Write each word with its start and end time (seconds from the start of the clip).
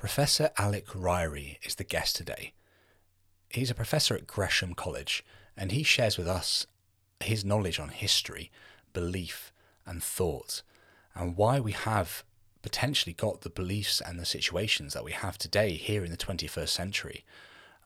Professor 0.00 0.48
Alec 0.56 0.86
Ryrie 0.94 1.58
is 1.62 1.74
the 1.74 1.84
guest 1.84 2.16
today. 2.16 2.54
He's 3.50 3.68
a 3.68 3.74
professor 3.74 4.14
at 4.14 4.26
Gresham 4.26 4.72
College 4.72 5.22
and 5.58 5.72
he 5.72 5.82
shares 5.82 6.16
with 6.16 6.26
us 6.26 6.66
his 7.22 7.44
knowledge 7.44 7.78
on 7.78 7.90
history, 7.90 8.50
belief, 8.94 9.52
and 9.84 10.02
thought, 10.02 10.62
and 11.14 11.36
why 11.36 11.60
we 11.60 11.72
have 11.72 12.24
potentially 12.62 13.12
got 13.12 13.42
the 13.42 13.50
beliefs 13.50 14.00
and 14.00 14.18
the 14.18 14.24
situations 14.24 14.94
that 14.94 15.04
we 15.04 15.12
have 15.12 15.36
today 15.36 15.72
here 15.72 16.02
in 16.02 16.10
the 16.10 16.16
21st 16.16 16.70
century. 16.70 17.22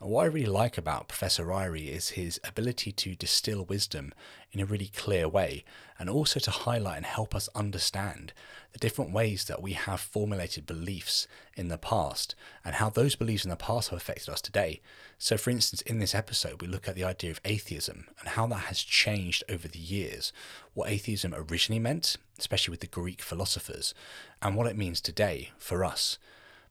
And 0.04 0.12
what 0.12 0.24
I 0.24 0.26
really 0.26 0.44
like 0.44 0.76
about 0.76 1.08
Professor 1.08 1.46
Ryrie 1.46 1.88
is 1.88 2.10
his 2.10 2.38
ability 2.44 2.92
to 2.92 3.14
distill 3.14 3.64
wisdom 3.64 4.12
in 4.52 4.60
a 4.60 4.66
really 4.66 4.88
clear 4.94 5.26
way 5.26 5.64
and 5.98 6.10
also 6.10 6.38
to 6.40 6.50
highlight 6.50 6.98
and 6.98 7.06
help 7.06 7.34
us 7.34 7.48
understand 7.54 8.34
the 8.74 8.78
different 8.78 9.12
ways 9.14 9.46
that 9.46 9.62
we 9.62 9.72
have 9.72 10.00
formulated 10.00 10.66
beliefs 10.66 11.26
in 11.56 11.68
the 11.68 11.78
past 11.78 12.34
and 12.66 12.74
how 12.74 12.90
those 12.90 13.16
beliefs 13.16 13.44
in 13.44 13.48
the 13.48 13.56
past 13.56 13.88
have 13.88 13.96
affected 13.96 14.28
us 14.28 14.42
today. 14.42 14.82
So, 15.16 15.38
for 15.38 15.48
instance, 15.48 15.80
in 15.80 16.00
this 16.00 16.14
episode, 16.14 16.60
we 16.60 16.68
look 16.68 16.86
at 16.86 16.96
the 16.96 17.04
idea 17.04 17.30
of 17.30 17.40
atheism 17.46 18.04
and 18.20 18.28
how 18.28 18.46
that 18.48 18.64
has 18.64 18.82
changed 18.82 19.42
over 19.48 19.68
the 19.68 19.78
years, 19.78 20.34
what 20.74 20.90
atheism 20.90 21.34
originally 21.34 21.80
meant, 21.80 22.18
especially 22.38 22.72
with 22.72 22.80
the 22.80 22.88
Greek 22.88 23.22
philosophers, 23.22 23.94
and 24.42 24.54
what 24.54 24.66
it 24.66 24.76
means 24.76 25.00
today 25.00 25.52
for 25.56 25.82
us. 25.82 26.18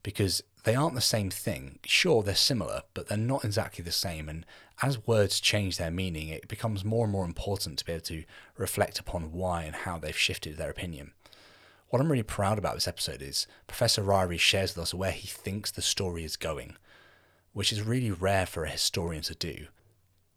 Because 0.03 0.43
they 0.63 0.75
aren't 0.75 0.95
the 0.95 1.01
same 1.01 1.29
thing. 1.29 1.79
Sure, 1.85 2.23
they're 2.23 2.35
similar, 2.35 2.83
but 2.93 3.07
they're 3.07 3.17
not 3.17 3.43
exactly 3.43 3.83
the 3.83 3.91
same. 3.91 4.29
And 4.29 4.45
as 4.81 5.05
words 5.05 5.39
change 5.39 5.77
their 5.77 5.91
meaning, 5.91 6.29
it 6.29 6.47
becomes 6.47 6.85
more 6.85 7.03
and 7.03 7.11
more 7.11 7.25
important 7.25 7.79
to 7.79 7.85
be 7.85 7.91
able 7.91 8.01
to 8.05 8.23
reflect 8.57 8.99
upon 8.99 9.33
why 9.33 9.63
and 9.63 9.75
how 9.75 9.97
they've 9.97 10.17
shifted 10.17 10.57
their 10.57 10.69
opinion. 10.69 11.11
What 11.89 12.01
I'm 12.01 12.09
really 12.09 12.23
proud 12.23 12.57
about 12.57 12.75
this 12.75 12.87
episode 12.87 13.21
is 13.21 13.45
Professor 13.67 14.01
Ryrie 14.01 14.39
shares 14.39 14.75
with 14.75 14.83
us 14.83 14.93
where 14.93 15.11
he 15.11 15.27
thinks 15.27 15.69
the 15.69 15.81
story 15.81 16.23
is 16.23 16.37
going, 16.37 16.77
which 17.51 17.71
is 17.71 17.81
really 17.81 18.11
rare 18.11 18.45
for 18.45 18.63
a 18.63 18.69
historian 18.69 19.21
to 19.23 19.35
do. 19.35 19.67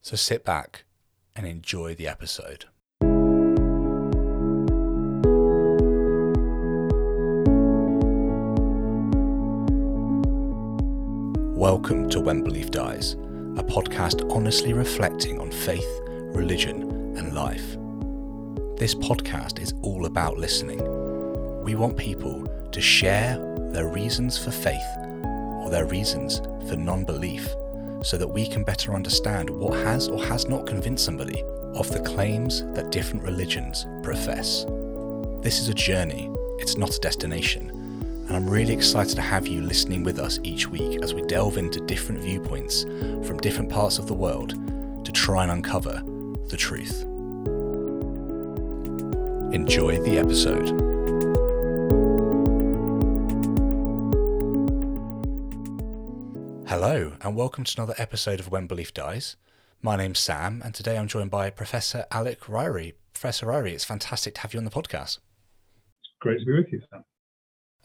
So 0.03 0.17
sit 0.17 0.45
back 0.45 0.85
and 1.35 1.47
enjoy 1.47 1.95
the 1.95 2.09
episode. 2.09 2.67
Welcome 11.69 12.09
to 12.11 12.21
When 12.21 12.45
Belief 12.45 12.71
Dies, 12.71 13.15
a 13.15 13.65
podcast 13.65 14.33
honestly 14.33 14.73
reflecting 14.73 15.41
on 15.41 15.51
faith, 15.51 16.01
religion, 16.33 16.83
and 17.19 17.35
life. 17.35 17.73
This 18.79 18.95
podcast 18.95 19.59
is 19.59 19.75
all 19.83 20.07
about 20.07 20.39
listening 20.39 20.79
we 21.65 21.75
want 21.75 21.97
people 21.97 22.47
to 22.71 22.81
share 22.81 23.37
their 23.73 23.89
reasons 23.89 24.39
for 24.39 24.53
faith 24.53 24.81
or 25.61 25.69
their 25.69 25.87
reasons 25.87 26.39
for 26.69 26.77
non 26.77 27.03
belief 27.03 27.49
so 28.01 28.17
that 28.17 28.29
we 28.29 28.47
can 28.47 28.63
better 28.63 28.95
understand 28.95 29.51
what 29.51 29.77
has 29.81 30.07
or 30.07 30.23
has 30.23 30.47
not 30.47 30.69
convinced 30.69 31.05
somebody 31.05 31.43
of 31.75 31.91
the 31.91 32.01
claims 32.05 32.63
that 32.75 32.93
different 32.93 33.25
religions 33.25 33.89
profess. 34.05 34.65
This 35.41 35.59
is 35.59 35.69
a 35.69 35.75
journey, 35.75 36.31
it's 36.61 36.77
not 36.77 36.95
a 36.95 37.01
destination, 37.01 37.76
and 38.27 38.37
I'm 38.37 38.51
really 38.51 38.73
excited 38.73 39.15
to 39.15 39.23
have 39.23 39.47
you 39.47 39.61
listening 39.61 40.03
with 40.03 40.19
us 40.19 40.41
each 40.43 40.67
week 40.67 41.01
as 41.01 41.15
we 41.15 41.23
delve 41.23 41.59
into 41.59 41.79
different 41.81 42.21
viewpoints 42.21 42.83
from 42.83 43.39
different 43.39 43.71
parts 43.71 43.99
of 43.99 44.09
the 44.09 44.15
world 44.15 44.51
to 45.05 45.13
try 45.13 45.45
and 45.45 45.53
uncover 45.53 46.03
the 46.49 46.57
truth. 46.57 47.03
Enjoy 49.55 50.01
the 50.03 50.19
episode. 50.19 50.69
Hello, 56.69 57.13
and 57.21 57.37
welcome 57.37 57.63
to 57.63 57.75
another 57.79 57.95
episode 57.97 58.41
of 58.41 58.51
When 58.51 58.67
Belief 58.67 58.93
Dies. 58.93 59.37
My 59.81 59.95
name's 59.95 60.19
Sam, 60.19 60.63
and 60.65 60.75
today 60.75 60.99
I'm 60.99 61.07
joined 61.07 61.31
by 61.31 61.49
Professor 61.51 62.07
Alec 62.11 62.41
Ryrie. 62.41 62.95
Professor 63.15 63.47
Ryrie, 63.47 63.73
it's 63.73 63.85
fantastic 63.85 64.35
to 64.35 64.41
have 64.41 64.53
you 64.53 64.59
on 64.59 64.65
the 64.65 64.71
podcast. 64.71 65.21
It's 66.01 66.11
great 66.21 66.41
to 66.41 66.45
be 66.45 66.53
with 66.57 66.73
you, 66.73 66.81
Sam. 66.91 67.05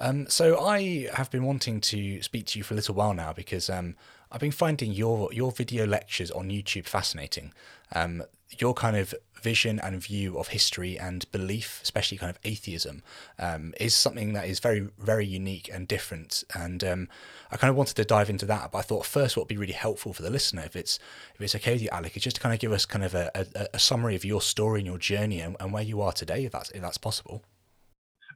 Um, 0.01 0.27
so 0.27 0.59
I 0.59 1.09
have 1.13 1.29
been 1.29 1.45
wanting 1.45 1.79
to 1.81 2.23
speak 2.23 2.47
to 2.47 2.59
you 2.59 2.63
for 2.63 2.73
a 2.73 2.75
little 2.75 2.95
while 2.95 3.13
now 3.13 3.33
because 3.33 3.69
um, 3.69 3.95
I've 4.31 4.41
been 4.41 4.51
finding 4.51 4.91
your 4.91 5.31
your 5.31 5.51
video 5.51 5.85
lectures 5.85 6.31
on 6.31 6.49
YouTube 6.49 6.87
fascinating. 6.87 7.53
Um, 7.93 8.23
your 8.57 8.73
kind 8.73 8.97
of 8.97 9.13
vision 9.41 9.79
and 9.79 10.01
view 10.01 10.37
of 10.39 10.49
history 10.49 10.97
and 10.99 11.31
belief, 11.31 11.79
especially 11.83 12.17
kind 12.17 12.31
of 12.31 12.39
atheism, 12.43 13.03
um, 13.39 13.73
is 13.79 13.95
something 13.95 14.33
that 14.33 14.47
is 14.47 14.59
very, 14.59 14.89
very 14.99 15.25
unique 15.25 15.69
and 15.71 15.87
different. 15.87 16.43
And 16.53 16.83
um, 16.83 17.07
I 17.51 17.57
kind 17.57 17.69
of 17.69 17.77
wanted 17.77 17.95
to 17.95 18.03
dive 18.03 18.29
into 18.29 18.45
that, 18.47 18.71
but 18.71 18.79
I 18.79 18.81
thought 18.81 19.05
first 19.05 19.37
what 19.37 19.43
would 19.43 19.49
be 19.49 19.57
really 19.57 19.71
helpful 19.73 20.13
for 20.13 20.23
the 20.23 20.31
listener, 20.31 20.63
if 20.63 20.75
it's 20.75 20.97
if 21.35 21.41
it's 21.41 21.55
okay 21.55 21.73
with 21.73 21.83
you, 21.83 21.89
Alec, 21.91 22.17
is 22.17 22.23
just 22.23 22.37
to 22.37 22.41
kind 22.41 22.53
of 22.53 22.59
give 22.59 22.71
us 22.71 22.85
kind 22.85 23.05
of 23.05 23.13
a, 23.13 23.31
a, 23.35 23.67
a 23.75 23.79
summary 23.79 24.15
of 24.15 24.25
your 24.25 24.41
story 24.41 24.79
and 24.79 24.87
your 24.87 24.97
journey 24.97 25.41
and, 25.41 25.55
and, 25.59 25.71
where 25.71 25.83
you 25.83 26.01
are 26.01 26.11
today, 26.11 26.45
if 26.45 26.51
that's 26.51 26.71
if 26.71 26.81
that's 26.81 26.97
possible. 26.97 27.43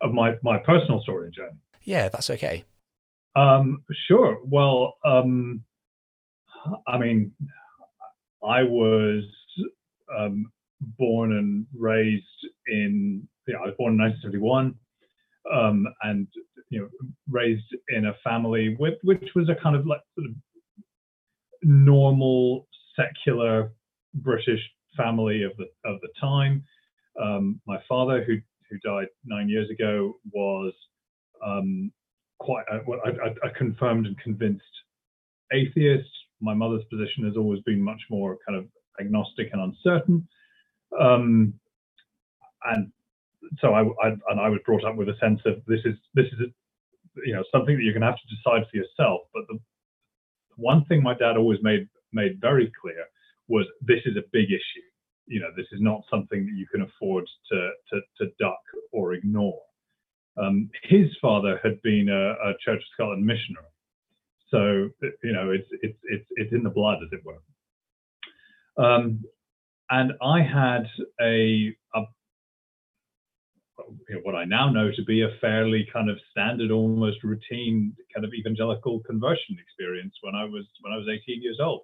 Of 0.05 0.13
my 0.13 0.35
my 0.43 0.59
personal 0.59 1.01
story 1.01 1.31
journey. 1.31 1.57
Yeah, 1.83 2.09
that's 2.09 2.29
okay. 2.29 2.63
Um, 3.35 3.83
sure. 4.07 4.38
Well, 4.43 4.97
um, 5.03 5.63
I 6.88 6.99
mean, 6.99 7.31
I 8.44 8.61
was 8.61 9.23
um, 10.15 10.51
born 10.99 11.33
and 11.33 11.65
raised 11.75 12.23
in, 12.67 13.27
you 13.47 13.53
know, 13.53 13.61
I 13.63 13.65
was 13.65 13.75
born 13.77 13.94
in 13.94 13.99
1971, 13.99 14.75
um, 15.51 15.88
and 16.03 16.27
you 16.69 16.81
know, 16.81 16.89
raised 17.29 17.63
in 17.89 18.05
a 18.05 18.13
family 18.23 18.75
with, 18.79 18.95
which 19.03 19.23
was 19.35 19.49
a 19.49 19.55
kind 19.61 19.75
of 19.75 19.88
like 19.88 20.01
sort 20.15 20.29
of 20.29 20.35
normal 21.63 22.67
secular 22.95 23.71
British 24.13 24.61
family 24.95 25.44
of 25.44 25.51
the 25.57 25.65
of 25.89 25.99
the 26.01 26.09
time. 26.21 26.63
Um, 27.21 27.59
my 27.65 27.79
father, 27.88 28.23
who 28.23 28.38
who 28.75 28.90
died 28.90 29.08
nine 29.25 29.50
years 29.50 29.69
ago, 29.69 30.13
was 30.31 30.74
um, 31.46 31.91
quite 32.40 32.66
a, 32.72 32.78
a, 32.78 33.47
a, 33.47 33.50
confirmed 33.52 34.08
and 34.08 34.18
convinced 34.19 34.63
atheist. 35.53 36.09
My 36.41 36.53
mother's 36.53 36.84
position 36.90 37.25
has 37.25 37.38
always 37.38 37.62
been 37.62 37.81
much 37.81 38.02
more 38.09 38.38
kind 38.47 38.58
of 38.58 38.66
agnostic 39.00 39.50
and 39.53 39.62
uncertain. 39.62 40.28
Um, 41.00 41.53
and 42.63 42.91
so 43.59 43.74
I, 43.74 43.81
I, 43.81 44.08
and 44.30 44.40
I 44.40 44.50
was 44.50 44.59
brought 44.66 44.84
up 44.84 44.96
with 44.96 45.09
a 45.09 45.18
sense 45.19 45.40
of 45.46 45.62
this 45.68 45.81
is 45.86 45.96
this 46.13 46.25
is 46.25 46.50
you 47.25 47.34
know 47.34 47.44
something 47.52 47.75
that 47.75 47.84
you're 47.84 47.94
going 47.94 48.02
to 48.02 48.07
have 48.07 48.16
to 48.18 48.36
decide 48.36 48.68
for 48.69 48.78
yourself. 48.78 49.22
But 49.34 49.44
the 49.47 49.59
one 50.56 50.86
thing 50.86 51.03
my 51.03 51.13
dad 51.13 51.38
always 51.38 51.59
made 51.62 51.88
made 52.12 52.40
very 52.42 52.72
clear 52.81 53.06
was 53.47 53.66
this 53.81 54.00
is 54.06 54.18
a 54.18 54.24
big 54.31 54.46
issue. 54.46 54.88
You 55.28 55.40
know, 55.40 55.50
this 55.56 55.68
is 55.72 55.81
not 55.81 56.02
something 56.09 56.46
that 56.46 56.53
you 56.56 56.68
can 56.72 56.81
afford 56.81 57.25
to 57.52 57.69
to, 57.91 58.02
to 58.19 58.31
duck 58.40 58.62
or 58.91 59.13
ignore. 59.13 59.62
Um, 60.38 60.69
his 60.84 61.08
father 61.22 61.59
had 61.63 61.81
been 61.81 62.09
a, 62.09 62.50
a 62.50 62.53
Church 62.63 62.80
of 62.80 62.94
Scotland 62.94 63.25
missionary, 63.25 63.66
so 64.50 64.90
you 65.24 65.34
know 65.34 65.52
it's 65.52 65.68
it's 65.81 65.97
it's 66.03 66.25
it's 66.36 66.53
in 66.53 66.63
the 66.63 66.69
blood, 66.69 66.97
as 67.03 67.09
it 67.12 67.24
were. 67.25 67.41
Um, 68.78 69.24
and 69.90 70.13
I 70.22 70.41
had 70.41 70.88
a, 71.22 71.75
a 71.94 72.02
what 74.24 74.36
I 74.36 74.46
now 74.46 74.69
know 74.69 74.92
to 74.96 75.03
be 75.03 75.22
a 75.22 75.38
fairly 75.42 75.88
kind 75.92 76.09
of 76.09 76.18
standard, 76.31 76.72
almost 76.72 77.24
routine 77.24 77.94
kind 78.13 78.25
of 78.25 78.34
evangelical 78.34 79.02
conversion 79.02 79.57
experience 79.59 80.13
when 80.22 80.36
I 80.36 80.46
was 80.46 80.66
when 80.81 80.94
I 80.94 80.97
was 80.97 81.07
18 81.07 81.42
years 81.42 81.59
old. 81.62 81.81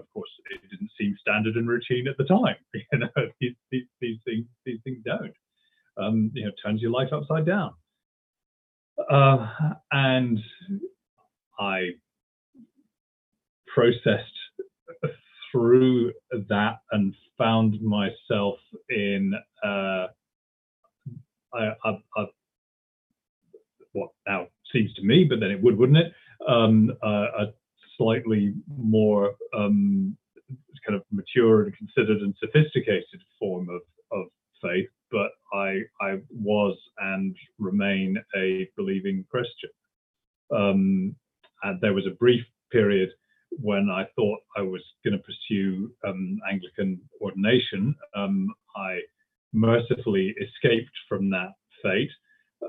Of 0.00 0.12
course, 0.12 0.30
it 0.50 0.60
didn't 0.70 0.90
seem 0.98 1.16
standard 1.20 1.56
and 1.56 1.68
routine 1.68 2.08
at 2.08 2.16
the 2.16 2.24
time. 2.24 2.56
You 2.92 2.98
know, 2.98 3.08
these, 3.40 3.54
these, 3.70 3.84
these 4.00 4.18
things 4.24 4.46
these 4.64 4.80
things 4.84 4.98
don't. 5.04 5.32
Um, 5.96 6.30
you 6.34 6.44
know, 6.44 6.52
turns 6.64 6.80
your 6.80 6.90
life 6.90 7.12
upside 7.12 7.46
down. 7.46 7.72
Uh, 9.10 9.48
and 9.92 10.38
I 11.58 11.90
processed 13.72 14.24
through 15.52 16.12
that 16.48 16.78
and 16.92 17.14
found 17.38 17.80
myself 17.82 18.58
in 18.88 19.34
uh, 19.64 20.06
a, 21.54 21.72
a, 21.84 22.26
what 23.92 24.10
now 24.26 24.46
seems 24.72 24.92
to 24.94 25.02
me, 25.02 25.24
but 25.24 25.40
then 25.40 25.50
it 25.50 25.60
would, 25.62 25.76
wouldn't 25.76 25.98
it? 25.98 26.12
Um, 26.48 26.92
a 27.02 27.46
slightly 28.00 28.54
more 28.78 29.34
um, 29.54 30.16
kind 30.86 30.96
of 30.96 31.02
mature 31.12 31.64
and 31.64 31.76
considered 31.76 32.22
and 32.22 32.34
sophisticated 32.40 33.20
form 33.38 33.68
of, 33.68 33.82
of 34.12 34.26
faith, 34.62 34.88
but 35.10 35.30
I 35.52 35.80
I 36.00 36.18
was 36.30 36.76
and 36.98 37.36
remain 37.58 38.16
a 38.36 38.68
believing 38.76 39.24
Christian. 39.30 39.70
Um, 40.50 41.16
and 41.62 41.80
there 41.80 41.92
was 41.92 42.06
a 42.06 42.16
brief 42.18 42.44
period 42.72 43.10
when 43.50 43.88
I 43.90 44.04
thought 44.16 44.38
I 44.56 44.62
was 44.62 44.82
going 45.04 45.18
to 45.18 45.24
pursue 45.24 45.92
um, 46.06 46.38
Anglican 46.50 47.00
ordination, 47.20 47.94
um, 48.16 48.48
I 48.76 49.00
mercifully 49.52 50.34
escaped 50.40 50.96
from 51.08 51.30
that 51.30 51.52
fate. 51.82 52.10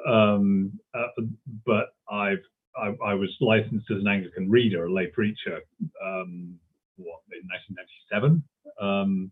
Um, 0.08 0.80
uh, 0.94 1.24
but 1.66 1.88
I've 2.12 2.44
I, 2.78 2.94
I, 3.06 3.14
was 3.14 3.30
licensed 3.42 3.90
as 3.92 4.00
an 4.00 4.08
Anglican 4.08 4.50
reader, 4.50 4.86
a 4.86 4.94
lay 4.94 5.08
preacher, 5.08 5.60
um, 6.04 6.58
what 6.98 7.22
in 7.32 7.48
1997, 7.48 8.44
um, 8.80 9.32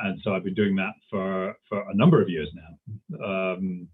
and 0.00 0.20
so 0.22 0.34
I've 0.34 0.44
been 0.44 0.54
doing 0.54 0.76
that 0.76 0.94
for 1.10 1.54
for 1.68 1.88
a 1.90 1.94
number 1.94 2.20
of 2.20 2.28
years 2.28 2.48
now, 2.54 3.24
um, 3.24 3.88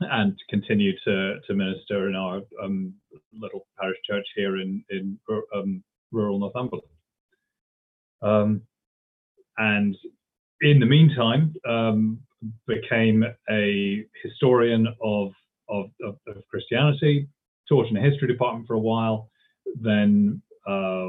and 0.00 0.36
continue 0.48 0.92
to 1.04 1.40
to 1.46 1.54
minister 1.54 2.08
in 2.08 2.14
our 2.14 2.40
um, 2.62 2.94
little 3.32 3.66
parish 3.80 3.98
church 4.08 4.26
here 4.34 4.56
in 4.56 4.84
in 4.90 5.18
um, 5.54 5.82
rural 6.12 6.38
Northumberland. 6.38 6.88
Um, 8.22 8.62
and 9.58 9.96
in 10.60 10.80
the 10.80 10.86
meantime, 10.86 11.54
became 12.66 13.24
a 13.50 14.04
historian 14.22 14.86
of, 15.02 15.32
of, 15.68 15.86
of, 16.04 16.16
of 16.28 16.42
Christianity, 16.48 17.28
taught 17.68 17.86
in 17.90 17.96
a 17.96 18.00
history 18.00 18.28
department 18.28 18.66
for 18.66 18.74
a 18.74 18.78
while, 18.78 19.30
then 19.80 20.42
uh, 20.66 21.08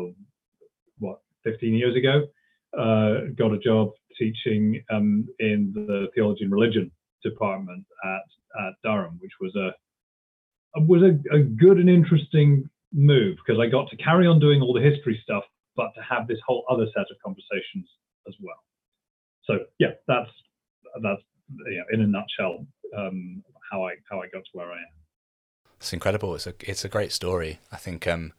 what 1.00 1.20
15 1.44 1.74
years 1.74 1.96
ago 1.96 2.28
uh, 2.78 3.32
got 3.38 3.54
a 3.54 3.60
job 3.60 3.92
teaching 4.18 4.84
um, 4.92 5.28
in 5.40 5.72
the 5.74 6.08
theology 6.14 6.44
and 6.44 6.52
religion 6.52 6.92
department 7.24 7.86
at, 8.04 8.66
at 8.66 8.74
Durham, 8.84 9.18
which 9.22 9.32
was 9.40 9.56
a 9.56 9.72
was 10.88 11.02
a, 11.02 11.36
a 11.36 11.40
good 11.40 11.78
and 11.78 11.90
interesting 11.90 12.70
move 12.94 13.38
because 13.38 13.60
I 13.60 13.68
got 13.68 13.90
to 13.90 13.98
carry 13.98 14.28
on 14.28 14.40
doing 14.40 14.62
all 14.62 14.74
the 14.74 14.82
history 14.82 15.20
stuff, 15.24 15.44
but 15.76 15.92
to 15.96 16.02
have 16.02 16.28
this 16.28 16.38
whole 16.46 16.64
other 16.70 16.86
set 16.96 17.06
of 17.10 17.18
conversations 17.24 17.88
as 18.28 18.36
well. 18.40 18.64
So 19.46 19.66
yeah, 19.80 19.94
that's 20.08 20.30
that's 21.02 21.22
know, 21.58 21.84
in 21.92 22.02
a 22.02 22.08
nutshell 22.08 22.66
um, 22.98 23.44
how 23.72 23.86
I 23.86 23.96
how 24.10 24.22
I 24.22 24.28
got 24.28 24.44
to 24.44 24.50
where 24.54 24.72
I 24.72 24.78
am. 24.78 24.99
It's 25.80 25.94
incredible. 25.94 26.36
It's 26.36 26.48
a 26.48 26.54
it's 26.62 26.84
a 26.84 26.90
great 26.90 27.12
story. 27.12 27.60
I 27.72 27.78
think 27.78 28.06
um, 28.06 28.34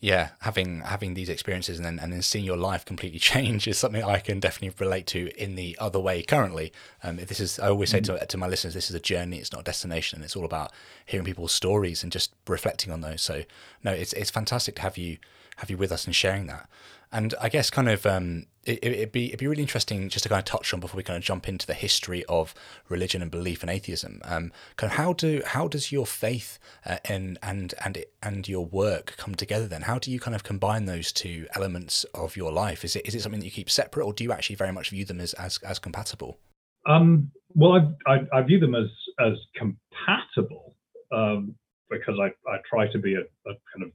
yeah, 0.00 0.30
having 0.40 0.80
having 0.80 1.14
these 1.14 1.28
experiences 1.28 1.78
and 1.78 1.86
then 1.86 1.98
and 1.98 2.12
then 2.12 2.20
seeing 2.20 2.44
your 2.44 2.56
life 2.56 2.84
completely 2.84 3.18
change 3.32 3.66
is 3.66 3.78
something 3.78 4.02
I 4.02 4.18
can 4.18 4.40
definitely 4.40 4.74
relate 4.84 5.06
to 5.08 5.30
in 5.42 5.54
the 5.54 5.78
other 5.80 6.00
way 6.00 6.22
currently. 6.22 6.72
Um, 7.02 7.16
this 7.16 7.40
is 7.40 7.58
I 7.58 7.68
always 7.68 7.90
say 7.90 8.00
mm-hmm. 8.00 8.18
to 8.18 8.26
to 8.26 8.36
my 8.36 8.48
listeners, 8.48 8.74
this 8.74 8.90
is 8.90 8.96
a 8.96 9.00
journey. 9.00 9.38
It's 9.38 9.52
not 9.52 9.62
a 9.62 9.64
destination. 9.64 10.18
And 10.18 10.24
it's 10.24 10.36
all 10.36 10.44
about 10.44 10.72
hearing 11.06 11.24
people's 11.24 11.52
stories 11.52 12.02
and 12.02 12.10
just 12.10 12.34
reflecting 12.48 12.92
on 12.92 13.00
those. 13.00 13.22
So 13.22 13.44
no, 13.82 13.92
it's 13.92 14.12
it's 14.12 14.30
fantastic 14.30 14.76
to 14.76 14.82
have 14.82 14.98
you 14.98 15.18
have 15.56 15.70
you 15.70 15.76
with 15.76 15.92
us 15.92 16.06
and 16.06 16.14
sharing 16.14 16.48
that. 16.48 16.68
And 17.12 17.34
I 17.40 17.48
guess 17.48 17.70
kind 17.70 17.88
of 17.88 18.04
um, 18.04 18.46
it, 18.66 18.98
would 18.98 19.12
be 19.12 19.26
it'd 19.26 19.38
be 19.38 19.46
really 19.46 19.62
interesting 19.62 20.08
just 20.08 20.22
to 20.22 20.28
kind 20.28 20.38
of 20.38 20.44
touch 20.44 20.72
on 20.72 20.80
before 20.80 20.96
we 20.96 21.02
kind 21.02 21.16
of 21.16 21.22
jump 21.22 21.48
into 21.48 21.66
the 21.66 21.74
history 21.74 22.24
of 22.26 22.54
religion 22.88 23.22
and 23.22 23.30
belief 23.30 23.62
and 23.62 23.70
atheism. 23.70 24.20
Um, 24.24 24.52
kind 24.76 24.90
of 24.90 24.96
how 24.96 25.12
do 25.12 25.42
how 25.46 25.68
does 25.68 25.92
your 25.92 26.06
faith 26.06 26.58
uh, 26.86 26.98
and 27.04 27.38
and 27.42 27.74
and 27.84 27.96
it, 27.98 28.12
and 28.22 28.48
your 28.48 28.66
work 28.66 29.14
come 29.16 29.34
together? 29.34 29.66
Then 29.66 29.82
how 29.82 29.98
do 29.98 30.10
you 30.10 30.20
kind 30.20 30.34
of 30.34 30.44
combine 30.44 30.86
those 30.86 31.12
two 31.12 31.46
elements 31.54 32.04
of 32.14 32.36
your 32.36 32.52
life? 32.52 32.84
Is 32.84 32.96
it 32.96 33.06
is 33.06 33.14
it 33.14 33.22
something 33.22 33.40
that 33.40 33.46
you 33.46 33.52
keep 33.52 33.70
separate, 33.70 34.04
or 34.04 34.12
do 34.12 34.24
you 34.24 34.32
actually 34.32 34.56
very 34.56 34.72
much 34.72 34.90
view 34.90 35.04
them 35.04 35.20
as 35.20 35.32
as, 35.34 35.58
as 35.58 35.78
compatible? 35.78 36.38
Um, 36.86 37.30
well, 37.54 37.94
I, 38.06 38.12
I, 38.12 38.38
I 38.38 38.42
view 38.42 38.60
them 38.60 38.74
as 38.74 38.88
as 39.20 39.34
compatible 39.56 40.74
um, 41.12 41.54
because 41.90 42.18
I, 42.20 42.26
I 42.50 42.58
try 42.68 42.90
to 42.90 42.98
be 42.98 43.14
a, 43.14 43.20
a 43.20 43.54
kind 43.72 43.84
of 43.84 43.90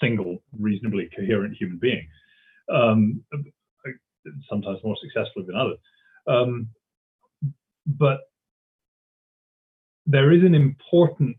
single, 0.00 0.42
reasonably 0.58 1.08
coherent 1.16 1.56
human 1.56 1.78
being 1.78 2.06
um, 2.72 3.22
sometimes 4.48 4.78
more 4.82 4.96
successfully 5.00 5.46
than 5.46 5.56
others. 5.56 5.78
Um, 6.26 6.68
but 7.86 8.20
there 10.06 10.32
is 10.32 10.42
an 10.42 10.54
important 10.54 11.36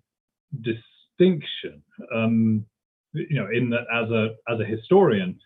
distinction, 0.61 1.83
um, 2.13 2.65
you 3.13 3.39
know, 3.39 3.47
in 3.51 3.69
that 3.69 3.85
as 3.93 4.09
a 4.11 4.35
as 4.51 4.59
a 4.59 4.65
historian, 4.65 5.39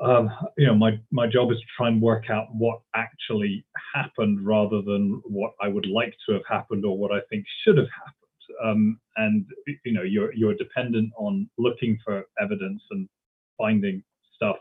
um, 0.00 0.30
you 0.56 0.66
know, 0.66 0.74
my 0.74 0.98
my 1.10 1.26
job 1.26 1.50
is 1.50 1.58
to 1.58 1.66
try 1.76 1.88
and 1.88 2.00
work 2.00 2.30
out 2.30 2.46
what 2.52 2.80
actually 2.94 3.64
happened 3.94 4.44
rather 4.44 4.80
than 4.82 5.20
what 5.24 5.52
I 5.60 5.68
would 5.68 5.86
like 5.86 6.14
to 6.26 6.32
have 6.34 6.42
happened 6.48 6.84
or 6.84 6.96
what 6.96 7.12
I 7.12 7.20
think 7.28 7.44
should 7.62 7.76
have 7.76 7.88
happened. 7.90 8.16
Um, 8.64 9.00
and 9.16 9.46
you 9.84 9.92
know, 9.92 10.02
you're 10.02 10.32
you're 10.34 10.54
dependent 10.54 11.12
on 11.16 11.48
looking 11.58 11.98
for 12.04 12.24
evidence 12.40 12.82
and 12.90 13.08
finding 13.58 14.02
stuff 14.34 14.56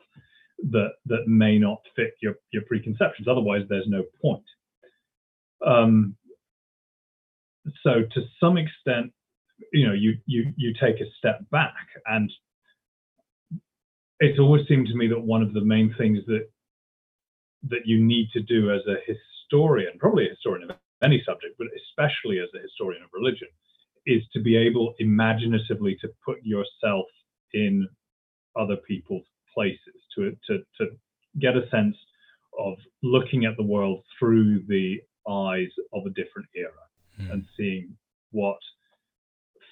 that 0.70 0.92
that 1.06 1.28
may 1.28 1.58
not 1.58 1.82
fit 1.96 2.14
your 2.22 2.36
your 2.52 2.64
preconceptions. 2.64 3.28
Otherwise, 3.28 3.64
there's 3.70 3.88
no 3.88 4.04
point. 4.22 4.44
Um, 5.66 6.16
so 7.84 8.02
to 8.14 8.22
some 8.40 8.58
extent, 8.58 9.12
you 9.74 9.88
know, 9.88 9.94
you 9.94 10.18
you 10.26 10.54
you 10.56 10.74
take 10.74 11.00
a 11.02 11.10
step 11.18 11.42
back, 11.52 11.88
and 12.06 12.32
it's 14.20 14.40
always 14.40 14.68
seemed 14.68 14.88
to 14.88 14.96
me 14.96 15.08
that 15.08 15.20
one 15.20 15.42
of 15.42 15.54
the 15.54 15.62
main 15.62 15.94
things 15.98 16.20
that 16.28 16.48
that 17.70 17.86
you 17.86 18.04
need 18.04 18.30
to 18.34 18.42
do 18.42 18.72
as 18.72 18.82
a 18.88 18.96
historian, 19.06 19.98
probably 20.00 20.26
a 20.26 20.30
historian 20.30 20.70
of 20.70 20.78
any 21.04 21.22
subject, 21.26 21.56
but 21.58 21.68
especially 21.90 22.40
as 22.40 22.50
a 22.56 22.62
historian 22.62 23.04
of 23.04 23.10
religion, 23.14 23.48
is 24.06 24.22
to 24.34 24.40
be 24.42 24.56
able 24.56 24.94
imaginatively 25.00 25.98
to 26.02 26.10
put 26.26 26.38
yourself 26.44 27.06
in 27.54 27.88
other 28.56 28.78
people's 28.88 29.26
places 29.54 30.01
to, 30.16 30.36
to, 30.48 30.60
to 30.78 30.88
get 31.40 31.56
a 31.56 31.70
sense 31.70 31.96
of 32.60 32.78
looking 33.04 33.46
at 33.46 33.56
the 33.58 33.64
world 33.64 34.04
through 34.20 34.64
the 34.68 34.98
eyes 35.30 35.70
of 35.94 36.06
a 36.06 36.10
different 36.10 36.48
era 36.56 36.72
mm. 37.20 37.32
and 37.32 37.46
seeing 37.58 37.96
what 38.32 38.58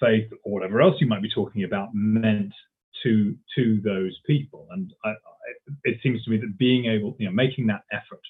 faith 0.00 0.30
or 0.44 0.52
whatever 0.52 0.80
else 0.80 0.94
you 1.00 1.06
might 1.06 1.22
be 1.22 1.30
talking 1.34 1.64
about 1.64 1.88
meant 1.92 2.52
to 3.02 3.34
to 3.54 3.80
those 3.84 4.18
people 4.26 4.66
and 4.70 4.92
I, 5.04 5.10
I, 5.10 5.14
it 5.84 5.98
seems 6.02 6.22
to 6.24 6.30
me 6.30 6.38
that 6.38 6.58
being 6.58 6.86
able 6.86 7.16
you 7.18 7.26
know 7.26 7.32
making 7.32 7.66
that 7.66 7.82
effort 7.92 8.20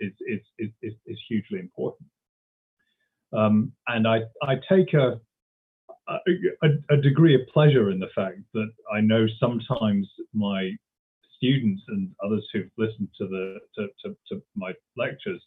is 0.00 0.12
is 0.20 0.40
is, 0.58 0.70
is, 0.82 0.94
is 1.06 1.18
hugely 1.28 1.58
important 1.58 2.08
um, 3.36 3.72
and 3.86 4.06
I 4.06 4.20
I 4.42 4.54
take 4.68 4.94
a 4.94 5.20
a, 6.62 6.68
a, 6.90 6.96
degree 6.96 7.34
of 7.34 7.42
pleasure 7.52 7.90
in 7.90 7.98
the 7.98 8.08
fact 8.14 8.38
that 8.54 8.70
I 8.90 9.02
know 9.02 9.26
sometimes 9.38 10.08
my 10.32 10.70
students 11.38 11.82
and 11.88 12.10
others 12.24 12.46
who've 12.52 12.70
listened 12.76 13.08
to 13.18 13.26
the 13.26 13.58
to, 13.76 13.86
to, 14.04 14.16
to 14.28 14.42
my 14.54 14.72
lectures 14.96 15.42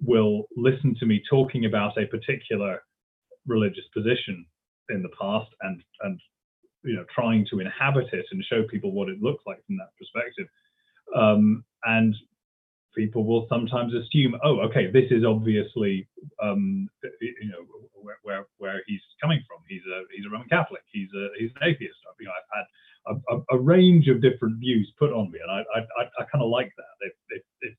will 0.00 0.44
listen 0.56 0.96
to 0.98 1.06
me 1.06 1.22
talking 1.28 1.66
about 1.66 1.98
a 1.98 2.06
particular 2.06 2.82
religious 3.46 3.84
position 3.94 4.46
in 4.90 5.02
the 5.02 5.10
past 5.20 5.50
and 5.62 5.82
and 6.02 6.20
you 6.84 6.94
know 6.94 7.04
trying 7.14 7.46
to 7.50 7.60
inhabit 7.60 8.06
it 8.12 8.26
and 8.30 8.44
show 8.44 8.62
people 8.68 8.92
what 8.92 9.08
it 9.08 9.20
looks 9.20 9.42
like 9.46 9.64
from 9.66 9.76
that 9.76 9.90
perspective. 9.98 10.46
Um, 11.14 11.64
and 11.84 12.14
people 12.96 13.24
will 13.24 13.46
sometimes 13.48 13.92
assume 13.94 14.36
oh 14.44 14.60
okay 14.60 14.90
this 14.90 15.10
is 15.10 15.24
obviously 15.24 16.06
um, 16.42 16.88
you 17.20 17.48
know 17.48 17.64
where, 17.94 18.18
where, 18.22 18.46
where 18.58 18.82
he's 18.86 19.00
coming 19.20 19.42
from. 19.46 19.58
He's 19.68 19.82
a 19.86 20.02
he's 20.14 20.26
a 20.26 20.30
roman 20.30 20.48
catholic. 20.48 20.82
He's 20.92 21.08
a 21.14 21.28
he's 21.38 21.50
an 21.60 21.68
atheist. 21.68 21.96
You 22.20 22.26
know, 22.26 22.32
i've 22.32 22.58
had 22.58 22.66
a, 23.06 23.38
a, 23.50 23.58
range 23.58 24.08
of 24.08 24.22
different 24.22 24.58
views 24.58 24.92
put 24.98 25.12
on 25.12 25.30
me, 25.30 25.38
and 25.42 25.50
I 25.50 25.80
I, 25.80 26.04
I 26.20 26.24
kind 26.30 26.42
of 26.42 26.50
like 26.50 26.72
that. 26.76 27.06
It, 27.06 27.12
it, 27.30 27.44
it, 27.60 27.76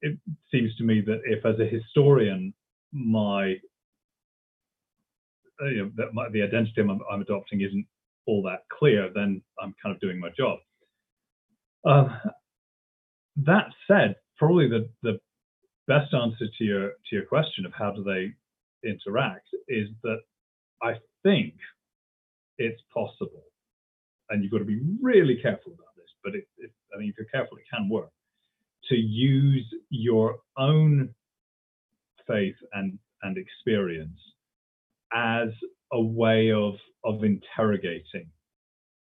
it 0.00 0.18
seems 0.50 0.74
to 0.76 0.84
me 0.84 1.00
that 1.02 1.20
if, 1.24 1.44
as 1.44 1.58
a 1.60 1.66
historian, 1.66 2.54
my 2.92 3.56
uh, 5.60 5.66
you 5.66 5.84
know, 5.84 5.90
that 5.96 6.14
my, 6.14 6.28
the 6.30 6.42
identity 6.42 6.80
I'm, 6.80 7.00
I'm, 7.10 7.20
adopting 7.20 7.60
isn't 7.60 7.86
all 8.26 8.42
that 8.42 8.60
clear, 8.70 9.10
then 9.14 9.42
I'm 9.60 9.74
kind 9.82 9.94
of 9.94 10.00
doing 10.00 10.20
my 10.20 10.30
job. 10.36 10.58
Uh, 11.84 12.08
that 13.36 13.66
said, 13.86 14.16
probably 14.36 14.68
the, 14.68 14.88
the 15.02 15.18
best 15.86 16.14
answer 16.14 16.46
to 16.58 16.64
your 16.64 16.88
to 16.90 17.16
your 17.16 17.24
question 17.24 17.66
of 17.66 17.72
how 17.72 17.90
do 17.90 18.04
they 18.04 18.32
interact 18.88 19.48
is 19.68 19.88
that 20.02 20.20
I 20.82 20.94
think 21.22 21.54
it's 22.58 22.80
possible 22.92 23.47
and 24.30 24.42
you've 24.42 24.52
got 24.52 24.58
to 24.58 24.64
be 24.64 24.80
really 25.02 25.36
careful 25.40 25.72
about 25.72 25.94
this, 25.96 26.06
but 26.22 26.34
it, 26.34 26.46
it, 26.58 26.70
I 26.94 26.98
mean, 26.98 27.08
if 27.10 27.16
you're 27.18 27.26
careful, 27.26 27.56
it 27.56 27.64
can 27.72 27.88
work, 27.88 28.10
to 28.88 28.96
use 28.96 29.66
your 29.90 30.38
own 30.56 31.14
faith 32.26 32.56
and, 32.72 32.98
and 33.22 33.36
experience 33.38 34.18
as 35.12 35.48
a 35.92 36.00
way 36.00 36.52
of, 36.52 36.74
of 37.04 37.24
interrogating 37.24 38.28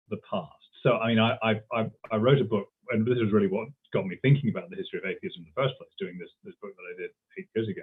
the 0.09 0.19
past. 0.31 0.53
So, 0.83 0.99
I 0.99 1.09
mean, 1.09 1.19
I, 1.19 1.61
I, 1.73 1.91
I 2.13 2.17
wrote 2.17 2.41
a 2.41 2.45
book, 2.45 2.69
and 2.91 3.05
this 3.05 3.19
is 3.19 3.33
really 3.33 3.49
what 3.49 3.69
got 3.93 4.07
me 4.07 4.17
thinking 4.23 4.51
about 4.51 4.71
the 4.71 4.77
history 4.77 5.01
of 5.01 5.05
atheism 5.05 5.43
in 5.43 5.47
the 5.55 5.61
first 5.61 5.77
place, 5.79 5.91
doing 5.99 6.17
this, 6.19 6.29
this 6.45 6.55
book 6.63 6.71
that 6.77 6.83
I 6.95 7.01
did 7.03 7.11
eight 7.39 7.49
years 7.57 7.69
ago, 7.69 7.83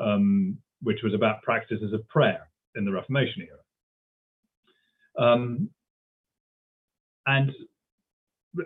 um, 0.00 0.58
which 0.82 1.00
was 1.02 1.14
about 1.14 1.42
practices 1.42 1.92
of 1.92 2.06
prayer 2.08 2.48
in 2.76 2.84
the 2.84 2.92
Reformation 2.92 3.46
era. 3.48 3.58
Um, 5.18 5.70
and 7.26 7.52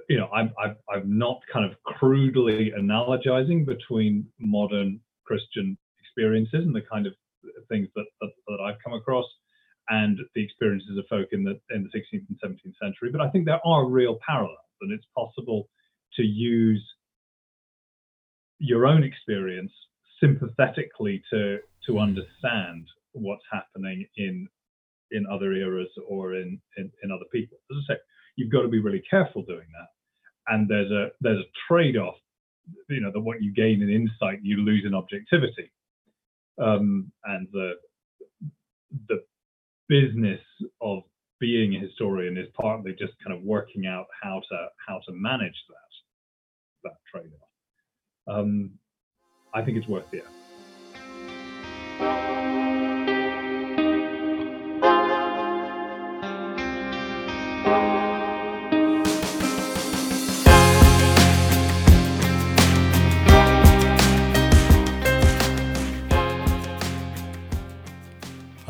you 0.09 0.19
know, 0.19 0.29
I'm, 0.35 0.53
I'm, 0.61 0.77
I'm 0.93 1.19
not 1.19 1.41
kind 1.53 1.65
of 1.65 1.81
crudely 1.85 2.73
analogizing 2.77 3.65
between 3.65 4.27
modern 4.41 5.01
Christian 5.25 5.79
experiences 6.01 6.65
and 6.65 6.75
the 6.75 6.83
kind 6.91 7.07
of 7.07 7.15
things 7.69 7.89
that, 7.95 8.07
that, 8.21 8.31
that 8.49 8.59
I've 8.61 8.83
come 8.85 8.95
across 8.95 9.27
and 9.89 10.19
the 10.35 10.43
experiences 10.43 10.99
of 10.99 11.05
folk 11.09 11.29
in 11.33 11.45
the 11.45 11.61
in 11.71 11.85
the 11.85 11.99
16th 11.99 12.25
and 12.29 12.39
17th 12.45 12.75
century. 12.83 13.11
But 13.13 13.21
I 13.21 13.31
think 13.31 13.45
there 13.45 13.65
are 13.65 13.87
real 13.87 14.19
parallels, 14.27 14.59
and 14.81 14.93
it's 14.93 15.07
possible 15.17 15.69
to 16.15 16.23
use 16.23 16.85
your 18.59 18.87
own 18.87 19.05
experience 19.05 19.71
sympathetically 20.21 21.23
to 21.31 21.59
to 21.87 21.93
hmm. 21.93 21.99
understand 21.99 22.89
what's 23.13 23.45
happening 23.53 24.07
in 24.17 24.49
in 25.13 25.25
other 25.31 25.53
eras 25.53 25.89
or 26.09 26.35
in, 26.35 26.61
in, 26.77 26.91
in 27.05 27.13
other 27.13 27.27
people. 27.33 27.59
As 27.71 27.77
I 27.89 27.95
say, 27.95 28.01
you've 28.37 28.53
got 28.53 28.63
to 28.63 28.69
be 28.69 28.81
really 28.81 29.03
careful 29.09 29.43
doing 29.43 29.67
that. 29.73 29.89
And 30.49 30.69
there's 30.69 30.91
a 30.91 31.09
there's 31.21 31.41
a 31.41 31.51
trade-off, 31.69 32.15
you 32.89 33.01
know, 33.01 33.11
that 33.13 33.21
what 33.21 33.43
you 33.43 33.53
gain 33.53 33.83
in 33.83 33.91
insight, 33.91 34.39
you 34.43 34.59
lose 34.59 34.85
in 34.87 34.95
objectivity. 34.95 35.73
Um, 36.63 37.13
and 37.25 37.49
the 37.53 37.73
the 39.09 39.23
business 39.89 40.41
of 40.81 41.03
being 41.39 41.75
a 41.75 41.81
historian 41.81 42.39
is 42.39 42.47
partly 42.59 42.93
just 42.93 43.13
kind 43.25 43.37
of 43.37 43.43
working 43.43 43.87
out 43.87 44.07
how 44.23 44.41
to 44.51 44.69
how 44.87 45.01
to 45.07 45.13
manage 45.13 45.65
that 45.69 46.91
that 46.91 46.97
trade-off. 47.13 48.39
Um, 48.39 48.71
I 49.53 49.63
think 49.63 49.79
it's 49.79 49.89
worth 49.89 50.11
the 50.11 50.23
effort. 51.99 52.36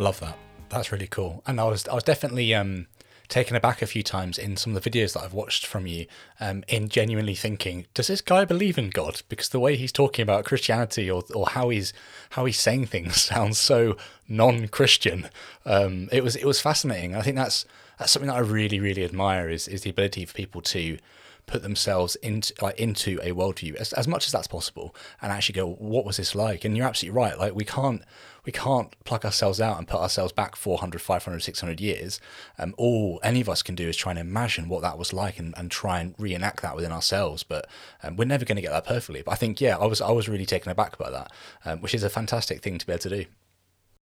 Love 0.07 0.21
that. 0.21 0.39
That's 0.69 0.93
really 0.93 1.09
cool. 1.09 1.43
And 1.49 1.61
I 1.61 1.65
was 1.65 1.89
I 1.89 1.95
was 1.95 2.05
definitely 2.05 2.55
um, 2.55 2.87
taken 3.27 3.57
aback 3.57 3.83
a 3.83 3.87
few 3.89 4.05
times 4.05 4.39
in 4.39 4.57
some 4.57 4.77
of 4.77 4.81
the 4.81 4.89
videos 4.89 5.15
that 5.15 5.25
I've 5.25 5.33
watched 5.33 5.67
from 5.67 5.89
you, 5.89 6.07
um, 6.39 6.63
in 6.69 6.89
genuinely 6.89 7.35
thinking, 7.35 7.87
does 7.93 8.07
this 8.07 8.21
guy 8.21 8.45
believe 8.45 8.79
in 8.79 8.91
God? 8.91 9.23
Because 9.29 9.49
the 9.49 9.59
way 9.59 9.75
he's 9.75 9.91
talking 9.91 10.23
about 10.23 10.45
Christianity 10.45 11.11
or 11.11 11.25
or 11.35 11.49
how 11.49 11.71
he's 11.71 11.93
how 12.31 12.45
he's 12.45 12.61
saying 12.61 12.87
things 12.87 13.21
sounds 13.33 13.59
so 13.59 13.97
non-Christian. 14.29 15.29
Um, 15.65 16.09
it 16.13 16.23
was 16.23 16.37
it 16.37 16.45
was 16.45 16.61
fascinating. 16.61 17.17
I 17.17 17.23
think 17.23 17.35
that's 17.35 17.65
that's 17.99 18.13
something 18.13 18.29
that 18.29 18.37
I 18.37 18.41
really 18.61 18.79
really 18.79 19.05
admire 19.05 19.51
is 19.51 19.67
is 19.67 19.83
the 19.83 19.91
ability 19.91 20.25
for 20.25 20.35
people 20.35 20.63
to 20.63 20.99
put 21.47 21.63
themselves 21.63 22.17
into 22.17 22.53
like 22.61 22.79
into 22.79 23.21
a 23.23 23.31
worldview 23.31 23.75
as, 23.77 23.93
as 23.93 24.09
much 24.09 24.27
as 24.27 24.33
that's 24.33 24.49
possible 24.49 24.95
and 25.23 25.31
actually 25.33 25.55
go 25.55 25.75
what 25.75 26.05
was 26.05 26.17
this 26.17 26.35
like? 26.35 26.65
And 26.65 26.77
you're 26.77 26.87
absolutely 26.87 27.17
right 27.17 27.39
like 27.39 27.55
we 27.55 27.65
can't 27.65 28.03
we 28.45 28.53
can't 28.53 28.95
pluck 29.05 29.25
ourselves 29.25 29.61
out 29.61 29.79
and 29.79 29.89
put 29.89 30.01
ourselves 30.01 30.33
back 30.33 30.57
400 30.57 31.01
500 31.01 31.41
600 31.41 31.81
years. 31.81 32.21
Um, 32.59 32.75
all 32.77 33.21
any 33.23 33.41
of 33.41 33.49
us 33.49 33.63
can 33.63 33.75
do 33.75 33.89
is 33.89 33.97
try 33.97 34.11
and 34.11 34.19
imagine 34.19 34.69
what 34.69 34.83
that 34.83 34.99
was 34.99 35.13
like 35.13 35.39
and, 35.39 35.55
and 35.57 35.71
try 35.71 36.01
and 36.01 36.15
reenact 36.19 36.63
that 36.63 36.75
within 36.75 36.93
ourselves 36.93 37.43
but 37.43 37.69
um, 38.03 38.17
we're 38.17 38.25
never 38.25 38.45
going 38.45 38.57
to 38.57 38.63
get 38.63 38.73
that 38.73 38.85
perfectly. 38.85 39.23
But 39.23 39.33
i 39.33 39.37
think 39.37 39.61
yeah 39.61 39.77
i 39.79 39.87
was 39.87 40.01
i 40.01 40.11
was 40.11 40.29
really 40.29 40.47
taken 40.47 40.73
aback 40.73 40.99
by 40.99 41.11
that 41.11 41.33
um, 41.65 41.81
which 41.81 41.95
is 41.95 42.03
a 42.03 42.11
fantastic 42.11 42.63
thing 42.63 42.79
to 42.79 42.87
be 42.87 42.93
able 42.93 43.03
to 43.03 43.09
do. 43.11 43.25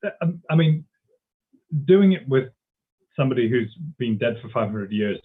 Uh, 0.04 0.10
um, 0.22 0.42
i 0.50 0.56
mean 0.56 0.84
doing 1.84 2.12
it 2.12 2.28
with 2.28 2.48
somebody 3.16 3.48
who's 3.48 3.72
been 3.98 4.18
dead 4.18 4.36
for 4.42 4.48
500 4.48 4.90
years 4.90 5.18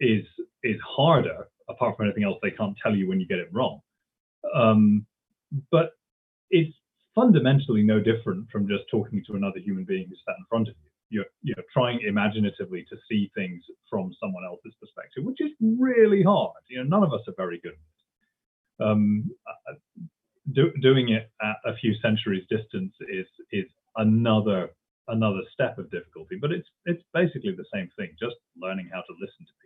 is 0.00 0.24
is 0.62 0.80
harder. 0.86 1.48
Apart 1.68 1.96
from 1.96 2.06
anything 2.06 2.24
else, 2.24 2.38
they 2.42 2.50
can't 2.50 2.76
tell 2.82 2.94
you 2.94 3.08
when 3.08 3.20
you 3.20 3.26
get 3.26 3.38
it 3.38 3.48
wrong. 3.52 3.80
Um, 4.54 5.06
but 5.70 5.92
it's 6.50 6.74
fundamentally 7.14 7.82
no 7.82 8.00
different 8.00 8.50
from 8.50 8.68
just 8.68 8.84
talking 8.90 9.22
to 9.26 9.34
another 9.34 9.58
human 9.58 9.84
being 9.84 10.06
who's 10.08 10.20
sat 10.26 10.36
in 10.38 10.44
front 10.48 10.68
of 10.68 10.74
you. 10.82 10.90
You're, 11.12 11.26
you're 11.42 11.64
trying 11.72 12.00
imaginatively 12.06 12.86
to 12.88 12.96
see 13.08 13.30
things 13.34 13.62
from 13.88 14.14
someone 14.20 14.44
else's 14.44 14.74
perspective, 14.80 15.24
which 15.24 15.40
is 15.40 15.50
really 15.60 16.22
hard. 16.22 16.62
You 16.68 16.78
know, 16.78 16.84
none 16.84 17.02
of 17.02 17.12
us 17.12 17.22
are 17.26 17.34
very 17.36 17.60
good 17.60 17.72
at. 17.72 18.86
Um, 18.86 19.30
uh, 19.46 19.74
do, 20.52 20.72
doing 20.80 21.10
it 21.10 21.30
at 21.42 21.56
a 21.64 21.76
few 21.76 21.94
centuries 22.00 22.44
distance 22.48 22.94
is 23.08 23.26
is 23.52 23.66
another 23.96 24.70
another 25.08 25.40
step 25.52 25.78
of 25.78 25.90
difficulty, 25.90 26.36
but 26.40 26.52
it's 26.52 26.68
it's 26.86 27.02
basically 27.12 27.52
the 27.52 27.66
same 27.74 27.90
thing. 27.98 28.10
Just 28.18 28.36
learning 28.56 28.88
how 28.92 29.00
to 29.00 29.12
listen 29.20 29.44
to. 29.46 29.59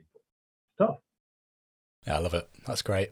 Yeah, 2.06 2.16
I 2.16 2.18
love 2.18 2.34
it. 2.34 2.48
That's 2.66 2.82
great. 2.82 3.10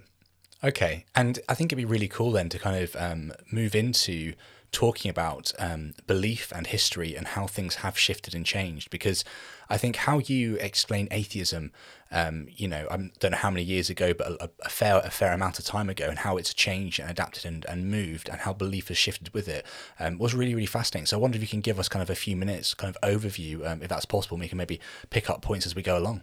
Okay, 0.65 1.07
and 1.15 1.41
I 1.49 1.55
think 1.55 1.73
it'd 1.73 1.79
be 1.79 1.85
really 1.85 2.09
cool 2.09 2.31
then 2.31 2.49
to 2.51 2.59
kind 2.59 2.83
of 2.83 2.95
um, 2.97 3.33
move 3.51 3.75
into 3.75 4.35
talking 4.71 5.11
about 5.11 5.53
um, 5.59 5.93
belief 6.07 6.51
and 6.55 6.67
history 6.67 7.15
and 7.15 7.29
how 7.29 7.47
things 7.47 7.77
have 7.77 7.99
shifted 7.99 8.35
and 8.35 8.47
changed. 8.47 8.89
Because 8.89 9.25
I 9.69 9.77
think 9.77 9.97
how 9.97 10.19
you 10.21 10.57
explain 10.57 11.09
atheism, 11.11 11.73
um, 12.11 12.47
you 12.49 12.69
know, 12.69 12.87
I 12.91 12.97
don't 13.19 13.33
know 13.33 13.39
how 13.39 13.51
many 13.51 13.65
years 13.65 13.91
ago, 13.91 14.15
but 14.15 14.29
a, 14.29 14.51
a, 14.65 14.69
fair 14.69 15.01
a 15.05 15.11
fair 15.11 15.33
amount 15.33 15.59
of 15.59 15.65
time 15.65 15.91
ago, 15.91 16.07
and 16.09 16.21
how 16.21 16.37
it's 16.37 16.55
changed 16.55 17.01
and 17.01 17.11
adapted 17.11 17.45
and, 17.45 17.65
and 17.67 17.91
moved, 17.91 18.29
and 18.29 18.41
how 18.41 18.53
belief 18.53 18.89
has 18.89 18.97
shifted 18.97 19.35
with 19.35 19.49
it, 19.49 19.67
um, 19.99 20.17
was 20.17 20.33
really 20.33 20.55
really 20.55 20.67
fascinating. 20.67 21.07
So 21.07 21.19
I 21.19 21.21
wonder 21.21 21.37
if 21.37 21.43
you 21.43 21.49
can 21.49 21.61
give 21.61 21.79
us 21.81 21.89
kind 21.89 22.03
of 22.03 22.11
a 22.11 22.15
few 22.15 22.37
minutes 22.37 22.73
kind 22.73 22.95
of 22.95 23.01
overview, 23.03 23.69
um, 23.69 23.83
if 23.83 23.89
that's 23.89 24.07
possible. 24.07 24.37
And 24.37 24.43
we 24.43 24.49
can 24.49 24.59
maybe 24.59 24.81
pick 25.11 25.29
up 25.29 25.43
points 25.43 25.67
as 25.67 25.75
we 25.75 25.83
go 25.83 25.99
along. 25.99 26.23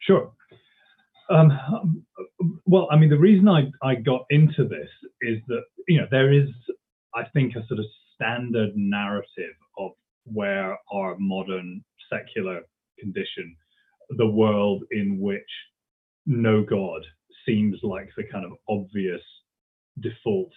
Sure. 0.00 0.30
Um, 1.30 2.04
well, 2.66 2.88
I 2.90 2.96
mean, 2.96 3.10
the 3.10 3.18
reason 3.18 3.48
I, 3.48 3.70
I 3.82 3.94
got 3.94 4.24
into 4.30 4.66
this 4.68 4.88
is 5.22 5.38
that, 5.48 5.62
you 5.88 5.98
know, 5.98 6.06
there 6.10 6.32
is, 6.32 6.48
I 7.14 7.24
think, 7.32 7.56
a 7.56 7.66
sort 7.66 7.80
of 7.80 7.86
standard 8.14 8.70
narrative 8.74 9.54
of 9.78 9.92
where 10.24 10.78
our 10.92 11.16
modern 11.18 11.82
secular 12.12 12.60
condition, 12.98 13.56
the 14.10 14.26
world 14.26 14.84
in 14.90 15.18
which 15.20 15.42
no 16.26 16.62
God 16.62 17.02
seems 17.46 17.78
like 17.82 18.08
the 18.16 18.24
kind 18.24 18.44
of 18.44 18.52
obvious 18.68 19.20
default 20.00 20.52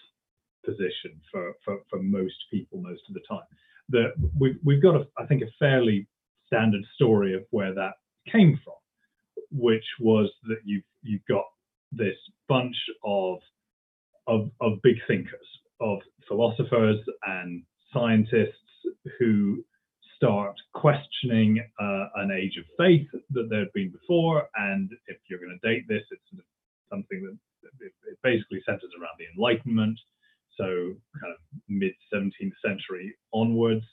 position 0.64 1.20
for, 1.30 1.54
for, 1.64 1.78
for 1.88 2.02
most 2.02 2.34
people 2.50 2.80
most 2.80 3.02
of 3.08 3.14
the 3.14 3.22
time. 3.28 3.46
That 3.90 4.12
we've, 4.38 4.58
we've 4.62 4.82
got, 4.82 4.96
a, 4.96 5.06
I 5.18 5.24
think, 5.26 5.42
a 5.42 5.50
fairly 5.58 6.06
standard 6.46 6.84
story 6.94 7.34
of 7.34 7.44
where 7.50 7.74
that 7.74 7.92
came 8.30 8.58
from 8.64 8.74
which 9.50 9.84
was 10.00 10.30
that 10.48 10.58
you've 10.64 10.84
you've 11.02 11.24
got 11.28 11.44
this 11.92 12.16
bunch 12.48 12.76
of 13.04 13.38
of, 14.26 14.50
of 14.60 14.82
big 14.82 14.96
thinkers, 15.08 15.46
of 15.80 15.98
philosophers 16.28 16.98
and 17.26 17.62
scientists 17.92 18.52
who 19.18 19.64
start 20.16 20.54
questioning 20.74 21.64
uh, 21.80 22.06
an 22.16 22.30
age 22.30 22.58
of 22.58 22.64
faith 22.76 23.08
that 23.30 23.48
there 23.48 23.60
had 23.60 23.72
been 23.72 23.90
before. 23.90 24.48
And 24.56 24.90
if 25.06 25.16
you're 25.28 25.38
going 25.38 25.58
to 25.60 25.68
date 25.68 25.84
this, 25.88 26.02
it's 26.10 26.44
something 26.90 27.22
that 27.22 27.38
it, 27.86 27.92
basically 28.22 28.62
centers 28.66 28.90
around 29.00 29.16
the 29.18 29.26
Enlightenment, 29.34 29.98
so 30.56 30.64
kind 31.20 31.32
of 31.32 31.38
mid 31.68 31.92
17th 32.12 32.52
century 32.64 33.14
onwards. 33.32 33.84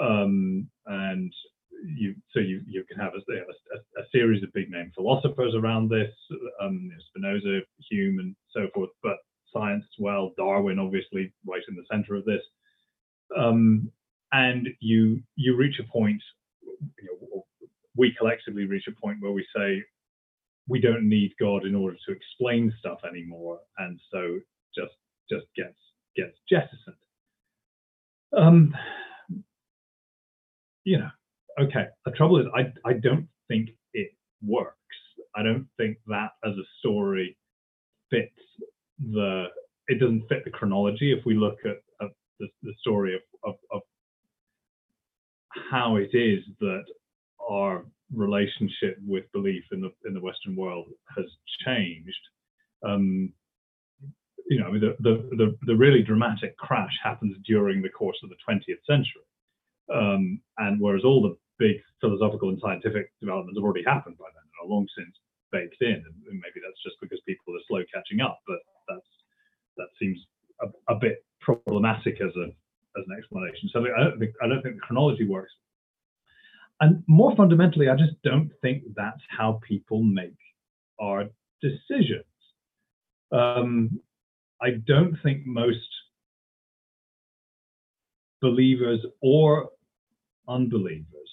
Um, 0.00 0.68
and 0.86 1.32
you 1.84 2.14
so 2.32 2.40
you 2.40 2.62
you 2.66 2.84
can 2.84 2.98
have 2.98 3.12
a, 3.14 3.32
a, 3.32 4.02
a, 4.02 4.04
series 4.12 4.42
of 4.42 4.52
big 4.52 4.70
name 4.70 4.92
philosophers 4.94 5.54
around 5.54 5.88
this, 5.88 6.12
um, 6.60 6.90
Spinoza, 7.08 7.60
Hume, 7.90 8.18
and 8.18 8.36
so 8.50 8.68
forth, 8.74 8.90
but 9.02 9.16
science 9.52 9.84
as 9.84 10.02
well. 10.02 10.32
Darwin, 10.36 10.78
obviously, 10.78 11.32
right 11.46 11.62
in 11.68 11.76
the 11.76 11.84
center 11.90 12.14
of 12.14 12.24
this. 12.24 12.42
Um, 13.36 13.90
and 14.32 14.68
you 14.80 15.20
you 15.36 15.56
reach 15.56 15.78
a 15.80 15.90
point, 15.90 16.22
you 16.62 17.18
know, 17.32 17.44
we 17.96 18.14
collectively 18.18 18.64
reach 18.64 18.86
a 18.88 19.00
point 19.00 19.18
where 19.20 19.32
we 19.32 19.46
say 19.54 19.82
we 20.68 20.80
don't 20.80 21.08
need 21.08 21.32
God 21.40 21.64
in 21.64 21.74
order 21.74 21.96
to 22.06 22.12
explain 22.12 22.72
stuff 22.78 22.98
anymore, 23.08 23.60
and 23.78 23.98
so 24.12 24.38
just 24.74 24.94
just 25.30 25.46
gets 25.56 25.78
gets 26.16 26.36
jettisoned. 26.48 26.96
Um, 28.36 28.76
you 30.84 30.98
know, 30.98 31.10
okay. 31.60 31.86
The 32.04 32.12
trouble 32.12 32.40
is, 32.40 32.46
I 32.54 32.72
I 32.88 32.94
don't 32.94 33.28
think 33.48 33.70
it 33.92 34.10
works. 34.42 34.76
I 35.34 35.42
don't 35.42 35.66
think 35.76 35.98
that 36.06 36.30
as 36.44 36.52
a 36.52 36.64
story 36.78 37.36
fits 38.10 38.32
the. 39.12 39.46
It 39.88 40.00
doesn't 40.00 40.26
fit 40.28 40.44
the 40.44 40.50
chronology. 40.50 41.12
If 41.12 41.24
we 41.24 41.34
look 41.34 41.58
at, 41.64 41.78
at 42.04 42.10
the, 42.40 42.48
the 42.64 42.72
story 42.80 43.14
of, 43.14 43.20
of, 43.44 43.54
of 43.70 43.82
how 45.70 45.96
it 45.96 46.10
is 46.12 46.42
that 46.60 46.84
our 47.48 47.84
relationship 48.12 48.98
with 49.06 49.24
belief 49.32 49.64
in 49.72 49.80
the 49.80 49.90
in 50.04 50.14
the 50.14 50.20
Western 50.20 50.56
world 50.56 50.86
has 51.16 51.26
changed. 51.64 52.14
Um, 52.84 53.32
you 54.48 54.60
know, 54.60 54.78
the, 54.78 54.96
the, 55.00 55.28
the 55.36 55.56
the 55.66 55.74
really 55.74 56.02
dramatic 56.02 56.56
crash 56.56 56.92
happens 57.02 57.36
during 57.44 57.82
the 57.82 57.88
course 57.88 58.18
of 58.22 58.30
the 58.30 58.36
20th 58.48 58.84
century, 58.88 59.22
um, 59.92 60.40
and 60.58 60.80
whereas 60.80 61.04
all 61.04 61.22
the 61.22 61.36
big 61.58 61.76
philosophical 62.00 62.48
and 62.50 62.60
scientific 62.60 63.12
developments 63.20 63.58
have 63.58 63.64
already 63.64 63.84
happened 63.84 64.16
by 64.18 64.26
then 64.34 64.42
and 64.44 64.56
are 64.62 64.72
long 64.72 64.86
since 64.96 65.14
baked 65.52 65.80
in. 65.80 66.02
And 66.04 66.14
maybe 66.26 66.60
that's 66.62 66.82
just 66.84 66.96
because 67.00 67.20
people 67.26 67.54
are 67.54 67.64
slow 67.68 67.82
catching 67.92 68.20
up, 68.20 68.40
but 68.46 68.58
that's 68.88 69.10
that 69.76 69.88
seems 70.00 70.18
a, 70.60 70.66
a 70.92 70.96
bit 70.96 71.24
problematic 71.40 72.20
as 72.20 72.34
a 72.36 72.46
as 72.98 73.04
an 73.06 73.16
explanation. 73.16 73.68
So 73.72 73.84
I 73.84 74.04
don't 74.04 74.18
think 74.18 74.32
I 74.42 74.48
don't 74.48 74.62
think 74.62 74.76
the 74.76 74.80
chronology 74.80 75.26
works. 75.26 75.52
and 76.80 77.02
more 77.06 77.34
fundamentally, 77.36 77.88
I 77.88 77.96
just 77.96 78.20
don't 78.22 78.50
think 78.62 78.82
that's 78.94 79.22
how 79.28 79.60
people 79.66 80.02
make 80.02 80.36
our 81.00 81.24
decisions. 81.62 82.24
Um, 83.32 84.00
I 84.60 84.70
don't 84.86 85.16
think 85.22 85.46
most 85.46 85.78
believers 88.40 89.04
or 89.20 89.70
unbelievers 90.48 91.25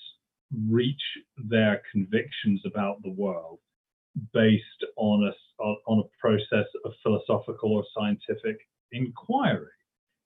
reach 0.70 1.02
their 1.38 1.82
convictions 1.92 2.62
about 2.66 3.02
the 3.04 3.12
world 3.12 3.60
based 4.34 4.64
on 4.98 5.32
a, 5.32 5.64
on 5.88 6.00
a 6.00 6.10
process 6.20 6.68
of 6.86 6.92
philosophical 7.02 7.74
or 7.74 7.84
scientific 7.98 8.58
inquiry 8.92 9.68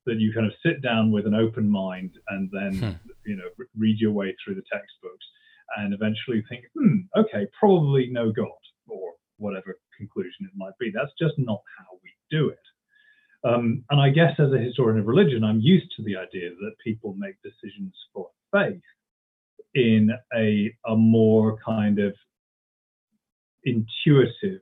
that 0.06 0.20
you 0.20 0.34
kind 0.34 0.46
of 0.46 0.54
sit 0.66 0.82
down 0.82 1.12
with 1.12 1.26
an 1.26 1.34
open 1.34 1.70
mind 1.70 2.12
and 2.30 2.50
then 2.52 2.76
hmm. 2.78 3.10
you 3.30 3.36
know 3.36 3.48
read 3.78 3.98
your 4.00 4.12
way 4.12 4.36
through 4.44 4.56
the 4.56 4.64
textbooks 4.72 5.26
and 5.78 5.94
eventually 5.94 6.44
think 6.50 6.64
hmm 6.78 7.00
okay 7.16 7.46
probably 7.60 8.08
no 8.10 8.32
god 8.32 8.48
or 8.88 9.14
whatever 9.38 9.78
conclusion 9.98 10.46
it 10.46 10.52
might 10.56 10.78
be. 10.80 10.92
That's 10.94 11.12
just 11.20 11.38
not 11.38 11.62
how 11.78 11.98
we 12.04 12.12
do 12.30 12.50
it. 12.50 12.60
Um, 13.44 13.84
and 13.92 14.02
i 14.02 14.10
guess 14.10 14.34
as 14.40 14.52
a 14.52 14.58
historian 14.58 15.00
of 15.00 15.06
religion 15.06 15.44
i'm 15.44 15.62
used 15.62 15.92
to 15.96 16.04
the 16.04 16.18
idea 16.18 16.50
that 16.50 16.72
people 16.84 17.14
make 17.18 17.36
decisions 17.44 17.94
for 18.12 18.28
faith 18.52 18.82
in 19.78 20.10
a, 20.36 20.74
a 20.88 20.96
more 20.96 21.58
kind 21.64 22.00
of 22.00 22.16
intuitive 23.64 24.62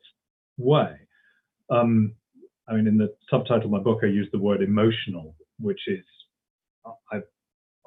way. 0.58 0.94
Um, 1.70 2.14
I 2.68 2.74
mean, 2.74 2.88
in 2.88 2.98
the 2.98 3.16
subtitle 3.30 3.66
of 3.66 3.72
my 3.72 3.80
book, 3.80 4.00
I 4.04 4.08
use 4.08 4.28
the 4.32 4.40
word 4.40 4.62
emotional, 4.62 5.36
which 5.60 5.80
is 5.88 6.04
I, 7.12 7.18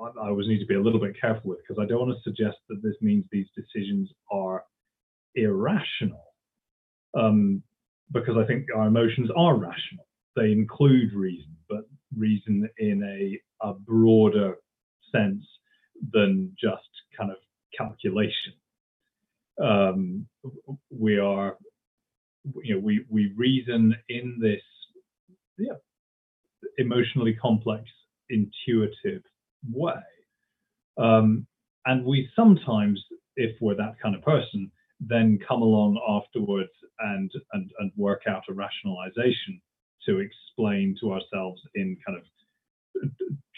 I 0.01 0.29
always 0.29 0.49
need 0.49 0.61
to 0.61 0.67
be 0.67 0.77
a 0.77 0.81
little 0.81 1.01
bit 1.01 1.21
careful 1.21 1.51
with 1.51 1.59
because 1.59 1.83
I 1.83 1.87
don't 1.87 2.01
want 2.01 2.17
to 2.17 2.23
suggest 2.23 2.57
that 2.69 2.83
this 2.83 2.95
means 3.03 3.25
these 3.31 3.49
decisions 3.55 4.09
are 4.31 4.65
irrational, 5.35 6.25
um, 7.15 7.63
because 8.13 8.37
I 8.39 8.47
think 8.47 8.67
our 8.75 8.87
emotions 8.87 9.31
are 9.37 9.55
rational. 9.55 10.07
They 10.35 10.53
include 10.53 11.13
reason, 11.13 11.57
but 11.69 11.81
reason 12.17 12.69
in 12.79 13.03
a, 13.03 13.67
a 13.69 13.75
broader 13.75 14.55
sense 15.13 15.45
than 16.13 16.55
just 16.61 16.89
kind 17.17 17.31
of 17.31 17.37
calculation. 17.77 18.55
Um, 19.63 20.27
we 20.91 21.19
are, 21.19 21.57
you 22.63 22.75
know, 22.75 22.81
we 22.81 23.05
we 23.09 23.33
reason 23.37 23.95
in 24.09 24.39
this, 24.41 24.63
yeah, 25.59 25.75
emotionally 26.79 27.35
complex, 27.35 27.85
intuitive 28.31 29.23
way, 29.71 30.01
um, 30.97 31.47
and 31.87 32.05
we 32.05 32.29
sometimes, 32.37 33.03
if 33.37 33.57
we're 33.61 33.75
that 33.77 33.97
kind 34.01 34.15
of 34.15 34.23
person, 34.23 34.71
then 35.01 35.39
come 35.47 35.63
along 35.63 36.01
afterwards 36.09 36.71
and 37.01 37.31
and 37.53 37.71
and 37.81 37.91
work 37.97 38.23
out 38.29 38.43
a 38.49 38.53
rationalization 38.53 39.61
to 40.07 40.19
explain 40.21 40.97
to 41.01 41.13
ourselves 41.13 41.61
in 41.75 41.97
kind 42.07 42.19
of 42.19 42.25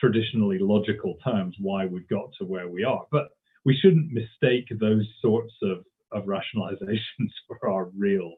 traditionally 0.01 0.59
logical 0.59 1.17
terms 1.25 1.55
why 1.61 1.87
we've 1.87 2.09
got 2.09 2.31
to 2.39 2.45
where 2.45 2.69
we 2.69 2.85
are. 2.85 3.07
But 3.11 3.29
we 3.65 3.77
shouldn't 3.77 4.11
mistake 4.11 4.67
those 4.81 5.07
sorts 5.21 5.53
of, 5.63 5.85
of 6.13 6.25
rationalizations 6.25 7.31
for 7.47 7.69
our 7.69 7.91
real 7.97 8.35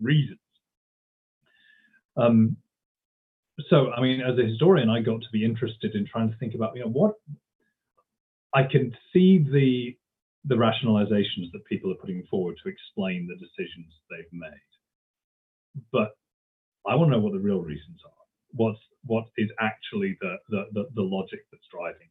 reasons. 0.00 0.38
Um, 2.16 2.56
so, 3.68 3.92
I 3.92 4.00
mean, 4.00 4.20
as 4.20 4.38
a 4.38 4.46
historian, 4.48 4.88
I 4.88 5.00
got 5.00 5.20
to 5.20 5.28
be 5.32 5.44
interested 5.44 5.94
in 5.94 6.06
trying 6.06 6.30
to 6.30 6.36
think 6.38 6.54
about, 6.54 6.74
you 6.74 6.82
know, 6.82 6.90
what 6.90 7.14
I 8.54 8.64
can 8.64 8.94
see 9.12 9.38
the 9.38 9.96
the 10.44 10.56
rationalizations 10.56 11.52
that 11.52 11.64
people 11.68 11.92
are 11.92 11.96
putting 11.96 12.24
forward 12.28 12.56
to 12.60 12.68
explain 12.68 13.28
the 13.28 13.36
decisions 13.36 13.92
they've 14.10 14.32
made, 14.32 14.50
but 15.92 16.16
I 16.84 16.96
want 16.96 17.12
to 17.12 17.16
know 17.16 17.22
what 17.22 17.32
the 17.32 17.38
real 17.38 17.60
reasons 17.60 18.00
are. 18.04 18.21
What's 18.52 18.78
what 19.04 19.24
is 19.36 19.50
actually 19.60 20.16
the, 20.20 20.36
the, 20.48 20.64
the, 20.72 20.84
the 20.94 21.02
logic 21.02 21.40
that's 21.50 21.66
driving. 21.72 22.08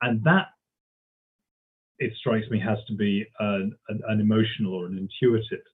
And 0.00 0.22
that, 0.24 0.46
it 1.98 2.12
strikes 2.18 2.48
me, 2.50 2.60
has 2.60 2.78
to 2.86 2.94
be 2.94 3.26
an, 3.40 3.72
an, 3.88 4.00
an 4.08 4.20
emotional 4.20 4.74
or 4.74 4.86
an 4.86 4.96
intuitive 4.96 5.64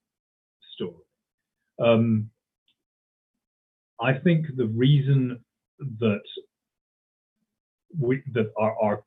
story. 0.74 1.04
Um, 1.80 2.30
I 4.00 4.14
think 4.14 4.46
the 4.56 4.66
reason 4.66 5.40
that 6.00 6.22
we, 7.98 8.22
that 8.32 8.50
our, 8.58 8.74
our 8.82 9.04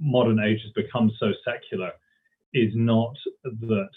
modern 0.00 0.40
age 0.40 0.60
has 0.62 0.72
become 0.72 1.10
so 1.18 1.32
secular 1.44 1.92
is 2.52 2.72
not 2.74 3.14
that 3.44 3.88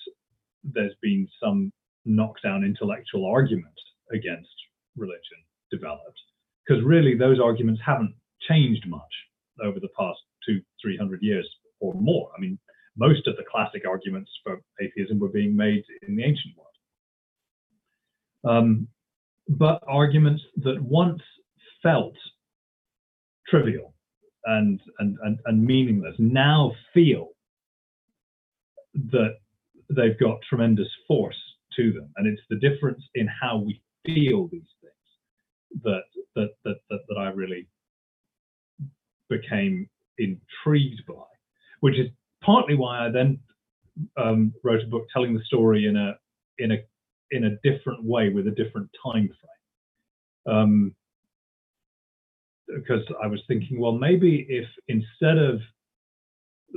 there's 0.63 0.95
been 1.01 1.27
some 1.41 1.71
knockdown 2.05 2.63
intellectual 2.63 3.25
argument 3.25 3.73
against 4.11 4.49
religion 4.95 5.43
developed 5.71 6.19
because 6.65 6.83
really 6.83 7.15
those 7.15 7.39
arguments 7.39 7.81
haven't 7.85 8.13
changed 8.49 8.87
much 8.87 9.13
over 9.63 9.79
the 9.79 9.89
past 9.97 10.19
two, 10.45 10.61
three 10.81 10.97
hundred 10.97 11.21
years 11.21 11.47
or 11.79 11.93
more. 11.95 12.29
I 12.35 12.41
mean, 12.41 12.59
most 12.97 13.27
of 13.27 13.35
the 13.37 13.43
classic 13.51 13.83
arguments 13.87 14.29
for 14.43 14.61
atheism 14.81 15.19
were 15.19 15.29
being 15.29 15.55
made 15.55 15.83
in 16.07 16.15
the 16.15 16.23
ancient 16.23 16.55
world. 16.57 16.67
Um, 18.43 18.87
but 19.47 19.81
arguments 19.87 20.41
that 20.57 20.81
once 20.81 21.21
felt 21.83 22.15
trivial 23.47 23.93
and, 24.45 24.79
and, 24.99 25.17
and, 25.23 25.39
and 25.45 25.65
meaningless 25.65 26.15
now 26.19 26.73
feel 26.93 27.29
that 28.93 29.35
they've 29.89 30.19
got 30.19 30.39
tremendous 30.47 30.87
force 31.07 31.37
to 31.75 31.91
them. 31.91 32.11
And 32.17 32.27
it's 32.27 32.41
the 32.49 32.57
difference 32.57 33.03
in 33.15 33.27
how 33.27 33.57
we 33.57 33.81
feel 34.05 34.47
these 34.51 34.61
that 35.83 36.03
that 36.35 36.49
that 36.65 36.77
that, 36.89 36.99
that 37.07 37.17
I 37.17 37.29
really 37.29 37.67
became 39.29 39.89
intrigued 40.17 41.05
by, 41.07 41.23
which 41.79 41.97
is 41.97 42.07
partly 42.43 42.75
why 42.75 43.05
I 43.05 43.09
then 43.09 43.39
um, 44.17 44.53
wrote 44.63 44.83
a 44.83 44.87
book 44.87 45.07
telling 45.13 45.33
the 45.33 45.43
story 45.45 45.85
in 45.85 45.95
a 45.95 46.17
in 46.57 46.71
a 46.71 46.77
in 47.31 47.45
a 47.45 47.57
different 47.63 48.03
way 48.03 48.29
with 48.29 48.47
a 48.47 48.51
different 48.51 48.89
time 49.03 49.29
frame. 49.29 50.55
Um, 50.55 50.95
because 52.67 53.03
I 53.21 53.27
was 53.27 53.41
thinking, 53.47 53.79
well, 53.79 53.91
maybe 53.91 54.45
if 54.49 54.67
instead 54.87 55.37
of 55.37 55.59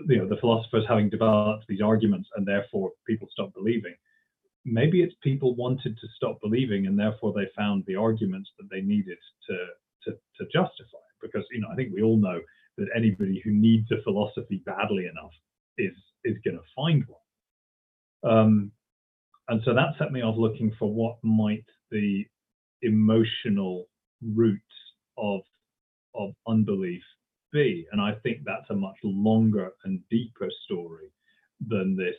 you 0.09 0.19
know 0.19 0.29
the 0.29 0.37
philosophers 0.37 0.85
having 0.89 1.09
developed 1.09 1.67
these 1.69 1.81
arguments 1.81 2.29
and 2.37 2.47
therefore 2.47 2.93
people 3.07 3.29
stop 3.31 3.55
believing, 3.55 3.95
maybe 4.64 5.03
it's 5.03 5.14
people 5.22 5.55
wanted 5.55 5.96
to 5.98 6.07
stop 6.16 6.40
believing 6.40 6.87
and 6.87 6.98
therefore 6.98 7.33
they 7.33 7.46
found 7.57 7.85
the 7.87 7.96
arguments 7.96 8.50
that 8.59 8.68
they 8.70 8.81
needed 8.81 9.18
to 9.48 9.57
to, 10.05 10.12
to 10.38 10.44
justify. 10.53 10.98
Because 11.22 11.44
you 11.53 11.61
know, 11.61 11.68
I 11.72 11.77
think 11.77 11.92
we 11.92 12.03
all 12.03 12.16
know 12.16 12.40
that 12.77 12.88
anybody 12.96 13.40
who 13.44 13.53
needs 13.53 13.90
a 13.92 14.03
philosophy 14.03 14.62
badly 14.64 15.07
enough 15.07 15.33
is 15.79 15.94
is 16.24 16.37
going 16.44 16.57
to 16.57 16.64
find 16.74 17.05
one. 17.07 18.37
Um, 18.37 18.72
and 19.48 19.61
so 19.64 19.74
that 19.74 19.94
set 19.98 20.12
me 20.12 20.22
off 20.22 20.37
looking 20.38 20.74
for 20.79 20.92
what 20.92 21.16
might 21.22 21.64
the 21.90 22.24
emotional 22.83 23.87
roots 24.22 24.62
of 25.18 25.40
of 26.14 26.31
unbelief 26.46 27.03
be. 27.53 27.87
And 27.92 28.00
I 28.00 28.14
think 28.22 28.38
that's 28.44 28.70
a 28.70 28.74
much 28.74 28.96
longer 29.03 29.70
and 29.85 30.00
deeper 30.11 30.48
story 30.64 31.12
than 31.66 31.96
this 31.96 32.16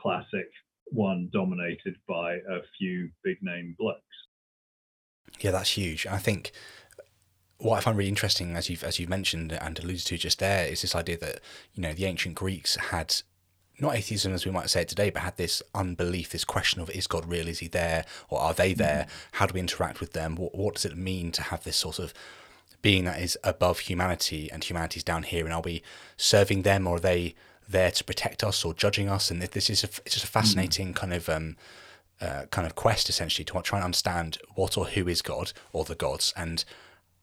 classic 0.00 0.50
one 0.86 1.30
dominated 1.32 1.96
by 2.08 2.34
a 2.34 2.60
few 2.78 3.10
big 3.22 3.38
name 3.42 3.74
blokes. 3.78 4.00
Yeah, 5.40 5.50
that's 5.50 5.70
huge. 5.70 6.06
I 6.06 6.18
think 6.18 6.52
what 7.58 7.78
I 7.78 7.80
find 7.80 7.96
really 7.96 8.08
interesting, 8.08 8.56
as 8.56 8.68
you've 8.68 8.84
as 8.84 8.98
you 8.98 9.06
mentioned 9.06 9.52
and 9.52 9.78
alluded 9.78 10.04
to 10.06 10.18
just 10.18 10.38
there, 10.38 10.66
is 10.66 10.82
this 10.82 10.94
idea 10.94 11.18
that 11.18 11.40
you 11.72 11.82
know 11.82 11.92
the 11.92 12.04
ancient 12.04 12.34
Greeks 12.34 12.76
had 12.76 13.14
not 13.80 13.96
atheism 13.96 14.32
as 14.32 14.44
we 14.44 14.52
might 14.52 14.70
say 14.70 14.82
it 14.82 14.88
today, 14.88 15.10
but 15.10 15.22
had 15.22 15.36
this 15.36 15.62
unbelief, 15.74 16.30
this 16.30 16.44
question 16.44 16.80
of 16.80 16.90
is 16.90 17.06
God 17.06 17.26
real? 17.26 17.48
Is 17.48 17.58
He 17.58 17.68
there, 17.68 18.04
or 18.28 18.40
are 18.40 18.54
they 18.54 18.74
there? 18.74 19.06
Mm-hmm. 19.08 19.36
How 19.38 19.46
do 19.46 19.54
we 19.54 19.60
interact 19.60 20.00
with 20.00 20.12
them? 20.12 20.36
What, 20.36 20.54
what 20.54 20.74
does 20.74 20.84
it 20.84 20.96
mean 20.96 21.32
to 21.32 21.42
have 21.42 21.64
this 21.64 21.76
sort 21.76 21.98
of 21.98 22.14
being 22.82 23.04
that 23.04 23.20
is 23.20 23.38
above 23.42 23.80
humanity 23.80 24.50
and 24.52 24.62
humanity's 24.62 25.04
down 25.04 25.24
here? 25.24 25.44
And 25.44 25.52
are 25.52 25.62
we 25.62 25.82
serving 26.16 26.62
them, 26.62 26.86
or 26.86 26.96
are 26.96 27.00
they 27.00 27.34
there 27.68 27.90
to 27.90 28.04
protect 28.04 28.44
us 28.44 28.64
or 28.64 28.74
judging 28.74 29.08
us? 29.08 29.30
And 29.30 29.42
this 29.42 29.70
is 29.70 29.84
a, 29.84 29.88
it's 30.04 30.14
just 30.14 30.24
a 30.24 30.28
fascinating 30.28 30.92
mm. 30.92 30.96
kind 30.96 31.12
of 31.12 31.28
um, 31.28 31.56
uh, 32.20 32.44
kind 32.50 32.66
of 32.66 32.74
quest 32.74 33.08
essentially 33.08 33.44
to 33.44 33.60
try 33.62 33.78
and 33.78 33.84
understand 33.84 34.38
what 34.54 34.76
or 34.78 34.86
who 34.86 35.08
is 35.08 35.22
God 35.22 35.52
or 35.72 35.84
the 35.84 35.94
gods 35.94 36.32
and 36.36 36.64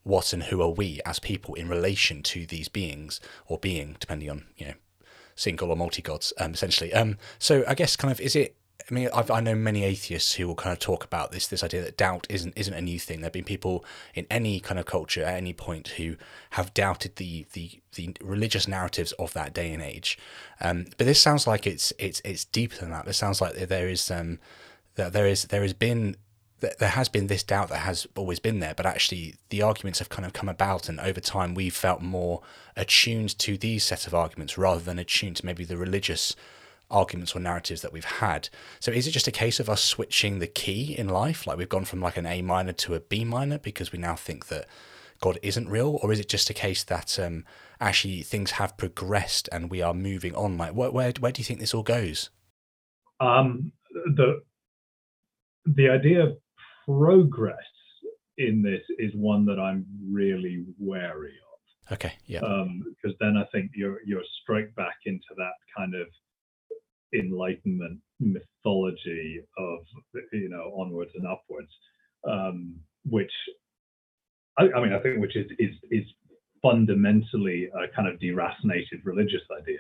what 0.04 0.34
and 0.34 0.44
who 0.44 0.62
are 0.62 0.70
we 0.70 1.00
as 1.06 1.20
people 1.20 1.54
in 1.54 1.70
relation 1.70 2.24
to 2.24 2.46
these 2.46 2.68
beings 2.68 3.20
or 3.48 3.58
being, 3.58 3.96
depending 4.00 4.30
on 4.30 4.46
you 4.58 4.68
know 4.68 4.74
single 5.36 5.70
or 5.70 5.76
multi 5.76 6.02
gods, 6.02 6.34
um, 6.40 6.54
essentially. 6.54 6.94
Um, 6.94 7.18
so 7.40 7.64
I 7.68 7.74
guess 7.74 7.96
kind 7.96 8.12
of 8.12 8.20
is 8.20 8.36
it 8.36 8.56
I 8.92 8.94
mean, 8.94 9.10
I've, 9.14 9.32
I 9.32 9.40
know 9.40 9.56
many 9.56 9.86
atheists 9.86 10.34
who 10.34 10.48
will 10.48 10.56
kind 10.56 10.74
of 10.74 10.80
talk 10.80 11.06
about 11.06 11.32
this 11.32 11.48
this 11.48 11.64
idea 11.64 11.82
that 11.82 11.96
doubt 11.96 12.28
isn't 12.30 12.54
isn't 12.58 12.74
a 12.74 12.82
new 12.82 13.00
thing. 13.00 13.22
There've 13.22 13.32
been 13.32 13.46
people 13.46 13.86
in 14.14 14.28
any 14.30 14.60
kind 14.60 14.78
of 14.78 14.86
culture 14.86 15.24
at 15.24 15.36
any 15.36 15.54
point 15.54 15.88
who 15.90 16.18
have 16.52 16.74
doubted 16.74 17.16
the 17.16 17.46
the, 17.54 17.80
the 17.96 18.14
religious 18.22 18.68
narratives 18.68 19.14
of 19.14 19.32
that 19.34 19.54
day 19.54 19.72
and 19.72 19.82
age. 19.82 20.20
Um, 20.60 20.88
but 20.98 21.08
this 21.08 21.22
sounds 21.22 21.48
like 21.48 21.66
it's 21.66 21.94
it's 21.98 22.22
it's 22.26 22.44
deeper 22.44 22.76
than 22.76 22.92
that. 22.92 23.06
This 23.06 23.18
sounds 23.18 23.40
like 23.40 23.56
there 23.56 23.88
is 23.88 24.12
um, 24.12 24.40
that 24.96 25.14
there 25.14 25.26
is 25.26 25.44
there 25.46 25.62
has 25.62 25.74
been 25.74 26.18
there 26.60 26.90
has 26.90 27.08
been 27.08 27.28
this 27.28 27.44
doubt 27.44 27.70
that 27.70 27.80
has 27.80 28.06
always 28.16 28.40
been 28.40 28.60
there, 28.60 28.76
but 28.76 28.86
actually 28.86 29.36
the 29.50 29.62
arguments 29.62 30.00
have 30.00 30.10
kind 30.10 30.26
of 30.26 30.34
come 30.34 30.50
about, 30.50 30.90
and 30.90 31.00
over 31.00 31.22
time 31.22 31.56
we've 31.56 31.74
felt 31.74 32.02
more 32.02 32.42
attuned 32.76 33.40
to 33.40 33.58
these 33.58 33.86
set 33.86 34.06
of 34.06 34.14
arguments 34.14 34.58
rather 34.58 34.82
than 34.82 35.00
attuned 35.00 35.38
to 35.38 35.46
maybe 35.46 35.64
the 35.64 35.78
religious 35.78 36.36
arguments 36.92 37.36
or 37.36 37.40
narratives 37.40 37.82
that 37.82 37.94
we've 37.94 38.06
had. 38.06 38.50
So 38.80 38.92
is 38.92 39.08
it 39.08 39.12
just 39.12 39.28
a 39.28 39.32
case 39.32 39.60
of 39.60 39.70
us 39.70 39.84
switching 39.84 40.40
the 40.40 40.48
key 40.48 40.96
in 40.98 41.10
life? 41.10 41.48
Like 41.48 41.58
we've 41.58 41.70
gone 41.70 41.86
from 41.86 42.02
like 42.02 42.18
an 42.18 42.26
A 42.26 42.42
minor 42.42 42.74
to 42.74 42.96
a 42.96 43.00
B 43.00 43.24
minor 43.24 43.58
because 43.58 43.92
we 43.92 44.00
now 44.00 44.16
think 44.16 44.48
that 44.48 44.68
God 45.22 45.38
isn't 45.42 45.70
real? 45.70 46.00
Or 46.02 46.12
is 46.12 46.20
it 46.20 46.28
just 46.28 46.50
a 46.50 46.54
case 46.54 46.84
that 46.84 47.18
um, 47.20 47.46
actually 47.80 48.24
things 48.24 48.52
have 48.52 48.78
progressed 48.78 49.48
and 49.52 49.70
we 49.70 49.82
are 49.82 49.94
moving 49.94 50.36
on? 50.36 50.58
Like 50.58 50.74
where, 50.74 50.92
where, 50.92 51.14
where 51.20 51.32
do 51.32 51.40
you 51.40 51.46
think 51.46 51.60
this 51.60 51.74
all 51.74 51.84
goes? 51.84 52.30
Um, 53.20 53.72
the, 54.16 54.42
the 55.66 55.90
idea 55.90 56.24
of 56.24 56.38
progress 56.88 57.56
in 58.38 58.62
this 58.62 58.82
is 58.98 59.12
one 59.16 59.46
that 59.46 59.60
I'm 59.60 59.86
really 60.12 60.66
wary 60.80 61.30
of. 61.30 61.94
Okay, 61.94 62.14
yeah. 62.26 62.40
Because 62.40 63.12
um, 63.12 63.16
then 63.20 63.38
I 63.38 63.44
think 63.52 63.72
you're 63.76 64.00
you're 64.06 64.24
straight 64.42 64.74
back 64.76 64.96
into 65.06 65.28
that 65.38 65.54
kind 65.78 65.94
of 65.94 66.08
enlightenment 67.14 68.00
mythology 68.20 69.42
of 69.58 69.80
you 70.32 70.50
know 70.50 70.74
onwards 70.78 71.12
and 71.16 71.28
upwards 71.28 71.70
um, 72.28 72.76
which 73.06 73.32
I, 74.58 74.64
I, 74.76 74.82
mean 74.82 74.94
i 74.94 75.00
think 75.00 75.20
which 75.20 75.36
is 75.36 75.48
is 75.60 75.76
is 75.90 76.06
fundamentally 76.62 77.70
a 77.74 77.88
kind 77.96 78.08
of 78.08 78.20
deracinated 78.20 79.04
religious 79.04 79.42
idea 79.60 79.80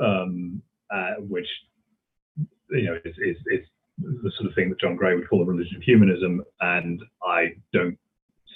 um, 0.00 0.62
uh, 0.92 1.20
which 1.28 1.46
you 2.70 2.84
know 2.84 2.98
is, 3.04 3.14
is, 3.18 3.36
is 3.46 3.66
the 3.98 4.32
sort 4.38 4.48
of 4.48 4.54
thing 4.54 4.70
that 4.70 4.80
john 4.80 4.96
gray 4.96 5.14
would 5.14 5.28
call 5.28 5.40
the 5.40 5.44
religion 5.44 5.76
of 5.76 5.82
humanism 5.82 6.42
and 6.60 7.00
i 7.22 7.48
don't 7.72 7.98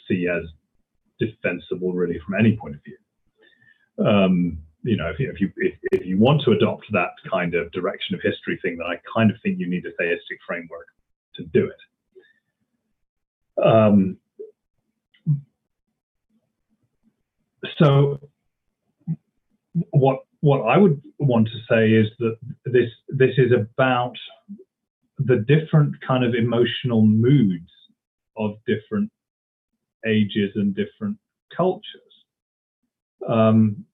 see 0.08 0.26
as 0.28 0.44
defensible 1.18 1.92
really 1.92 2.18
from 2.24 2.34
any 2.38 2.56
point 2.56 2.74
of 2.74 2.80
view. 2.84 4.06
Um, 4.06 4.58
you 4.84 4.96
know, 4.98 5.08
if 5.08 5.18
you, 5.18 5.30
if 5.30 5.40
you 5.40 5.50
if, 5.92 6.06
you 6.06 6.18
want 6.18 6.42
to 6.42 6.52
adopt 6.52 6.84
that 6.92 7.10
kind 7.30 7.54
of 7.54 7.72
direction 7.72 8.14
of 8.14 8.20
history 8.22 8.58
thing, 8.62 8.76
then 8.76 8.86
I 8.86 9.00
kind 9.16 9.30
of 9.30 9.36
think 9.42 9.58
you 9.58 9.68
need 9.68 9.86
a 9.86 9.92
theistic 9.98 10.38
framework 10.46 10.86
to 11.36 11.44
do 11.44 11.70
it. 13.56 13.64
Um, 13.64 14.18
so 17.78 18.20
what 19.90 20.20
what 20.40 20.60
I 20.60 20.76
would 20.76 21.00
want 21.18 21.48
to 21.48 21.58
say 21.68 21.90
is 21.92 22.08
that 22.18 22.36
this 22.66 22.90
this 23.08 23.32
is 23.38 23.52
about 23.52 24.16
the 25.18 25.36
different 25.48 25.94
kind 26.06 26.24
of 26.24 26.34
emotional 26.34 27.06
moods 27.06 27.70
of 28.36 28.56
different 28.66 29.10
ages 30.06 30.52
and 30.56 30.74
different 30.74 31.16
cultures. 31.56 32.02
Um, 33.26 33.86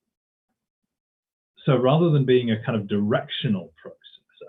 so 1.65 1.77
rather 1.77 2.09
than 2.09 2.25
being 2.25 2.51
a 2.51 2.63
kind 2.63 2.79
of 2.79 2.87
directional 2.87 3.73
process, 3.81 3.97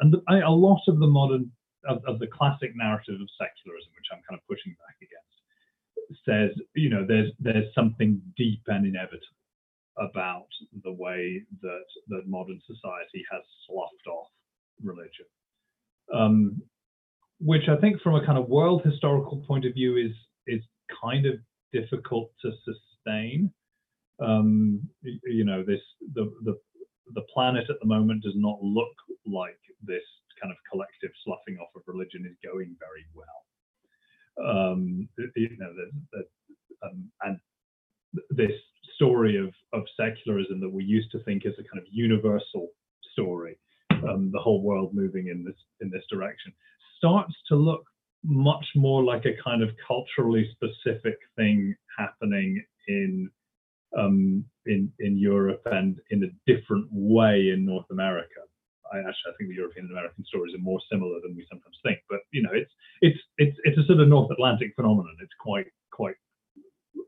and 0.01 0.16
I, 0.29 0.40
a 0.40 0.51
lot 0.51 0.81
of 0.88 0.98
the 0.98 1.07
modern, 1.07 1.51
of, 1.87 2.03
of, 2.07 2.18
the 2.18 2.27
classic 2.27 2.72
narrative 2.75 3.20
of 3.20 3.29
secularism, 3.38 3.92
which 3.94 4.07
I'm 4.12 4.22
kind 4.29 4.38
of 4.38 4.46
pushing 4.48 4.72
back 4.72 4.96
against, 5.03 6.25
says, 6.25 6.51
you 6.75 6.90
know, 6.90 7.05
there's 7.07 7.33
there's 7.38 7.72
something 7.75 8.20
deep 8.37 8.62
and 8.66 8.87
inevitable 8.87 9.42
about 9.98 10.48
the 10.85 10.92
way 10.92 11.42
that 11.61 11.85
that 12.09 12.22
modern 12.27 12.61
society 12.66 13.25
has 13.31 13.42
sloughed 13.66 14.07
off 14.09 14.29
religion, 14.83 15.27
um, 16.14 16.62
which 17.40 17.68
I 17.68 17.77
think, 17.77 18.01
from 18.01 18.14
a 18.14 18.25
kind 18.25 18.38
of 18.38 18.48
world 18.48 18.83
historical 18.85 19.38
point 19.46 19.64
of 19.64 19.75
view, 19.75 19.96
is 19.96 20.12
is 20.46 20.62
kind 21.03 21.27
of 21.27 21.35
difficult 21.72 22.31
to 22.42 22.53
sustain. 22.64 23.53
Um, 24.20 24.88
you 25.03 25.44
know, 25.44 25.62
this 25.62 25.81
the 26.14 26.33
the 26.44 26.59
the 27.14 27.27
planet 27.33 27.64
at 27.68 27.77
the 27.81 27.87
moment 27.87 28.22
does 28.22 28.37
not 28.37 28.62
look 28.62 28.94
like 29.27 29.61
this 29.83 30.03
kind 30.40 30.51
of 30.51 30.59
collective 30.70 31.11
sloughing 31.25 31.59
off 31.61 31.70
of 31.77 31.83
religion 31.87 32.27
is 32.27 32.37
going 32.42 32.75
very 32.79 33.07
well. 33.14 33.42
Um, 34.42 35.09
you 35.37 35.57
know, 35.59 35.72
the, 35.75 35.90
the, 36.12 36.87
um, 36.87 37.11
and 37.22 37.38
this 38.31 38.53
story 38.94 39.37
of, 39.37 39.53
of 39.72 39.85
secularism 39.96 40.61
that 40.61 40.72
we 40.72 40.85
used 40.85 41.11
to 41.12 41.22
think 41.25 41.44
is 41.44 41.55
a 41.59 41.64
kind 41.64 41.79
of 41.79 41.85
universal 41.90 42.68
story, 43.12 43.59
um, 43.90 44.31
the 44.33 44.40
whole 44.40 44.62
world 44.62 44.94
moving 44.94 45.29
in 45.29 45.44
this 45.44 45.57
in 45.81 45.90
this 45.90 46.05
direction, 46.11 46.53
starts 46.98 47.35
to 47.48 47.57
look 47.57 47.85
much 48.25 48.64
more 48.77 49.03
like 49.03 49.25
a 49.27 49.42
kind 49.42 49.62
of 49.62 49.70
culturally 49.87 50.48
specific 50.53 51.18
thing 51.37 51.75
happening 51.98 52.64
in 52.88 53.31
um, 53.98 54.44
in 54.66 54.92
in 55.00 55.18
Europe 55.18 55.62
and 55.66 55.98
in 56.11 56.24
a 56.24 56.52
different 56.52 56.87
way 56.90 57.50
in 57.52 57.64
North 57.64 57.87
America. 57.90 58.40
I 58.92 58.98
actually 58.98 59.33
I 59.33 59.35
think 59.38 59.50
the 59.50 59.57
European 59.57 59.87
and 59.87 59.92
American 59.92 60.24
stories 60.24 60.55
are 60.55 60.59
more 60.59 60.81
similar 60.90 61.20
than 61.22 61.35
we 61.35 61.46
sometimes 61.50 61.78
think. 61.83 61.98
But 62.09 62.20
you 62.31 62.42
know, 62.42 62.52
it's 62.52 62.70
it's 63.00 63.18
it's 63.38 63.57
it's 63.64 63.78
a 63.78 63.85
sort 63.87 64.00
of 64.00 64.09
North 64.09 64.31
Atlantic 64.31 64.72
phenomenon. 64.76 65.16
It's 65.20 65.37
quite 65.40 65.66
quite 65.90 66.16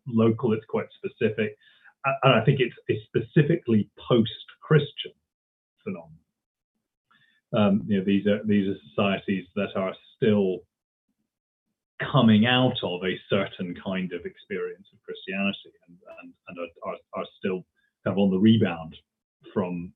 local. 0.07 0.53
It's 0.53 0.67
quite 0.67 0.87
specific, 0.97 1.57
and 2.05 2.35
I 2.35 2.45
think 2.45 2.61
it's 2.61 2.77
a 2.91 2.97
specifically 3.07 3.91
post-Christian 4.09 5.13
phenomenon. 5.83 6.19
Um, 7.53 7.83
you 7.87 7.99
know, 7.99 8.05
these 8.05 8.27
are 8.27 8.43
these 8.45 8.69
are 8.69 8.79
societies 8.89 9.47
that 9.55 9.77
are 9.77 9.95
still 10.17 10.61
coming 12.11 12.47
out 12.47 12.77
of 12.83 13.03
a 13.05 13.19
certain 13.29 13.75
kind 13.85 14.13
of 14.13 14.25
experience 14.25 14.87
of 14.93 15.03
Christianity 15.03 15.73
and, 15.89 15.97
and, 16.23 16.33
and 16.49 16.59
are, 16.59 16.91
are, 16.91 16.97
are, 17.15 17.27
still 17.39 17.65
kind 18.05 18.17
of 18.17 18.19
on 18.19 18.31
the 18.31 18.39
rebound 18.39 18.97
from 19.53 19.93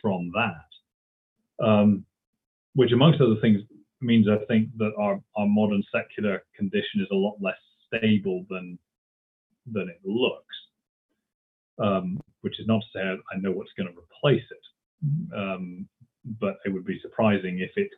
from 0.00 0.30
that. 0.34 1.64
Um, 1.64 2.04
which 2.74 2.92
amongst 2.92 3.20
other 3.20 3.40
things 3.40 3.60
means 4.00 4.26
I 4.28 4.44
think 4.46 4.68
that 4.78 4.92
our, 4.98 5.20
our 5.36 5.46
modern 5.46 5.82
secular 5.92 6.42
condition 6.56 7.00
is 7.00 7.08
a 7.10 7.14
lot 7.14 7.36
less 7.40 7.58
stable 7.86 8.46
than 8.48 8.78
than 9.70 9.88
it 9.88 10.00
looks. 10.04 10.56
Um, 11.82 12.20
which 12.42 12.58
is 12.60 12.66
not 12.66 12.80
to 12.80 12.86
say 12.94 13.00
I, 13.00 13.38
know 13.38 13.52
what's 13.52 13.72
going 13.76 13.88
to 13.88 13.98
replace 13.98 14.44
it. 14.50 15.34
Um, 15.36 15.88
but 16.40 16.58
it 16.64 16.70
would 16.70 16.84
be 16.84 17.00
surprising 17.00 17.60
if 17.60 17.70
it 17.76 17.90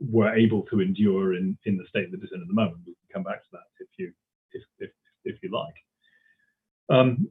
were 0.00 0.34
able 0.34 0.62
to 0.62 0.80
endure 0.80 1.34
in, 1.34 1.56
in 1.64 1.76
the 1.76 1.84
state 1.88 2.10
that 2.10 2.22
it's 2.22 2.32
in 2.32 2.40
at 2.40 2.48
the 2.48 2.54
moment. 2.54 2.78
We 2.86 2.94
can 2.94 3.12
come 3.12 3.22
back 3.22 3.42
to 3.42 3.48
that 3.52 3.68
if 3.80 3.88
you 3.98 4.12
if 4.52 4.62
if, 4.78 4.90
if 5.24 5.42
you 5.42 5.50
like. 5.50 5.74
Um, 6.90 7.28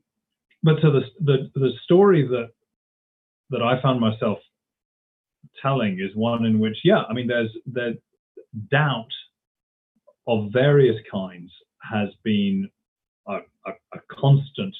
but 0.63 0.78
so 0.82 0.91
the, 0.91 1.02
the 1.19 1.52
the 1.56 1.71
story 1.84 2.28
that 2.28 2.49
that 3.49 3.62
I 3.62 3.82
found 3.82 3.99
myself 3.99 4.39
telling 5.62 5.99
is 5.99 6.15
one 6.15 6.45
in 6.45 6.60
which, 6.60 6.78
yeah, 6.84 7.04
I 7.10 7.13
mean, 7.13 7.28
there's 7.28 7.52
there's 7.65 7.97
doubt 8.71 9.12
of 10.28 10.49
various 10.52 10.95
kinds 11.12 11.52
has 11.82 12.10
been 12.23 12.69
a, 13.28 13.39
a, 13.65 13.71
a 13.93 13.99
constant 14.10 14.73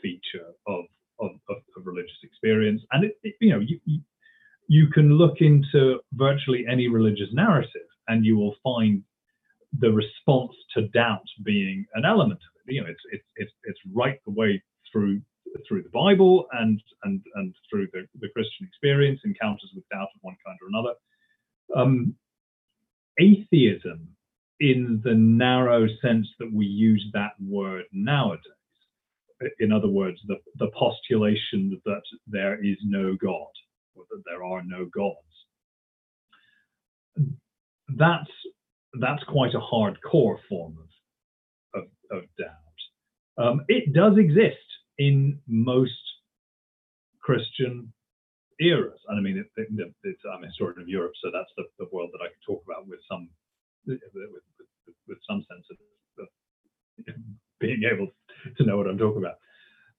feature 0.00 0.46
of, 0.66 0.84
of, 1.20 1.30
of, 1.50 1.56
of, 1.76 1.86
religious 1.86 2.16
experience, 2.22 2.80
and 2.92 3.04
it, 3.04 3.18
it, 3.22 3.34
you 3.40 3.50
know, 3.50 3.60
you, 3.60 3.78
you 3.84 4.00
you 4.68 4.88
can 4.88 5.12
look 5.12 5.36
into 5.40 6.00
virtually 6.16 6.64
any 6.70 6.88
religious 6.88 7.28
narrative 7.32 7.88
and 8.08 8.24
you 8.24 8.36
will 8.36 8.56
find 8.62 9.02
the 9.78 9.92
response 9.92 10.52
to 10.74 10.88
doubt 10.88 11.24
being 11.44 11.84
an 11.94 12.04
element 12.04 12.40
of 12.40 12.68
it. 12.68 12.74
You 12.74 12.82
know, 12.82 12.88
it's 12.88 13.00
it's 13.12 13.24
it's, 13.36 13.52
it's 13.64 13.80
right 13.94 14.18
the 14.24 14.32
way 14.32 14.62
through 14.92 15.20
through 15.68 15.82
the 15.82 15.90
Bible 15.90 16.46
and 16.52 16.80
and 17.04 17.20
and 17.34 17.54
through 17.70 17.88
the, 17.92 18.06
the 18.20 18.28
Christian 18.30 18.66
experience, 18.66 19.20
encounters 19.24 19.70
with 19.74 19.88
doubt 19.90 20.08
of 20.14 20.20
one 20.22 20.36
kind 20.44 20.58
or 20.62 20.68
another. 20.68 20.94
Um, 21.74 22.14
atheism, 23.18 24.08
in 24.60 25.00
the 25.04 25.14
narrow 25.14 25.86
sense 26.02 26.28
that 26.38 26.52
we 26.52 26.66
use 26.66 27.04
that 27.12 27.32
word 27.40 27.84
nowadays, 27.92 28.42
in 29.58 29.72
other 29.72 29.88
words, 29.88 30.18
the, 30.26 30.36
the 30.56 30.70
postulation 30.78 31.80
that 31.84 32.02
there 32.26 32.62
is 32.64 32.76
no 32.84 33.16
God 33.20 33.52
or 33.94 34.04
that 34.10 34.22
there 34.26 34.44
are 34.44 34.62
no 34.64 34.86
gods. 34.86 35.18
That's 37.88 38.30
that's 39.00 39.22
quite 39.24 39.54
a 39.54 39.60
hardcore 39.60 40.38
form 40.48 40.76
of 41.74 41.82
of, 41.82 42.18
of 42.18 42.22
doubt. 42.38 43.44
Um, 43.44 43.64
it 43.68 43.92
does 43.92 44.16
exist 44.16 44.56
in 44.98 45.38
most 45.46 45.92
Christian 47.20 47.92
eras, 48.60 49.00
and 49.08 49.18
I 49.18 49.22
mean 49.22 49.38
it, 49.38 49.46
it, 49.56 49.68
it's 50.04 50.22
I'm 50.32 50.44
a 50.44 50.46
historian 50.46 50.80
of 50.80 50.88
Europe, 50.88 51.12
so 51.22 51.30
that's 51.32 51.50
the, 51.56 51.64
the 51.78 51.88
world 51.92 52.10
that 52.12 52.24
I 52.24 52.28
can 52.28 52.40
talk 52.46 52.62
about 52.64 52.88
with 52.88 53.00
some 53.10 53.28
with, 53.86 54.00
with, 54.14 54.96
with 55.06 55.18
some 55.28 55.44
sense 55.50 55.66
of, 55.70 55.76
of, 56.24 57.14
being 57.60 57.82
able 57.90 58.08
to 58.56 58.64
know 58.64 58.76
what 58.76 58.86
I'm 58.86 58.98
talking 58.98 59.22
about. 59.22 59.38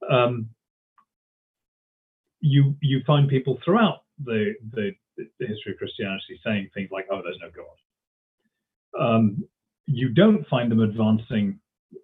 Um, 0.09 0.49
you 2.39 2.75
you 2.81 3.01
find 3.05 3.29
people 3.29 3.59
throughout 3.63 4.03
the, 4.23 4.53
the, 5.17 5.47
history 5.47 5.73
of 5.73 5.77
Christianity 5.77 6.39
saying 6.45 6.69
things 6.73 6.89
like, 6.91 7.07
"Oh, 7.11 7.21
there's 7.23 7.39
no 7.41 7.49
God." 7.49 7.77
Um, 8.99 9.43
you 9.85 10.09
don't 10.09 10.47
find 10.47 10.71
them 10.71 10.81
advancing 10.81 11.59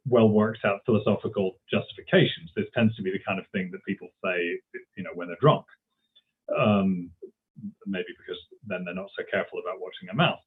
well 0.08 0.30
worked 0.30 0.64
out 0.66 0.80
philosophical 0.86 1.58
justifications. 1.70 2.52
This 2.56 2.66
tends 2.74 2.96
to 2.96 3.04
be 3.04 3.12
the 3.12 3.20
kind 3.26 3.40
of 3.40 3.46
thing 3.52 3.70
that 3.72 3.84
people 3.86 4.08
say, 4.24 4.60
you 4.96 5.04
know, 5.04 5.12
when 5.14 5.28
they're 5.28 5.38
drunk. 5.42 5.66
Um, 6.58 7.12
maybe 7.86 8.06
because 8.18 8.40
then 8.66 8.84
they're 8.86 8.96
not 8.96 9.10
so 9.18 9.24
careful 9.30 9.60
about 9.60 9.80
watching 9.80 10.08
their 10.08 10.16
mouth. 10.16 10.40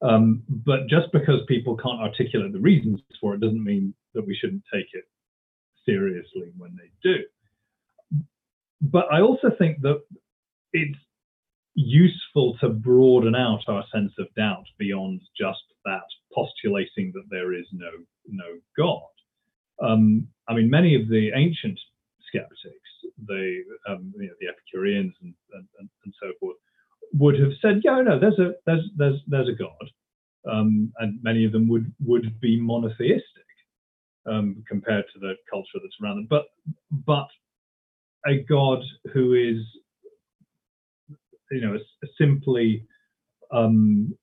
Um, 0.00 0.42
but 0.48 0.86
just 0.88 1.10
because 1.12 1.40
people 1.48 1.76
can't 1.76 2.00
articulate 2.00 2.52
the 2.52 2.60
reasons 2.60 3.00
for 3.20 3.34
it 3.34 3.40
doesn't 3.40 3.64
mean 3.64 3.94
that 4.14 4.26
we 4.26 4.36
shouldn't 4.36 4.62
take 4.72 4.86
it 4.92 5.04
seriously 5.84 6.52
when 6.56 6.76
they 6.76 6.90
do. 7.02 7.24
But 8.80 9.06
I 9.12 9.20
also 9.20 9.50
think 9.58 9.80
that 9.82 10.02
it's 10.72 10.98
useful 11.78 12.56
to 12.60 12.68
broaden 12.68 13.36
out 13.36 13.60
our 13.68 13.84
sense 13.94 14.12
of 14.18 14.26
doubt 14.36 14.66
beyond 14.78 15.20
just 15.38 15.62
that 15.84 16.02
postulating 16.34 17.12
that 17.14 17.24
there 17.30 17.54
is 17.54 17.66
no 17.72 17.90
no 18.26 18.58
God. 18.76 19.02
Um, 19.80 20.26
I 20.48 20.54
mean, 20.54 20.68
many 20.68 20.96
of 21.00 21.08
the 21.08 21.30
ancient 21.36 21.78
skeptics, 22.26 22.90
the 23.26 23.62
um, 23.88 24.12
you 24.16 24.26
know, 24.26 24.34
the 24.40 24.48
Epicureans 24.48 25.14
and, 25.22 25.32
and, 25.52 25.88
and, 26.04 26.14
so 26.20 26.32
forth, 26.40 26.56
would 27.12 27.38
have 27.38 27.52
said, 27.62 27.80
yeah, 27.84 28.00
no, 28.00 28.18
there's 28.18 28.38
a 28.40 28.54
there's 28.66 28.84
there's 28.96 29.20
there's 29.28 29.48
a 29.48 29.52
God, 29.52 30.52
um, 30.52 30.92
and 30.98 31.22
many 31.22 31.44
of 31.44 31.52
them 31.52 31.68
would 31.68 31.92
would 32.04 32.40
be 32.40 32.60
monotheistic 32.60 33.22
um, 34.26 34.64
compared 34.68 35.04
to 35.12 35.20
the 35.20 35.34
culture 35.48 35.78
that's 35.80 35.96
around 36.02 36.16
them. 36.16 36.26
But 36.28 36.46
but 37.06 37.28
a 38.26 38.42
God 38.48 38.82
who 39.12 39.34
is 39.34 39.62
you 41.50 41.60
know 41.60 41.78
simply 42.18 42.86
um, 43.52 44.14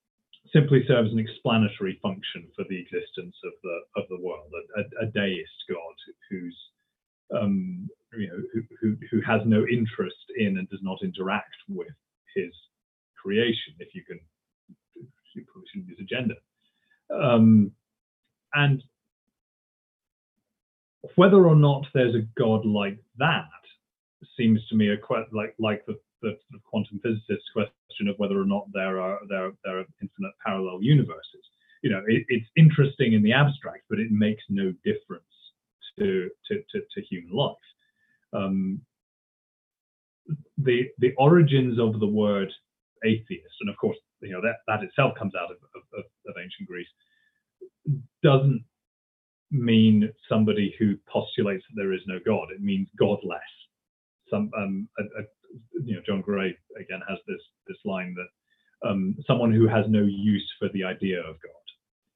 simply 0.53 0.83
serves 0.87 1.11
an 1.11 1.19
explanatory 1.19 1.99
function 2.01 2.47
for 2.55 2.65
the 2.69 2.79
existence 2.79 3.35
of 3.43 3.53
the 3.63 4.01
of 4.01 4.07
the 4.09 4.19
world, 4.19 4.51
a, 4.77 4.81
a, 4.81 5.07
a 5.07 5.11
deist 5.11 5.49
God 5.69 5.95
who's 6.29 6.57
um, 7.35 7.87
you 8.17 8.27
know 8.27 8.41
who, 8.53 8.61
who, 8.79 8.97
who 9.11 9.21
has 9.21 9.41
no 9.45 9.65
interest 9.71 10.15
in 10.37 10.57
and 10.57 10.69
does 10.69 10.83
not 10.83 10.99
interact 11.03 11.55
with 11.69 11.87
his 12.35 12.51
creation. 13.21 13.73
If 13.79 13.89
you 13.93 14.03
can, 14.03 14.19
you 14.95 15.45
probably 15.51 15.67
shouldn't 15.71 15.89
use 15.89 15.99
agenda. 16.01 16.35
Um, 17.13 17.71
and 18.53 18.83
whether 21.15 21.45
or 21.45 21.55
not 21.55 21.85
there's 21.93 22.15
a 22.15 22.27
God 22.39 22.65
like 22.65 22.97
that 23.17 23.45
seems 24.37 24.65
to 24.67 24.75
me 24.75 24.89
a 24.89 24.97
quite 24.97 25.31
like 25.31 25.55
like 25.59 25.85
the 25.85 25.99
the 26.25 26.37
sort 26.49 26.57
of 26.57 26.63
quantum 26.63 26.99
physicist's 27.03 27.49
question 27.53 28.09
of 28.09 28.17
whether 28.17 28.39
or 28.39 28.45
not 28.45 28.65
there 28.73 28.99
are 28.99 29.19
there 29.29 29.51
there 29.63 29.79
are 29.79 29.85
infinite 30.01 30.33
parallel 30.45 30.81
universes. 30.81 31.45
You 31.83 31.91
know, 31.91 32.01
it, 32.07 32.25
it's 32.29 32.49
interesting 32.57 33.13
in 33.13 33.21
the 33.21 33.33
abstract, 33.33 33.83
but 33.89 33.99
it 33.99 34.09
makes 34.11 34.43
no 34.49 34.73
difference 34.83 35.35
to 35.99 36.29
to, 36.47 36.55
to, 36.71 36.81
to 36.81 37.01
human 37.09 37.31
life. 37.31 37.67
Um, 38.33 38.81
the 40.57 40.89
the 40.97 41.13
origins 41.17 41.79
of 41.79 41.99
the 41.99 42.07
word 42.07 42.51
atheist, 43.05 43.55
and 43.61 43.69
of 43.69 43.77
course, 43.77 43.97
you 44.21 44.31
know 44.31 44.41
that 44.41 44.57
that 44.67 44.83
itself 44.83 45.13
comes 45.17 45.33
out 45.35 45.51
of, 45.51 45.57
of, 45.75 46.03
of 46.27 46.35
ancient 46.41 46.67
Greece, 46.67 46.87
doesn't 48.23 48.63
mean 49.51 50.09
somebody 50.27 50.75
who 50.79 50.95
postulates 51.07 51.63
that 51.69 51.75
there 51.81 51.93
is 51.93 52.01
no 52.07 52.17
God. 52.25 52.47
It 52.51 52.61
means 52.61 52.87
godless. 52.97 53.39
Some 54.29 54.49
um, 54.57 54.89
a, 54.97 55.03
a, 55.03 55.23
you 55.85 55.95
know, 55.95 56.01
John 56.05 56.21
Gray 56.21 56.55
again 56.79 57.01
has 57.07 57.19
this 57.27 57.41
this 57.67 57.77
line 57.85 58.15
that 58.15 58.89
um, 58.89 59.15
someone 59.27 59.51
who 59.51 59.67
has 59.67 59.85
no 59.87 60.01
use 60.01 60.47
for 60.59 60.69
the 60.73 60.83
idea 60.83 61.19
of 61.19 61.35
God 61.41 61.65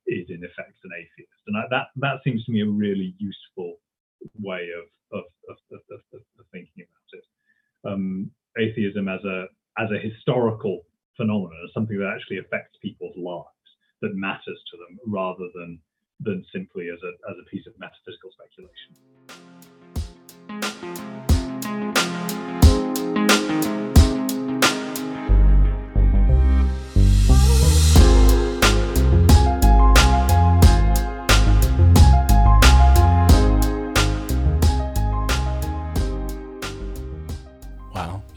is 0.07 0.29
in 0.29 0.43
effect 0.43 0.77
an 0.83 0.91
atheist, 0.97 1.41
and 1.47 1.55
that 1.69 1.87
that 1.97 2.23
seems 2.23 2.43
to 2.45 2.51
me 2.51 2.61
a 2.61 2.67
really 2.67 3.15
useful 3.17 3.77
way 4.39 4.69
of 4.77 4.85
of, 5.17 5.25
of, 5.49 5.57
of, 5.91 6.01
of 6.13 6.45
thinking 6.51 6.85
about 6.85 7.09
it. 7.13 7.25
Um, 7.85 8.31
atheism 8.57 9.07
as 9.07 9.23
a 9.23 9.45
as 9.77 9.89
a 9.91 9.99
historical 9.99 10.81
phenomenon, 11.15 11.57
as 11.63 11.73
something 11.73 11.97
that 11.97 12.13
actually 12.13 12.39
affects 12.39 12.77
people's 12.81 13.15
lives, 13.17 13.69
that 14.01 14.15
matters 14.15 14.59
to 14.71 14.77
them, 14.77 14.99
rather 15.05 15.47
than 15.55 15.79
than 16.19 16.45
simply 16.51 16.89
as 16.89 16.99
a 17.03 17.11
as 17.29 17.37
a 17.39 17.49
piece 17.49 17.65
of 17.67 17.73
metaphysical 17.79 18.31
speculation. 18.31 19.48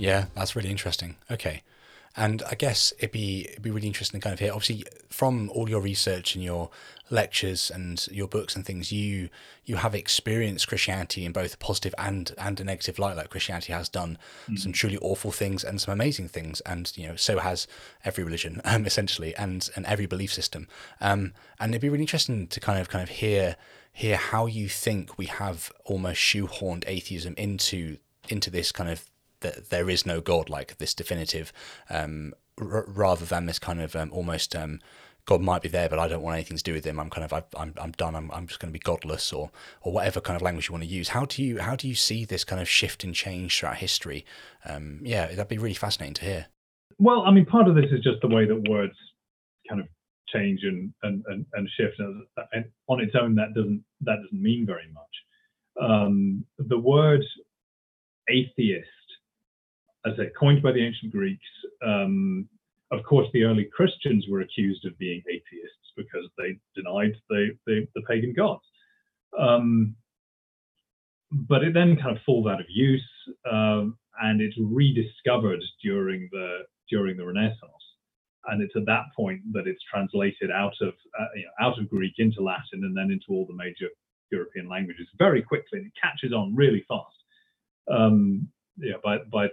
Yeah, 0.02 0.24
that's 0.34 0.56
really 0.56 0.70
interesting. 0.70 1.14
Okay. 1.30 1.62
And 2.16 2.42
I 2.50 2.56
guess 2.56 2.92
it'd 2.98 3.12
be 3.12 3.46
it'd 3.48 3.62
be 3.62 3.70
really 3.70 3.86
interesting 3.86 4.20
to 4.20 4.24
kind 4.24 4.34
of 4.34 4.40
hear. 4.40 4.52
Obviously, 4.52 4.84
from 5.08 5.48
all 5.50 5.70
your 5.70 5.80
research 5.80 6.34
and 6.34 6.44
your 6.44 6.70
lectures 7.08 7.70
and 7.70 8.04
your 8.10 8.26
books 8.26 8.56
and 8.56 8.66
things, 8.66 8.90
you 8.90 9.30
you 9.64 9.76
have 9.76 9.94
experienced 9.94 10.66
Christianity 10.66 11.24
in 11.24 11.32
both 11.32 11.54
a 11.54 11.56
positive 11.56 11.94
and 11.96 12.32
and 12.36 12.60
a 12.60 12.64
negative 12.64 12.98
light. 12.98 13.16
Like 13.16 13.30
Christianity 13.30 13.72
has 13.72 13.88
done 13.88 14.18
mm-hmm. 14.42 14.56
some 14.56 14.72
truly 14.72 14.98
awful 14.98 15.30
things 15.30 15.62
and 15.64 15.80
some 15.80 15.92
amazing 15.92 16.28
things, 16.28 16.60
and 16.62 16.92
you 16.96 17.08
know 17.08 17.16
so 17.16 17.38
has 17.38 17.66
every 18.04 18.24
religion, 18.24 18.60
um, 18.64 18.84
essentially, 18.84 19.34
and 19.36 19.70
and 19.76 19.86
every 19.86 20.06
belief 20.06 20.34
system. 20.34 20.66
Um, 21.00 21.32
and 21.60 21.70
it'd 21.70 21.80
be 21.80 21.88
really 21.88 22.02
interesting 22.02 22.48
to 22.48 22.60
kind 22.60 22.78
of 22.78 22.90
kind 22.90 23.04
of 23.04 23.08
hear 23.08 23.56
hear 23.92 24.16
how 24.16 24.46
you 24.46 24.68
think 24.68 25.16
we 25.16 25.26
have 25.26 25.72
almost 25.84 26.20
shoehorned 26.20 26.84
atheism 26.88 27.34
into 27.38 27.98
into 28.28 28.50
this 28.50 28.70
kind 28.70 28.90
of 28.90 29.08
that 29.42 29.70
there 29.70 29.88
is 29.88 30.04
no 30.06 30.20
God, 30.20 30.48
like 30.48 30.78
this 30.78 30.94
definitive, 30.94 31.52
um, 31.90 32.32
r- 32.60 32.84
rather 32.88 33.24
than 33.24 33.46
this 33.46 33.58
kind 33.58 33.80
of 33.80 33.94
um, 33.94 34.10
almost 34.12 34.56
um, 34.56 34.80
God 35.24 35.40
might 35.40 35.62
be 35.62 35.68
there, 35.68 35.88
but 35.88 35.98
I 35.98 36.08
don't 36.08 36.22
want 36.22 36.34
anything 36.34 36.56
to 36.56 36.62
do 36.62 36.72
with 36.72 36.84
him. 36.84 36.98
I'm 36.98 37.10
kind 37.10 37.24
of 37.24 37.32
I, 37.32 37.44
I'm 37.56 37.74
I'm 37.80 37.92
done. 37.92 38.16
I'm 38.16 38.30
I'm 38.32 38.46
just 38.46 38.58
going 38.58 38.72
to 38.72 38.78
be 38.78 38.82
godless, 38.82 39.32
or 39.32 39.50
or 39.82 39.92
whatever 39.92 40.20
kind 40.20 40.36
of 40.36 40.42
language 40.42 40.68
you 40.68 40.72
want 40.72 40.84
to 40.84 40.90
use. 40.90 41.10
How 41.10 41.24
do 41.24 41.42
you 41.42 41.60
how 41.60 41.76
do 41.76 41.86
you 41.86 41.94
see 41.94 42.24
this 42.24 42.44
kind 42.44 42.60
of 42.60 42.68
shift 42.68 43.04
and 43.04 43.14
change 43.14 43.58
throughout 43.58 43.76
history? 43.76 44.24
Um, 44.64 45.00
yeah, 45.02 45.26
that'd 45.26 45.48
be 45.48 45.58
really 45.58 45.74
fascinating 45.74 46.14
to 46.14 46.24
hear. 46.24 46.46
Well, 46.98 47.22
I 47.22 47.30
mean, 47.30 47.46
part 47.46 47.68
of 47.68 47.76
this 47.76 47.86
is 47.92 48.02
just 48.02 48.20
the 48.20 48.28
way 48.28 48.46
that 48.46 48.68
words 48.68 48.94
kind 49.68 49.80
of 49.80 49.86
change 50.32 50.60
and 50.64 50.92
and 51.04 51.22
and, 51.28 51.46
and 51.52 51.68
shift, 51.76 52.00
and, 52.00 52.24
and 52.52 52.64
on 52.88 53.00
its 53.00 53.14
own, 53.20 53.36
that 53.36 53.54
doesn't 53.54 53.84
that 54.00 54.16
doesn't 54.24 54.42
mean 54.42 54.66
very 54.66 54.90
much. 54.92 55.04
Um, 55.80 56.44
the 56.58 56.78
word 56.78 57.22
atheist 58.28 58.88
as 60.06 60.14
I 60.18 60.26
coined 60.38 60.62
by 60.62 60.72
the 60.72 60.84
ancient 60.84 61.12
Greeks. 61.12 61.46
Um, 61.84 62.48
of 62.90 63.02
course, 63.04 63.28
the 63.32 63.44
early 63.44 63.68
Christians 63.74 64.26
were 64.28 64.40
accused 64.40 64.84
of 64.84 64.98
being 64.98 65.22
atheists 65.28 65.92
because 65.96 66.28
they 66.36 66.58
denied 66.74 67.14
the, 67.28 67.56
the, 67.66 67.86
the 67.94 68.02
pagan 68.08 68.34
gods. 68.34 68.64
Um, 69.38 69.96
but 71.30 71.64
it 71.64 71.72
then 71.72 71.96
kind 71.96 72.16
of 72.16 72.22
falls 72.24 72.46
out 72.46 72.60
of 72.60 72.66
use, 72.68 73.02
um, 73.50 73.96
and 74.20 74.40
it's 74.40 74.56
rediscovered 74.58 75.62
during 75.82 76.28
the 76.30 76.58
during 76.90 77.16
the 77.16 77.24
Renaissance. 77.24 77.58
And 78.46 78.62
it's 78.62 78.74
at 78.76 78.86
that 78.86 79.04
point 79.16 79.40
that 79.52 79.66
it's 79.66 79.82
translated 79.90 80.50
out 80.50 80.74
of 80.82 80.92
uh, 81.18 81.26
you 81.34 81.44
know, 81.44 81.66
out 81.66 81.78
of 81.78 81.88
Greek 81.88 82.14
into 82.18 82.42
Latin 82.42 82.84
and 82.84 82.94
then 82.94 83.10
into 83.10 83.26
all 83.30 83.46
the 83.46 83.54
major 83.54 83.88
European 84.30 84.68
languages 84.68 85.06
very 85.16 85.42
quickly, 85.42 85.78
and 85.78 85.86
it 85.86 85.92
catches 86.00 86.32
on 86.32 86.54
really 86.54 86.84
fast. 86.88 87.16
Um, 87.90 88.48
yeah, 88.76 88.96
by 89.02 89.18
by 89.32 89.48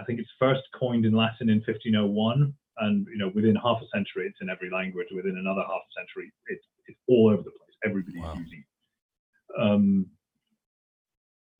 I 0.00 0.04
think 0.04 0.20
it's 0.20 0.30
first 0.38 0.62
coined 0.78 1.04
in 1.04 1.12
Latin 1.12 1.50
in 1.50 1.58
1501, 1.66 2.54
and 2.78 3.06
you 3.10 3.18
know 3.18 3.30
within 3.34 3.56
half 3.56 3.80
a 3.82 3.88
century 3.94 4.26
it's 4.26 4.38
in 4.40 4.48
every 4.48 4.70
language. 4.70 5.08
Within 5.14 5.36
another 5.38 5.62
half 5.62 5.82
a 5.82 5.92
century, 6.00 6.32
it's 6.46 6.64
it's 6.86 6.98
all 7.08 7.28
over 7.28 7.42
the 7.42 7.50
place. 7.50 7.76
Everybody's 7.84 8.22
wow. 8.22 8.34
using 8.36 8.64
it. 8.64 9.60
Um, 9.60 10.06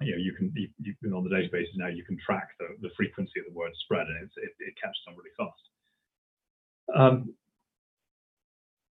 you 0.01 0.13
know, 0.13 0.19
you 0.19 0.33
can 0.33 0.53
you, 0.55 0.69
you, 0.79 1.17
on 1.17 1.25
the 1.25 1.31
databases 1.31 1.77
now 1.77 1.89
you 1.89 2.05
can 2.05 2.17
track 2.25 2.51
the, 2.59 2.67
the 2.81 2.91
frequency 2.97 3.41
of 3.41 3.53
the 3.53 3.59
word 3.59 3.73
spread, 3.85 4.07
and 4.07 4.31
it, 4.37 4.53
it 4.61 4.75
catches 4.83 5.03
on 5.09 5.15
really 5.17 5.31
fast. 5.37 5.63
Um, 6.97 7.35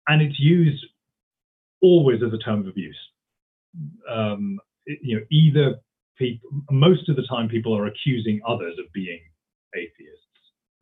and 0.09 0.23
it's 0.23 0.39
used 0.39 0.85
always 1.83 2.21
as 2.23 2.33
a 2.33 2.39
term 2.39 2.61
of 2.61 2.67
abuse. 2.67 2.99
Um, 4.11 4.59
it, 4.87 4.99
you 5.03 5.17
know, 5.17 5.25
either 5.31 5.77
people 6.19 6.51
most 6.71 7.09
of 7.09 7.17
the 7.17 7.27
time 7.29 7.49
people 7.49 7.77
are 7.77 7.87
accusing 7.87 8.41
others 8.47 8.75
of 8.79 8.93
being 8.93 9.21
atheists 9.75 10.29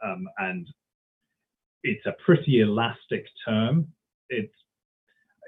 um, 0.05 0.27
and 0.39 0.67
it's 1.83 2.05
a 2.07 2.15
pretty 2.25 2.61
elastic 2.61 3.27
term. 3.47 3.87
It's 4.29 4.53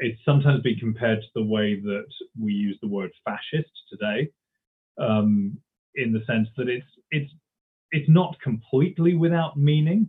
it's 0.01 0.21
sometimes 0.25 0.63
been 0.63 0.77
compared 0.77 1.21
to 1.21 1.29
the 1.35 1.45
way 1.45 1.81
that 1.81 2.07
we 2.41 2.53
use 2.53 2.79
the 2.81 2.89
word 2.89 3.11
fascist 3.25 3.73
today, 3.91 4.31
um, 5.01 5.59
in 5.97 6.13
the 6.13 6.25
sense 6.27 6.49
that 6.57 6.69
it's 6.69 6.87
it's 7.11 7.33
it's 7.91 8.09
not 8.09 8.37
completely 8.41 9.15
without 9.15 9.57
meaning, 9.57 10.09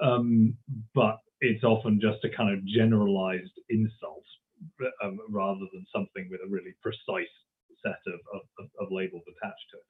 um, 0.00 0.56
but 0.94 1.18
it's 1.40 1.64
often 1.64 2.00
just 2.00 2.24
a 2.24 2.36
kind 2.36 2.56
of 2.56 2.64
generalized 2.66 3.58
insult 3.70 4.24
um, 5.02 5.18
rather 5.28 5.66
than 5.72 5.86
something 5.92 6.28
with 6.30 6.40
a 6.44 6.48
really 6.48 6.74
precise 6.82 7.26
set 7.84 8.00
of, 8.06 8.20
of, 8.34 8.66
of 8.80 8.88
labels 8.90 9.22
attached 9.28 9.66
to 9.72 9.76
it. 9.78 9.84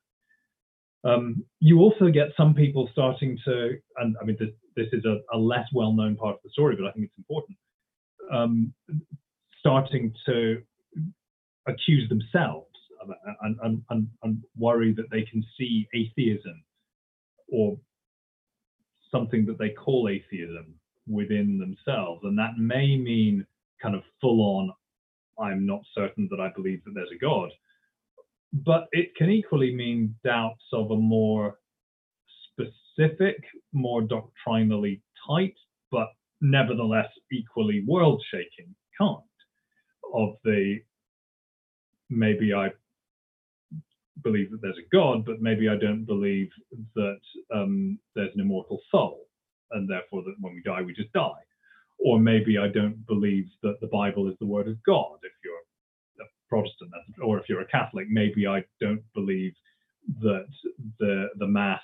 Um, 1.04 1.44
you 1.60 1.78
also 1.78 2.10
get 2.10 2.28
some 2.36 2.54
people 2.54 2.88
starting 2.92 3.38
to, 3.44 3.78
and 3.98 4.16
I 4.20 4.24
mean, 4.24 4.36
this, 4.38 4.50
this 4.76 4.88
is 4.92 5.04
a, 5.04 5.18
a, 5.32 5.38
less 5.38 5.66
well 5.72 5.92
known 5.92 6.16
part 6.16 6.34
of 6.34 6.40
the 6.42 6.50
story, 6.50 6.76
but 6.76 6.86
I 6.86 6.92
think 6.92 7.06
it's 7.06 7.18
important, 7.18 7.56
um, 8.32 8.74
starting 9.60 10.12
to 10.26 10.60
accuse 11.68 12.08
themselves 12.08 12.66
and, 13.42 13.56
and, 13.62 13.82
and, 13.90 14.08
and 14.22 14.42
worry 14.56 14.92
that 14.94 15.10
they 15.10 15.22
can 15.22 15.44
see 15.56 15.86
atheism 15.94 16.62
or 17.48 17.78
something 19.10 19.46
that 19.46 19.58
they 19.58 19.70
call 19.70 20.08
atheism 20.08 20.74
within 21.06 21.58
themselves. 21.58 22.20
And 22.24 22.38
that 22.38 22.58
may 22.58 22.96
mean 22.96 23.46
kind 23.80 23.94
of 23.94 24.02
full 24.20 24.40
on, 24.40 24.72
I'm 25.40 25.64
not 25.64 25.80
certain 25.94 26.28
that 26.30 26.40
I 26.40 26.50
believe 26.54 26.82
that 26.84 26.92
there's 26.94 27.12
a 27.14 27.18
God. 27.18 27.50
But 28.52 28.88
it 28.92 29.14
can 29.16 29.30
equally 29.30 29.74
mean 29.74 30.14
doubts 30.24 30.64
of 30.72 30.90
a 30.90 30.96
more 30.96 31.58
specific, 32.52 33.36
more 33.72 34.02
doctrinally 34.02 35.02
tight, 35.26 35.54
but 35.90 36.08
nevertheless 36.40 37.08
equally 37.32 37.84
world 37.86 38.22
shaking 38.30 38.74
kind 38.98 39.18
of 40.14 40.36
the 40.44 40.78
maybe 42.10 42.54
I 42.54 42.70
believe 44.22 44.50
that 44.50 44.60
there's 44.62 44.78
a 44.78 44.88
God, 44.96 45.24
but 45.24 45.40
maybe 45.40 45.68
I 45.68 45.76
don't 45.76 46.04
believe 46.04 46.48
that 46.94 47.20
um, 47.54 47.98
there's 48.14 48.34
an 48.34 48.40
immortal 48.40 48.80
soul, 48.90 49.26
and 49.72 49.88
therefore 49.88 50.22
that 50.22 50.34
when 50.40 50.54
we 50.54 50.62
die 50.62 50.82
we 50.82 50.94
just 50.94 51.12
die. 51.12 51.42
Or 52.00 52.18
maybe 52.18 52.58
I 52.58 52.68
don't 52.68 53.04
believe 53.06 53.46
that 53.62 53.78
the 53.80 53.88
Bible 53.88 54.28
is 54.28 54.36
the 54.40 54.46
word 54.46 54.68
of 54.68 54.82
God. 54.84 55.18
If 55.22 55.32
you're 55.44 56.24
a 56.24 56.28
Protestant, 56.48 56.90
or 57.22 57.38
if 57.38 57.48
you're 57.48 57.60
a 57.60 57.66
Catholic, 57.66 58.06
maybe 58.08 58.46
I 58.46 58.64
don't 58.80 59.02
believe 59.14 59.52
that 60.20 60.46
the 60.98 61.28
the 61.38 61.46
Mass 61.46 61.80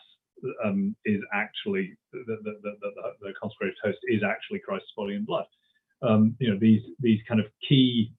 um, 0.65 0.95
is 1.05 1.21
actually 1.33 1.97
the 2.13 2.25
the, 2.27 2.55
the, 2.63 2.91
the, 3.21 3.33
consecrated 3.41 3.77
host 3.83 3.99
is 4.05 4.23
actually 4.23 4.61
Christ's 4.61 4.93
body 4.97 5.15
and 5.15 5.27
blood. 5.27 5.47
Um, 6.03 6.37
you 6.39 6.51
know 6.51 6.59
these 6.59 6.83
these 7.01 7.21
kind 7.29 7.41
of 7.41 7.47
key 7.69 8.13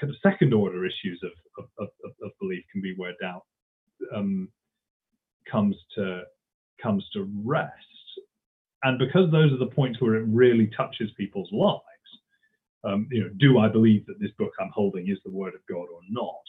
kind 0.00 0.10
of 0.10 0.16
second 0.22 0.52
order 0.52 0.84
issues 0.84 1.20
of, 1.22 1.30
of, 1.58 1.88
of, 2.04 2.12
of 2.22 2.30
belief 2.38 2.64
can 2.70 2.82
be 2.82 2.94
where 2.96 3.14
doubt 3.20 3.44
um, 4.14 4.48
comes 5.50 5.76
to 5.96 6.22
comes 6.82 7.06
to 7.12 7.30
rest. 7.44 7.72
And 8.82 8.98
because 8.98 9.30
those 9.32 9.52
are 9.52 9.58
the 9.58 9.74
points 9.74 10.00
where 10.00 10.14
it 10.16 10.26
really 10.28 10.70
touches 10.76 11.10
people's 11.16 11.50
lives, 11.50 11.82
um, 12.84 13.08
you 13.10 13.22
know, 13.22 13.30
do 13.38 13.58
I 13.58 13.68
believe 13.68 14.06
that 14.06 14.20
this 14.20 14.30
book 14.38 14.52
I'm 14.60 14.70
holding 14.72 15.08
is 15.08 15.18
the 15.24 15.30
word 15.30 15.54
of 15.54 15.60
God 15.68 15.86
or 15.92 16.00
not? 16.10 16.42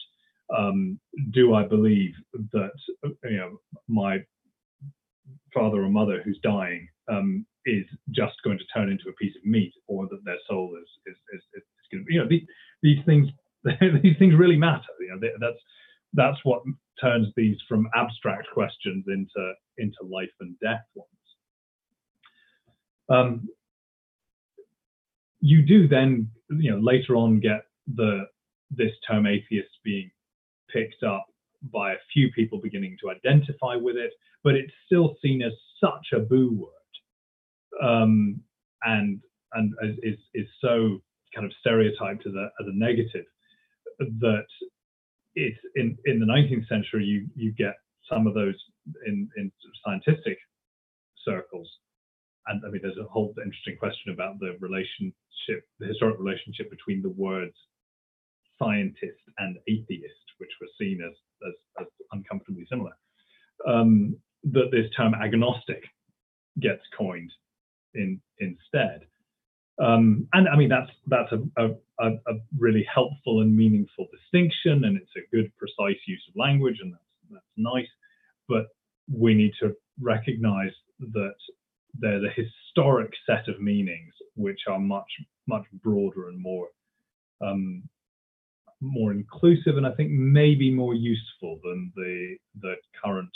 Um, 0.56 0.98
do 1.32 1.54
I 1.54 1.64
believe 1.64 2.14
that 2.52 2.72
you 3.24 3.36
know 3.36 3.60
my 3.86 4.18
father 5.52 5.82
or 5.82 5.88
mother 5.88 6.22
who's 6.24 6.38
dying 6.42 6.88
um, 7.08 7.44
is 7.66 7.84
just 8.10 8.34
going 8.44 8.58
to 8.58 8.64
turn 8.74 8.90
into 8.90 9.08
a 9.08 9.12
piece 9.14 9.34
of 9.36 9.44
meat, 9.44 9.72
or 9.86 10.06
that 10.08 10.24
their 10.24 10.38
soul 10.48 10.76
is 10.80 10.88
is, 11.06 11.16
is, 11.34 11.42
is 11.56 11.62
going 11.92 12.02
to 12.02 12.06
be, 12.06 12.14
you 12.14 12.20
know, 12.20 12.28
these, 12.28 12.46
these 12.82 13.04
things 13.04 13.28
these 14.02 14.16
things 14.18 14.34
really 14.34 14.56
matter. 14.56 14.82
You 15.00 15.18
know, 15.20 15.28
that's 15.40 15.60
that's 16.14 16.38
what 16.44 16.62
turns 17.00 17.28
these 17.36 17.56
from 17.68 17.88
abstract 17.94 18.46
questions 18.52 19.04
into 19.08 19.52
into 19.78 19.98
life 20.02 20.30
and 20.40 20.58
death 20.60 20.84
ones. 20.94 21.08
Um, 23.10 23.48
you 25.40 25.62
do 25.62 25.88
then, 25.88 26.30
you 26.50 26.70
know, 26.70 26.78
later 26.78 27.16
on 27.16 27.40
get 27.40 27.62
the 27.94 28.26
this 28.70 28.92
term 29.08 29.26
atheist 29.26 29.70
being 29.84 30.10
picked 30.70 31.02
up 31.02 31.26
by 31.72 31.92
a 31.92 31.96
few 32.12 32.30
people 32.32 32.60
beginning 32.62 32.96
to 33.00 33.10
identify 33.10 33.74
with 33.74 33.96
it, 33.96 34.12
but 34.44 34.54
it's 34.54 34.72
still 34.86 35.16
seen 35.22 35.42
as 35.42 35.52
such 35.80 36.08
a 36.12 36.20
boo 36.20 36.50
word, 36.52 37.88
um, 37.88 38.40
and 38.82 39.20
and 39.54 39.72
is 40.02 40.18
is 40.34 40.46
so 40.60 41.00
kind 41.34 41.46
of 41.46 41.52
stereotyped 41.60 42.26
as 42.26 42.34
a 42.34 42.50
as 42.60 42.66
a 42.66 42.76
negative 42.78 43.24
that 43.98 44.46
it's 45.34 45.58
in 45.76 45.96
in 46.06 46.20
the 46.20 46.26
19th 46.26 46.66
century 46.68 47.04
you 47.04 47.26
you 47.34 47.52
get 47.52 47.74
some 48.10 48.26
of 48.26 48.34
those 48.34 48.54
in 49.06 49.28
in 49.36 49.50
scientific 49.84 50.38
circles 51.24 51.68
and 52.48 52.62
i 52.66 52.70
mean 52.70 52.80
there's 52.82 52.98
a 52.98 53.08
whole 53.08 53.34
interesting 53.38 53.76
question 53.78 54.12
about 54.12 54.38
the 54.40 54.56
relationship 54.60 55.64
the 55.78 55.86
historic 55.86 56.18
relationship 56.18 56.70
between 56.70 57.02
the 57.02 57.10
words 57.10 57.54
scientist 58.58 59.22
and 59.38 59.56
atheist 59.68 60.26
which 60.38 60.50
were 60.60 60.68
seen 60.78 61.00
as 61.06 61.14
as, 61.46 61.54
as 61.80 61.86
uncomfortably 62.12 62.66
similar 62.68 62.92
um, 63.66 64.16
that 64.44 64.70
this 64.70 64.90
term 64.96 65.14
agnostic 65.14 65.82
gets 66.60 66.82
coined 66.96 67.32
in 67.94 68.20
instead 68.40 69.02
um, 69.80 70.26
and 70.32 70.48
I 70.48 70.56
mean 70.56 70.68
that's 70.68 70.90
that's 71.06 71.30
a, 71.32 71.70
a, 72.00 72.10
a, 72.10 72.34
really 72.58 72.84
helpful 72.92 73.42
and 73.42 73.56
meaningful 73.56 74.08
distinction, 74.10 74.84
and 74.84 74.96
it's 74.96 75.10
a 75.16 75.34
good, 75.34 75.52
precise 75.56 76.00
use 76.06 76.24
of 76.28 76.34
language, 76.36 76.78
and 76.80 76.92
that's 76.92 77.02
that's 77.30 77.44
nice. 77.56 77.86
But 78.48 78.66
we 79.12 79.34
need 79.34 79.52
to 79.60 79.74
recognize 80.00 80.72
that 80.98 81.34
there's 81.98 82.24
a 82.24 82.42
historic 82.42 83.12
set 83.26 83.48
of 83.48 83.60
meanings 83.60 84.12
which 84.34 84.60
are 84.68 84.78
much 84.78 85.10
much 85.46 85.64
broader 85.82 86.28
and 86.28 86.40
more 86.40 86.68
um, 87.40 87.82
more 88.80 89.12
inclusive, 89.12 89.76
and 89.76 89.86
I 89.86 89.92
think 89.92 90.10
maybe 90.10 90.72
more 90.72 90.94
useful 90.94 91.58
than 91.62 91.92
the 91.96 92.36
the 92.60 92.74
current 93.02 93.30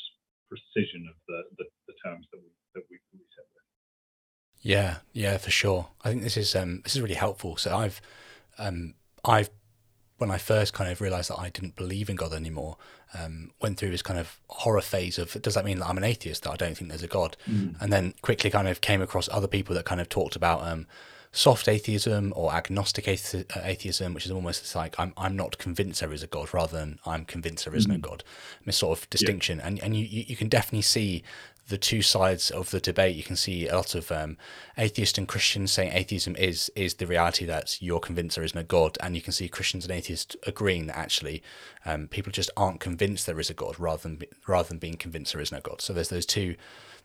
precision 0.49 1.09
of 1.09 1.17
the 1.29 1.43
the, 1.59 1.65
the 1.89 1.95
terms 2.05 2.27
that 2.33 2.39
we 2.39 2.49
that 2.75 2.85
we, 2.91 2.99
set 3.35 3.45
there. 3.55 3.65
Yeah, 4.61 4.99
yeah, 5.13 5.37
for 5.39 5.51
sure. 5.51 5.89
I 6.05 6.11
think 6.11 6.23
this 6.23 6.37
is 6.37 6.55
um, 6.55 6.81
this 6.85 6.95
is 6.95 7.03
really 7.03 7.15
helpful. 7.15 7.57
So 7.57 7.77
I've 7.77 8.01
um, 8.59 8.95
I've 9.25 9.51
when 10.23 10.31
I 10.31 10.39
first 10.39 10.73
kind 10.73 10.91
of 10.91 11.01
realized 11.01 11.31
that 11.31 11.39
I 11.41 11.51
didn't 11.51 11.75
believe 11.75 12.09
in 12.09 12.15
God 12.15 12.33
anymore, 12.33 12.77
um, 13.13 13.51
went 13.61 13.77
through 13.77 13.91
this 13.91 14.03
kind 14.03 14.21
of 14.21 14.39
horror 14.49 14.81
phase 14.81 15.19
of 15.19 15.37
does 15.43 15.55
that 15.55 15.65
mean 15.65 15.81
that 15.81 15.89
I'm 15.89 15.99
an 15.99 16.05
atheist 16.05 16.45
that 16.45 16.53
I 16.53 16.57
don't 16.57 16.77
think 16.77 16.91
there's 16.91 17.03
a 17.03 17.09
God, 17.09 17.37
mm. 17.51 17.75
and 17.81 17.93
then 17.93 18.15
quickly 18.23 18.49
kind 18.49 18.69
of 18.69 18.81
came 18.81 19.03
across 19.03 19.29
other 19.31 19.49
people 19.49 19.75
that 19.75 19.85
kind 19.85 20.01
of 20.01 20.09
talked 20.09 20.37
about 20.37 20.63
um, 20.63 20.87
soft 21.33 21.67
atheism 21.67 22.33
or 22.37 22.53
agnostic 22.53 23.09
atheism, 23.09 24.13
which 24.15 24.27
is 24.27 24.31
almost 24.31 24.75
like 24.75 24.95
I'm 24.99 25.13
I'm 25.17 25.35
not 25.35 25.59
convinced 25.59 26.01
there 26.01 26.13
is 26.13 26.23
a 26.23 26.27
God 26.27 26.53
rather 26.53 26.77
than 26.77 26.99
I'm 27.07 27.25
convinced 27.25 27.65
there 27.65 27.75
is 27.75 27.87
mm. 27.87 27.93
no 27.93 27.99
God. 27.99 28.23
This 28.65 28.79
sort 28.79 28.99
of 28.99 29.11
distinction, 29.11 29.59
yeah. 29.59 29.67
and 29.67 29.83
and 29.83 29.97
you 29.97 30.05
you 30.05 30.37
can 30.37 30.49
definitely 30.49 30.83
see 30.83 31.23
the 31.69 31.79
two 31.79 32.03
sides 32.03 32.51
of 32.51 32.71
the 32.71 32.81
debate, 32.81 33.17
you 33.17 33.23
can 33.23 33.37
see 33.37 33.69
a 33.69 33.77
lot 33.77 33.95
of 33.95 34.11
um, 34.11 34.37
atheists 34.77 35.17
and 35.17 35.29
Christians 35.29 35.73
saying 35.73 35.93
atheism 35.93 36.37
is 36.37 36.71
is 36.75 36.95
the 36.95 37.07
reality 37.07 37.47
that 37.47 37.81
you're 37.81 38.01
convinced 38.01 38.37
there 38.37 38.45
is 38.45 38.55
no 38.55 38.63
God, 38.63 38.99
and 39.01 39.15
you 39.15 39.23
can 39.23 39.33
see 39.33 39.49
Christians 39.49 39.85
and 39.85 39.93
atheists 39.93 40.37
agreeing 40.47 40.87
that 40.87 40.99
actually 40.99 41.43
um, 41.87 42.09
people 42.09 42.33
just 42.33 42.51
aren't 42.57 42.81
convinced 42.81 43.27
there 43.27 43.41
is 43.41 43.51
a 43.51 43.55
God 43.55 43.79
rather 43.79 44.03
than 44.03 44.23
rather 44.47 44.69
than 44.69 44.79
being 44.79 44.97
convinced 44.97 45.33
there 45.33 45.43
is 45.43 45.53
no 45.53 45.61
God. 45.61 45.81
So 45.81 45.93
there's 45.93 46.11
those 46.11 46.27
two 46.27 46.57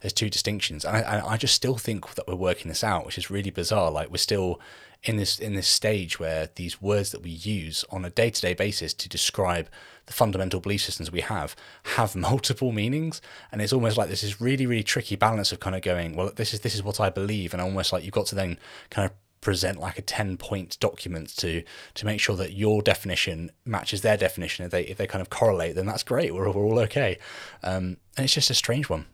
there's 0.02 0.14
two 0.14 0.30
distinctions, 0.30 0.86
and 0.86 0.96
I, 0.96 1.24
I 1.26 1.38
just 1.38 1.56
still 1.56 1.78
think 1.78 2.14
that 2.16 2.28
we're 2.28 2.36
working 2.36 2.70
this 2.70 2.84
out, 2.84 3.06
which 3.06 3.18
is 3.18 3.32
really 3.32 3.50
bizarre. 3.50 3.90
Like 3.92 4.10
we're 4.12 4.18
still 4.18 4.60
in 5.04 5.18
this 5.18 5.40
in 5.40 5.56
this 5.56 5.68
stage 5.68 6.20
where 6.20 6.50
these 6.56 6.82
words 6.82 7.12
that 7.12 7.22
we 7.22 7.30
use 7.30 7.86
on 7.90 8.04
a 8.06 8.10
day 8.10 8.30
to 8.30 8.42
day 8.42 8.54
basis 8.54 8.94
to 8.94 9.10
describe 9.10 9.70
the 10.06 10.14
fundamental 10.14 10.60
belief 10.60 10.82
systems 10.82 11.12
we 11.12 11.22
have 11.22 11.56
have 11.96 12.16
multiple 12.30 12.72
meanings, 12.72 13.22
and 13.52 13.62
it's 13.62 13.74
almost 13.74 13.98
like 13.98 14.10
this 14.10 14.24
is 14.24 14.40
really 14.40 14.66
really 14.66 14.84
tricky 14.84 15.16
balance 15.16 15.52
of 15.52 15.60
kind 15.60 15.76
of 15.76 15.82
going, 15.82 16.16
well, 16.16 16.32
this 16.36 16.54
is 16.54 16.60
this 16.62 16.76
is 16.76 16.84
what 16.84 17.00
I 17.00 17.10
believe, 17.10 17.54
and 17.54 17.62
almost 17.62 17.92
like 17.92 18.04
you've 18.04 18.14
got 18.14 18.28
to 18.28 18.36
then 18.36 18.60
kind 18.90 19.06
of 19.06 19.16
present 19.40 19.80
like 19.80 19.98
a 19.98 20.02
10 20.02 20.38
point 20.38 20.78
document 20.80 21.30
to 21.38 21.64
to 21.94 22.06
make 22.06 22.20
sure 22.20 22.36
that 22.36 22.54
your 22.54 22.82
definition 22.82 23.52
matches 23.66 24.02
their 24.02 24.18
definition. 24.18 24.66
If 24.66 24.72
they 24.72 24.84
if 24.84 24.98
they 24.98 25.08
kind 25.08 25.22
of 25.22 25.30
correlate 25.30 25.76
then 25.76 25.86
that's 25.86 26.04
great. 26.04 26.34
We're, 26.34 26.52
we're 26.52 26.66
all 26.66 26.80
okay. 26.80 27.18
Um, 27.64 27.98
and 28.16 28.26
it's 28.26 28.34
just 28.34 28.50
a 28.50 28.56
strange 28.56 28.90
one 28.90 29.06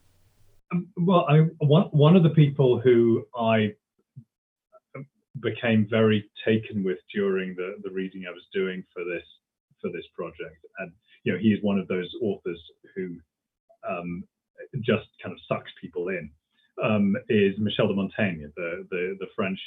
well 0.97 1.26
I, 1.30 1.39
one, 1.59 1.86
one 1.91 2.15
of 2.15 2.24
the 2.24 2.30
people 2.30 2.80
who 2.80 3.26
i 3.38 3.74
became 5.41 5.88
very 5.89 6.30
taken 6.45 6.84
with 6.84 6.99
during 7.13 7.55
the, 7.55 7.76
the 7.84 7.89
reading 7.89 8.26
I 8.28 8.32
was 8.32 8.45
doing 8.53 8.84
for 8.93 9.03
this 9.03 9.26
for 9.82 9.89
this 9.91 10.05
project. 10.15 10.65
And 10.80 10.91
you 11.24 11.34
know, 11.34 11.39
he 11.39 11.49
is 11.49 11.59
one 11.61 11.80
of 11.80 11.88
those 11.88 12.09
authors 12.21 12.59
who 12.95 13.15
um, 13.88 14.24
just 14.82 15.07
kind 15.21 15.34
of 15.34 15.39
sucks 15.47 15.71
people 15.82 16.09
in. 16.09 16.30
um, 16.82 17.15
is 17.30 17.53
Michel 17.59 17.88
de 17.88 17.93
Montaigne, 17.93 18.45
the 18.55 18.88
the, 18.89 19.17
the 19.19 19.28
French 19.36 19.59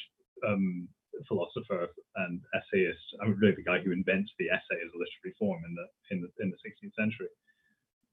um, 0.46 0.88
philosopher 1.28 1.88
and 2.16 2.40
essayist. 2.54 2.98
I 3.20 3.26
mean, 3.26 3.36
really 3.40 3.54
the 3.56 3.62
guy 3.62 3.78
who 3.80 3.92
invents 3.92 4.30
the 4.38 4.46
essay 4.46 4.80
as 4.84 4.92
a 4.94 4.98
literary 4.98 5.34
form 5.38 5.62
in 5.64 5.74
the 5.74 5.86
in 6.10 6.22
the 6.22 6.30
in 6.42 6.50
the 6.50 6.56
16th 6.56 6.94
century. 6.94 7.28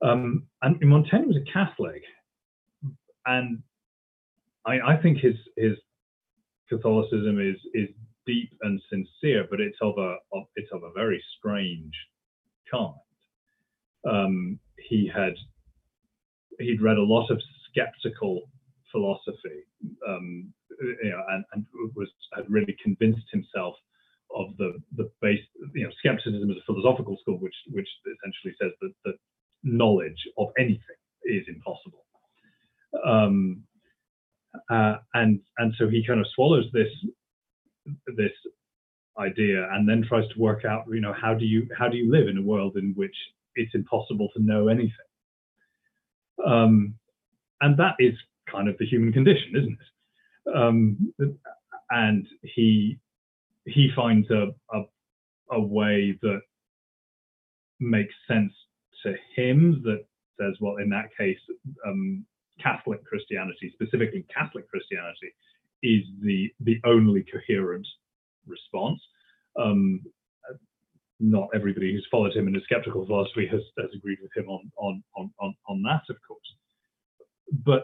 Um, 0.01 0.47
and 0.61 0.79
Montaigne 0.81 1.27
was 1.27 1.37
a 1.37 1.51
Catholic, 1.51 2.03
and 3.25 3.63
I, 4.65 4.79
I 4.79 4.97
think 5.01 5.19
his 5.19 5.35
his 5.57 5.77
Catholicism 6.69 7.39
is 7.39 7.57
is 7.73 7.89
deep 8.25 8.51
and 8.61 8.81
sincere, 8.89 9.45
but 9.49 9.59
it's 9.59 9.77
of 9.81 9.97
a 9.97 10.17
of, 10.31 10.43
it's 10.55 10.71
of 10.71 10.83
a 10.83 10.91
very 10.93 11.23
strange 11.37 11.93
kind. 12.71 12.93
Um, 14.09 14.59
he 14.77 15.09
had 15.13 15.33
he'd 16.59 16.81
read 16.81 16.97
a 16.97 17.03
lot 17.03 17.29
of 17.29 17.41
skeptical 17.69 18.41
philosophy, 18.91 19.63
um, 20.07 20.53
you 20.81 21.09
know, 21.09 21.23
and, 21.31 21.43
and, 21.53 21.65
was 21.95 22.09
had 22.35 22.45
really 22.49 22.75
convinced 22.81 23.25
himself 23.31 23.75
of 24.35 24.55
the 24.57 24.73
the 24.97 25.09
base. 25.21 25.41
You 25.73 25.85
know, 25.85 25.91
skepticism 25.99 26.49
is 26.49 26.57
a 26.57 26.65
philosophical 26.65 27.17
school 27.21 27.39
which 27.39 27.55
which 27.71 27.89
essentially 28.05 28.55
says 28.61 28.71
that 28.81 28.93
that 29.05 29.15
knowledge 29.63 30.27
of 30.37 30.49
anything 30.57 30.99
is 31.23 31.43
impossible. 31.47 32.05
Um, 33.05 33.63
uh, 34.69 34.95
and 35.13 35.39
and 35.57 35.73
so 35.77 35.89
he 35.89 36.05
kind 36.05 36.19
of 36.19 36.27
swallows 36.35 36.65
this 36.73 36.89
this 38.15 38.31
idea 39.19 39.67
and 39.73 39.87
then 39.87 40.03
tries 40.07 40.27
to 40.29 40.39
work 40.39 40.65
out 40.65 40.85
you 40.89 41.01
know 41.01 41.13
how 41.13 41.33
do 41.33 41.45
you 41.45 41.67
how 41.77 41.87
do 41.87 41.97
you 41.97 42.11
live 42.11 42.27
in 42.27 42.37
a 42.37 42.41
world 42.41 42.77
in 42.77 42.93
which 42.95 43.15
it's 43.55 43.75
impossible 43.75 44.29
to 44.35 44.41
know 44.41 44.67
anything? 44.67 44.91
Um, 46.45 46.95
and 47.61 47.77
that 47.77 47.95
is 47.99 48.13
kind 48.49 48.67
of 48.67 48.77
the 48.77 48.85
human 48.85 49.13
condition 49.13 49.53
isn't 49.55 49.77
it? 49.79 50.55
Um, 50.55 51.13
and 51.89 52.27
he 52.41 52.99
he 53.65 53.89
finds 53.95 54.29
a, 54.29 54.47
a, 54.73 54.83
a 55.51 55.59
way 55.59 56.17
that 56.21 56.41
makes 57.79 58.13
sense 58.27 58.51
to 59.03 59.15
him 59.35 59.81
that 59.83 60.05
says 60.39 60.55
well 60.59 60.77
in 60.77 60.89
that 60.89 61.09
case 61.17 61.39
um, 61.85 62.25
Catholic 62.61 63.03
Christianity, 63.05 63.71
specifically 63.73 64.25
Catholic 64.35 64.69
Christianity, 64.69 65.33
is 65.81 66.03
the 66.21 66.51
the 66.61 66.79
only 66.85 67.23
coherent 67.31 67.87
response. 68.47 69.01
Um, 69.59 70.01
not 71.19 71.49
everybody 71.55 71.93
who's 71.93 72.07
followed 72.11 72.35
him 72.35 72.47
in 72.47 72.53
his 72.53 72.63
skeptical 72.63 73.05
philosophy 73.05 73.47
has, 73.49 73.61
has 73.79 73.89
agreed 73.95 74.17
with 74.21 74.31
him 74.35 74.49
on, 74.49 74.69
on, 74.77 75.03
on, 75.15 75.31
on, 75.39 75.55
on 75.69 75.81
that, 75.83 76.01
of 76.09 76.17
course. 76.27 76.55
But 77.65 77.83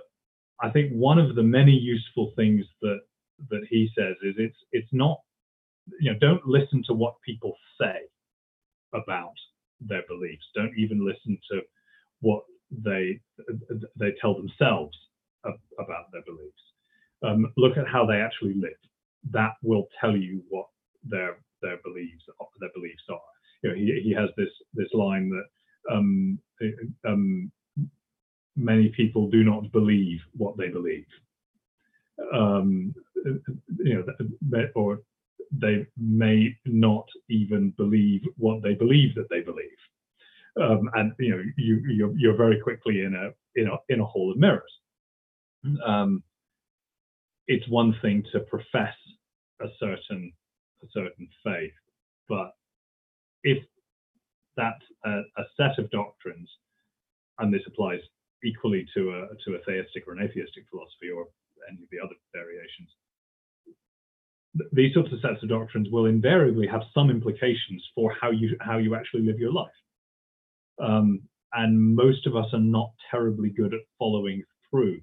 I 0.62 0.70
think 0.70 0.92
one 0.92 1.20
of 1.20 1.36
the 1.36 1.44
many 1.44 1.72
useful 1.72 2.34
things 2.36 2.66
that 2.82 3.00
that 3.50 3.66
he 3.70 3.90
says 3.98 4.16
is 4.22 4.36
it's 4.38 4.58
it's 4.74 4.90
not 4.92 5.20
you 6.00 6.12
know 6.12 6.20
don't 6.20 6.46
listen 6.46 6.84
to 6.88 6.94
what 6.94 7.16
people 7.26 7.56
say 7.80 8.00
about 8.94 9.34
their 9.80 10.04
beliefs. 10.10 10.46
Don't 10.56 10.78
even 10.78 11.06
listen 11.06 11.38
to 11.52 11.62
what 12.22 12.44
they 12.72 13.20
they 13.98 14.14
tell 14.22 14.36
themselves 14.36 14.98
about 15.80 16.12
their 16.12 16.24
beliefs. 16.26 16.64
Um, 17.24 17.52
look 17.58 17.78
at 17.78 17.88
how 17.88 18.06
they 18.06 18.22
actually 18.22 18.54
live. 18.56 18.72
That 19.32 19.54
will 19.64 19.88
tell 20.00 20.16
you 20.16 20.44
what 20.50 20.68
their 21.04 21.38
their 21.62 21.78
beliefs 21.84 22.24
their 22.60 22.70
beliefs 22.74 23.04
are. 23.10 23.20
You 23.64 23.70
know, 23.70 23.76
he 23.76 24.02
he 24.04 24.14
has 24.14 24.30
this 24.38 24.50
this 24.74 24.90
line 24.94 25.30
that 25.30 25.94
um, 25.94 26.40
um, 27.08 27.52
many 28.56 28.90
people 28.90 29.30
do 29.30 29.44
not 29.44 29.72
believe 29.72 30.20
what 30.36 30.58
they 30.58 30.70
believe. 30.70 31.06
Um, 32.34 32.94
you 33.78 33.96
know, 33.96 34.68
or 34.76 35.00
they 35.52 35.88
may 35.98 36.56
not 36.66 37.08
even 37.30 37.72
believe 37.72 38.22
what 38.38 38.62
they 38.62 38.76
believe 38.76 39.16
that 39.16 39.30
they 39.30 39.42
believe 39.42 39.78
um, 40.62 40.90
and 40.96 41.14
you 41.20 41.30
know 41.30 41.44
you 41.58 41.82
you're, 41.88 42.18
you're, 42.18 42.38
very 42.38 42.60
quickly 42.60 43.02
in 43.02 43.16
a 43.16 43.30
in 43.60 43.68
a 43.68 43.78
in 43.90 44.00
a 44.00 44.06
hall 44.06 44.32
of 44.32 44.38
mirrors. 44.38 44.72
Um, 45.86 46.24
it's 47.48 47.68
one 47.68 47.96
thing 48.02 48.24
to 48.32 48.40
profess 48.42 48.96
a 49.62 49.68
certain 49.80 50.32
a 50.84 50.88
certain 50.94 51.28
faith, 51.44 51.74
but 52.28 52.52
if 53.44 53.64
that's 54.56 54.84
uh, 55.06 55.22
a 55.38 55.44
set 55.58 55.78
of 55.78 55.90
doctrines, 55.92 56.50
and 57.40 57.54
this 57.54 57.62
applies 57.68 58.00
equally 58.44 58.86
to 58.96 59.12
a 59.12 59.28
to 59.46 59.56
a 59.56 59.60
theistic 59.66 60.08
or 60.08 60.14
an 60.14 60.24
atheistic 60.24 60.64
philosophy 60.70 61.10
or 61.16 61.28
any 61.70 61.84
of 61.84 61.90
the 61.92 62.00
other 62.00 62.16
variations, 62.34 62.90
these 64.72 64.94
sorts 64.94 65.12
of 65.14 65.20
sets 65.22 65.44
of 65.44 65.50
doctrines 65.50 65.90
will 65.90 66.06
invariably 66.06 66.68
have 66.68 66.82
some 66.94 67.10
implications 67.10 67.84
for 67.96 68.16
how 68.20 68.32
you 68.32 68.56
how 68.62 68.78
you 68.78 68.96
actually 68.96 69.22
live 69.22 69.40
your 69.40 69.54
life. 69.54 69.70
Um, 70.80 71.22
and 71.54 71.96
most 71.96 72.28
of 72.28 72.36
us 72.36 72.48
are 72.54 72.60
not 72.60 72.92
terribly 73.10 73.50
good 73.50 73.74
at 73.74 73.82
following 73.98 74.44
through 74.70 75.02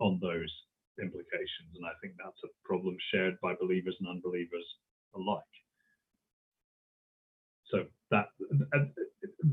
on 0.00 0.18
those 0.20 0.52
implications. 1.00 1.70
And 1.76 1.86
I 1.86 1.92
think 2.02 2.14
that's 2.18 2.42
a 2.44 2.48
problem 2.66 2.96
shared 3.12 3.40
by 3.40 3.54
believers 3.60 3.96
and 4.00 4.08
unbelievers 4.08 4.66
alike. 5.14 5.42
So 7.70 7.84
that 8.10 8.26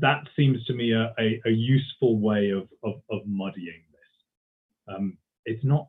that 0.00 0.24
seems 0.36 0.64
to 0.66 0.74
me 0.74 0.92
a, 0.92 1.14
a, 1.18 1.40
a 1.46 1.50
useful 1.50 2.18
way 2.18 2.50
of, 2.50 2.68
of, 2.84 3.02
of 3.10 3.22
muddying 3.26 3.82
this. 3.90 4.94
Um, 4.94 5.18
it's 5.44 5.64
not 5.64 5.88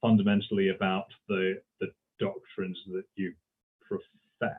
fundamentally 0.00 0.70
about 0.70 1.06
the 1.28 1.60
the 1.80 1.88
doctrines 2.18 2.78
that 2.92 3.04
you 3.16 3.32
profess, 3.82 4.50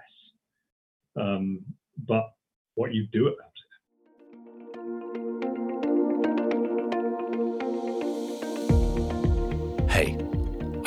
um, 1.15 1.59
but 2.07 2.33
what 2.75 2.93
you 2.93 3.07
do 3.11 3.27
about 3.27 3.51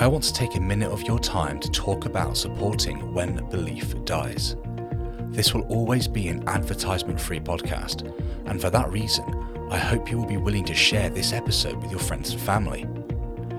I 0.01 0.07
want 0.07 0.25
to 0.25 0.33
take 0.33 0.55
a 0.55 0.61
minute 0.61 0.91
of 0.91 1.03
your 1.03 1.19
time 1.19 1.61
to 1.61 1.71
talk 1.71 2.07
about 2.07 2.35
supporting 2.35 3.13
When 3.13 3.47
Belief 3.51 3.95
Dies. 4.07 4.57
This 5.29 5.53
will 5.53 5.65
always 5.65 6.09
be 6.09 6.29
an 6.29 6.43
advertisement 6.49 7.21
free 7.21 7.39
podcast, 7.39 8.11
and 8.47 8.59
for 8.59 8.71
that 8.71 8.91
reason, 8.91 9.27
I 9.71 9.77
hope 9.77 10.11
you 10.11 10.17
will 10.17 10.25
be 10.25 10.39
willing 10.39 10.65
to 10.65 10.75
share 10.75 11.11
this 11.11 11.35
episode 11.35 11.83
with 11.83 11.91
your 11.91 12.01
friends 12.01 12.31
and 12.31 12.41
family. 12.41 12.89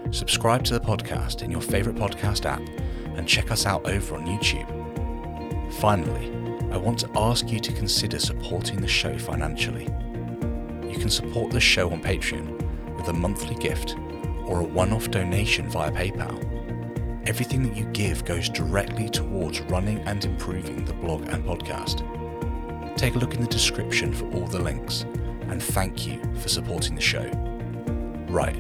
Subscribe 0.10 0.64
to 0.64 0.74
the 0.74 0.80
podcast 0.80 1.44
in 1.44 1.52
your 1.52 1.62
favourite 1.62 2.00
podcast 2.00 2.48
app 2.48 2.68
and 3.16 3.28
check 3.28 3.52
us 3.52 3.68
out 3.68 3.88
over 3.88 4.16
on 4.16 4.26
YouTube. 4.26 5.74
Finally, 5.74 6.32
I 6.72 6.78
want 6.78 6.98
to 7.02 7.10
ask 7.16 7.52
you 7.52 7.60
to 7.60 7.72
consider 7.72 8.18
supporting 8.18 8.82
the 8.82 8.88
show 8.88 9.16
financially. 9.16 9.86
You 10.90 10.98
can 10.98 11.12
support 11.12 11.52
the 11.52 11.60
show 11.60 11.92
on 11.92 12.02
Patreon 12.02 12.98
with 12.98 13.10
a 13.10 13.14
monthly 13.14 13.54
gift 13.58 13.96
or 14.52 14.60
a 14.60 14.64
one 14.64 14.92
off 14.92 15.10
donation 15.10 15.70
via 15.70 15.90
PayPal. 15.92 16.38
Everything 17.28 17.64
that 17.64 17.78
you 17.78 17.86
give 17.86 18.26
goes 18.26 18.50
directly 18.50 19.08
towards 19.10 19.62
running 19.62 20.00
and 20.00 20.26
improving 20.26 20.84
the 20.84 20.94
blog 20.94 21.22
and 21.30 21.46
podcast. 21.46 22.06
Take 22.98 23.16
a 23.16 23.18
look 23.18 23.34
in 23.34 23.42
the 23.42 23.48
description 23.48 24.12
for 24.12 24.26
all 24.34 24.46
the 24.46 24.60
links, 24.60 25.04
and 25.48 25.64
thank 25.64 26.06
you 26.06 26.22
for 26.36 26.50
supporting 26.50 26.96
the 26.96 27.02
show. 27.02 27.30
Right, 28.28 28.58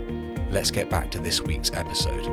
let's 0.49 0.71
get 0.71 0.89
back 0.89 1.11
to 1.11 1.19
this 1.19 1.41
week's 1.41 1.71
episode. 1.73 2.25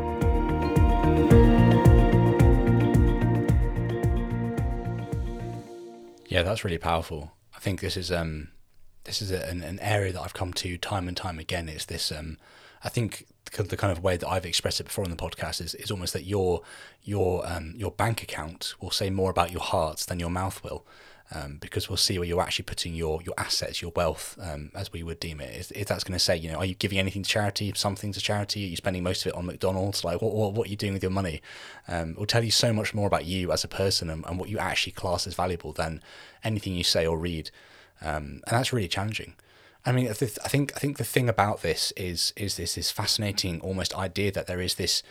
Yeah, 6.28 6.42
that's 6.42 6.62
really 6.62 6.78
powerful. 6.78 7.32
I 7.56 7.58
think 7.58 7.80
this 7.80 7.96
is 7.96 8.12
um, 8.12 8.48
this 9.02 9.20
is 9.20 9.32
an, 9.32 9.62
an 9.62 9.80
area 9.80 10.12
that 10.12 10.20
I've 10.20 10.34
come 10.34 10.52
to 10.52 10.78
time 10.78 11.08
and 11.08 11.16
time 11.16 11.40
again. 11.40 11.68
Is 11.68 11.86
this 11.86 12.12
um, 12.12 12.38
I 12.84 12.88
think 12.88 13.26
the 13.52 13.76
kind 13.76 13.92
of 13.92 14.02
way 14.02 14.16
that 14.16 14.28
I've 14.28 14.46
expressed 14.46 14.80
it 14.80 14.84
before 14.84 15.04
on 15.04 15.10
the 15.10 15.16
podcast 15.16 15.60
is, 15.60 15.74
is 15.74 15.90
almost 15.90 16.12
that 16.12 16.24
your 16.24 16.62
your 17.02 17.46
um, 17.50 17.74
your 17.76 17.90
bank 17.90 18.22
account 18.22 18.74
will 18.80 18.90
say 18.90 19.10
more 19.10 19.30
about 19.30 19.50
your 19.50 19.60
heart 19.62 19.98
than 20.08 20.20
your 20.20 20.30
mouth 20.30 20.62
will, 20.62 20.84
um, 21.34 21.58
because 21.60 21.88
we'll 21.88 21.96
see 21.96 22.18
where 22.18 22.26
you're 22.26 22.40
actually 22.40 22.64
putting 22.64 22.94
your 22.94 23.22
your 23.22 23.34
assets, 23.36 23.82
your 23.82 23.92
wealth, 23.94 24.38
um, 24.40 24.70
as 24.74 24.92
we 24.92 25.02
would 25.02 25.20
deem 25.20 25.40
it. 25.40 25.70
If, 25.74 25.88
that's 25.88 26.04
going 26.04 26.18
to 26.18 26.24
say, 26.24 26.36
you 26.36 26.50
know, 26.50 26.58
are 26.58 26.64
you 26.64 26.74
giving 26.74 26.98
anything 26.98 27.22
to 27.22 27.28
charity, 27.28 27.72
something 27.74 28.12
to 28.12 28.20
charity? 28.20 28.64
Are 28.64 28.68
you 28.68 28.76
spending 28.76 29.02
most 29.02 29.26
of 29.26 29.32
it 29.32 29.34
on 29.36 29.46
McDonald's? 29.46 30.04
Like, 30.04 30.22
what 30.22 30.34
what, 30.34 30.54
what 30.54 30.66
are 30.68 30.70
you 30.70 30.76
doing 30.76 30.94
with 30.94 31.02
your 31.02 31.12
money? 31.12 31.42
Um, 31.86 32.14
will 32.14 32.26
tell 32.26 32.44
you 32.44 32.50
so 32.50 32.72
much 32.72 32.94
more 32.94 33.06
about 33.06 33.24
you 33.24 33.52
as 33.52 33.64
a 33.64 33.68
person 33.68 34.10
and, 34.10 34.24
and 34.26 34.38
what 34.38 34.48
you 34.48 34.58
actually 34.58 34.92
class 34.92 35.26
as 35.26 35.34
valuable 35.34 35.72
than 35.72 36.02
anything 36.44 36.74
you 36.74 36.84
say 36.84 37.06
or 37.06 37.18
read, 37.18 37.50
um, 38.00 38.42
and 38.46 38.52
that's 38.52 38.72
really 38.72 38.88
challenging. 38.88 39.34
I 39.84 39.92
mean, 39.92 40.08
I 40.08 40.12
think 40.12 40.72
I 40.74 40.78
think 40.78 40.98
the 40.98 41.04
thing 41.04 41.28
about 41.28 41.62
this 41.62 41.92
is 41.96 42.32
is 42.36 42.56
this 42.56 42.74
this 42.74 42.90
fascinating 42.90 43.60
almost 43.60 43.94
idea 43.96 44.32
that 44.32 44.46
there 44.46 44.60
is 44.60 44.74
this 44.74 45.02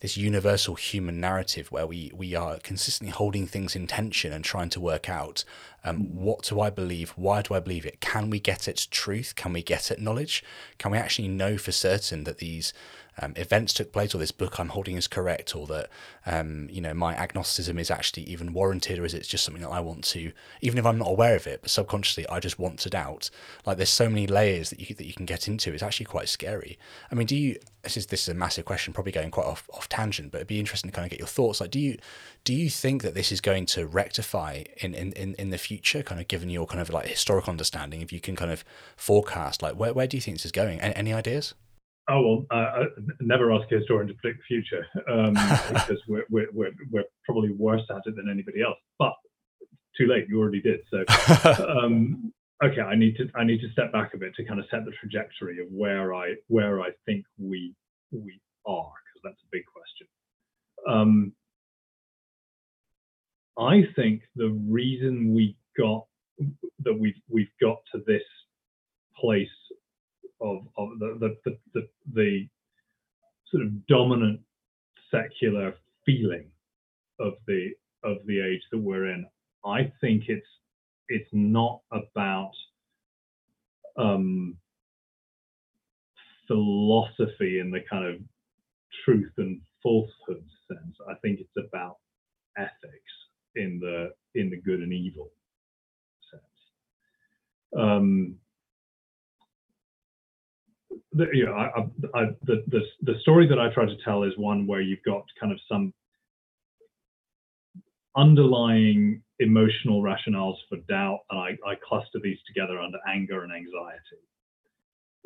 this 0.00 0.16
universal 0.16 0.74
human 0.74 1.20
narrative 1.20 1.72
where 1.72 1.86
we 1.86 2.10
we 2.14 2.34
are 2.34 2.58
consistently 2.58 3.12
holding 3.12 3.46
things 3.46 3.74
in 3.74 3.86
tension 3.86 4.32
and 4.32 4.44
trying 4.44 4.68
to 4.70 4.80
work 4.80 5.08
out 5.08 5.44
um, 5.84 6.14
what 6.14 6.42
do 6.42 6.60
I 6.60 6.68
believe, 6.68 7.10
why 7.10 7.42
do 7.42 7.54
I 7.54 7.60
believe 7.60 7.86
it, 7.86 8.00
can 8.00 8.28
we 8.28 8.40
get 8.40 8.66
at 8.66 8.88
truth, 8.90 9.34
can 9.36 9.52
we 9.52 9.62
get 9.62 9.90
at 9.90 10.00
knowledge, 10.00 10.42
can 10.78 10.90
we 10.90 10.98
actually 10.98 11.28
know 11.28 11.56
for 11.56 11.70
certain 11.70 12.24
that 12.24 12.38
these 12.38 12.72
um, 13.20 13.32
events 13.36 13.72
took 13.72 13.92
place, 13.92 14.14
or 14.14 14.18
this 14.18 14.30
book 14.30 14.58
I'm 14.58 14.70
holding 14.70 14.96
is 14.96 15.06
correct, 15.06 15.56
or 15.56 15.66
that 15.68 15.88
um, 16.26 16.68
you 16.70 16.80
know 16.80 16.92
my 16.92 17.14
agnosticism 17.14 17.78
is 17.78 17.90
actually 17.90 18.24
even 18.24 18.52
warranted, 18.52 18.98
or 18.98 19.04
is 19.04 19.14
it 19.14 19.22
just 19.22 19.44
something 19.44 19.62
that 19.62 19.70
I 19.70 19.80
want 19.80 20.04
to, 20.04 20.32
even 20.60 20.78
if 20.78 20.84
I'm 20.84 20.98
not 20.98 21.08
aware 21.08 21.34
of 21.34 21.46
it, 21.46 21.62
but 21.62 21.70
subconsciously 21.70 22.28
I 22.28 22.40
just 22.40 22.58
want 22.58 22.78
to 22.80 22.90
doubt. 22.90 23.30
Like 23.64 23.78
there's 23.78 23.90
so 23.90 24.08
many 24.08 24.26
layers 24.26 24.70
that 24.70 24.80
you 24.80 24.94
that 24.94 25.06
you 25.06 25.14
can 25.14 25.26
get 25.26 25.48
into. 25.48 25.72
It's 25.72 25.82
actually 25.82 26.06
quite 26.06 26.28
scary. 26.28 26.78
I 27.10 27.14
mean, 27.14 27.26
do 27.26 27.36
you? 27.36 27.58
This 27.82 27.96
is 27.96 28.06
this 28.06 28.22
is 28.22 28.28
a 28.28 28.34
massive 28.34 28.64
question, 28.64 28.92
probably 28.92 29.12
going 29.12 29.30
quite 29.30 29.46
off 29.46 29.68
off 29.72 29.88
tangent, 29.88 30.32
but 30.32 30.38
it'd 30.38 30.48
be 30.48 30.60
interesting 30.60 30.90
to 30.90 30.94
kind 30.94 31.06
of 31.06 31.10
get 31.10 31.18
your 31.18 31.28
thoughts. 31.28 31.60
Like, 31.60 31.70
do 31.70 31.78
you 31.78 31.96
do 32.44 32.52
you 32.52 32.68
think 32.68 33.02
that 33.02 33.14
this 33.14 33.32
is 33.32 33.40
going 33.40 33.64
to 33.66 33.86
rectify 33.86 34.64
in 34.78 34.94
in 34.94 35.12
in, 35.12 35.34
in 35.34 35.50
the 35.50 35.58
future? 35.58 36.02
Kind 36.02 36.20
of 36.20 36.28
given 36.28 36.50
your 36.50 36.66
kind 36.66 36.80
of 36.80 36.90
like 36.90 37.06
historical 37.06 37.50
understanding, 37.50 38.02
if 38.02 38.12
you 38.12 38.20
can 38.20 38.36
kind 38.36 38.50
of 38.50 38.64
forecast, 38.96 39.62
like 39.62 39.74
where 39.74 39.94
where 39.94 40.06
do 40.06 40.16
you 40.16 40.20
think 40.20 40.36
this 40.36 40.44
is 40.44 40.52
going? 40.52 40.80
Any, 40.80 40.94
any 40.94 41.12
ideas? 41.14 41.54
Oh 42.08 42.20
well, 42.20 42.46
uh, 42.50 42.84
never 43.20 43.52
ask 43.52 43.70
a 43.72 43.78
historian 43.78 44.06
to 44.08 44.14
predict 44.14 44.40
the 44.40 44.44
future 44.46 44.86
um, 45.10 45.34
because 45.68 46.00
we're, 46.06 46.24
we're, 46.30 46.48
we're 46.52 46.72
we're 46.90 47.04
probably 47.24 47.50
worse 47.52 47.82
at 47.90 48.02
it 48.06 48.14
than 48.16 48.28
anybody 48.30 48.62
else. 48.62 48.78
But 48.98 49.14
too 49.96 50.06
late, 50.06 50.26
you 50.28 50.38
already 50.40 50.60
did. 50.62 50.80
So 50.90 51.04
um, 51.68 52.32
okay, 52.62 52.80
I 52.80 52.94
need 52.94 53.16
to 53.16 53.28
I 53.34 53.44
need 53.44 53.60
to 53.60 53.70
step 53.72 53.92
back 53.92 54.14
a 54.14 54.18
bit 54.18 54.34
to 54.36 54.44
kind 54.44 54.60
of 54.60 54.66
set 54.70 54.84
the 54.84 54.92
trajectory 54.92 55.60
of 55.60 55.66
where 55.70 56.14
I 56.14 56.34
where 56.46 56.80
I 56.80 56.90
think 57.06 57.24
we 57.38 57.74
we 58.12 58.40
are 58.66 58.92
because 59.04 59.22
that's 59.24 59.42
a 59.42 59.50
big 59.50 59.64
question. 59.66 60.06
Um, 60.88 61.32
I 63.58 63.82
think 63.96 64.22
the 64.36 64.50
reason 64.68 65.34
we 65.34 65.56
got 65.76 66.06
that 66.84 66.96
we've 66.96 67.20
we've 67.28 67.50
got 67.60 67.78
to 67.92 68.02
this 68.06 68.22
place 69.18 69.48
of, 70.40 70.66
of 70.76 70.98
the, 70.98 71.36
the, 71.44 71.58
the, 71.74 71.88
the, 72.16 72.48
sort 73.50 73.64
of 73.64 73.86
dominant 73.86 74.40
secular 75.10 75.74
feeling 76.04 76.46
of 77.20 77.34
the 77.46 77.70
of 78.04 78.18
the 78.26 78.40
age 78.40 78.62
that 78.70 78.78
we're 78.78 79.06
in. 79.06 79.26
I 79.64 79.92
think 80.00 80.24
it's 80.28 80.46
it's 81.08 81.28
not 81.32 81.80
about 81.92 82.52
um, 83.96 84.56
philosophy 86.46 87.60
in 87.60 87.70
the 87.70 87.80
kind 87.88 88.06
of 88.06 88.20
truth 89.04 89.32
and 89.38 89.60
falsehood 89.82 90.44
sense. 90.68 90.96
I 91.08 91.14
think 91.22 91.40
it's 91.40 91.68
about 91.68 91.96
ethics 92.58 93.12
in 93.54 93.78
the 93.80 94.10
in 94.34 94.50
the 94.50 94.60
good 94.60 94.80
and 94.80 94.92
evil 94.92 95.30
sense. 96.30 97.82
Um, 97.82 98.36
the, 101.12 101.26
you 101.32 101.46
know, 101.46 101.54
I, 101.54 101.80
I, 102.14 102.24
the, 102.44 102.64
the 102.68 102.80
the 103.02 103.18
story 103.20 103.46
that 103.48 103.58
I 103.58 103.72
try 103.72 103.86
to 103.86 103.96
tell 104.04 104.22
is 104.22 104.32
one 104.36 104.66
where 104.66 104.80
you've 104.80 105.02
got 105.04 105.24
kind 105.40 105.52
of 105.52 105.58
some 105.70 105.92
underlying 108.16 109.22
emotional 109.38 110.02
rationales 110.02 110.56
for 110.68 110.78
doubt, 110.88 111.20
and 111.30 111.38
I, 111.38 111.50
I 111.68 111.74
cluster 111.86 112.18
these 112.22 112.38
together 112.46 112.78
under 112.78 112.98
anger 113.08 113.44
and 113.44 113.52
anxiety. 113.52 114.22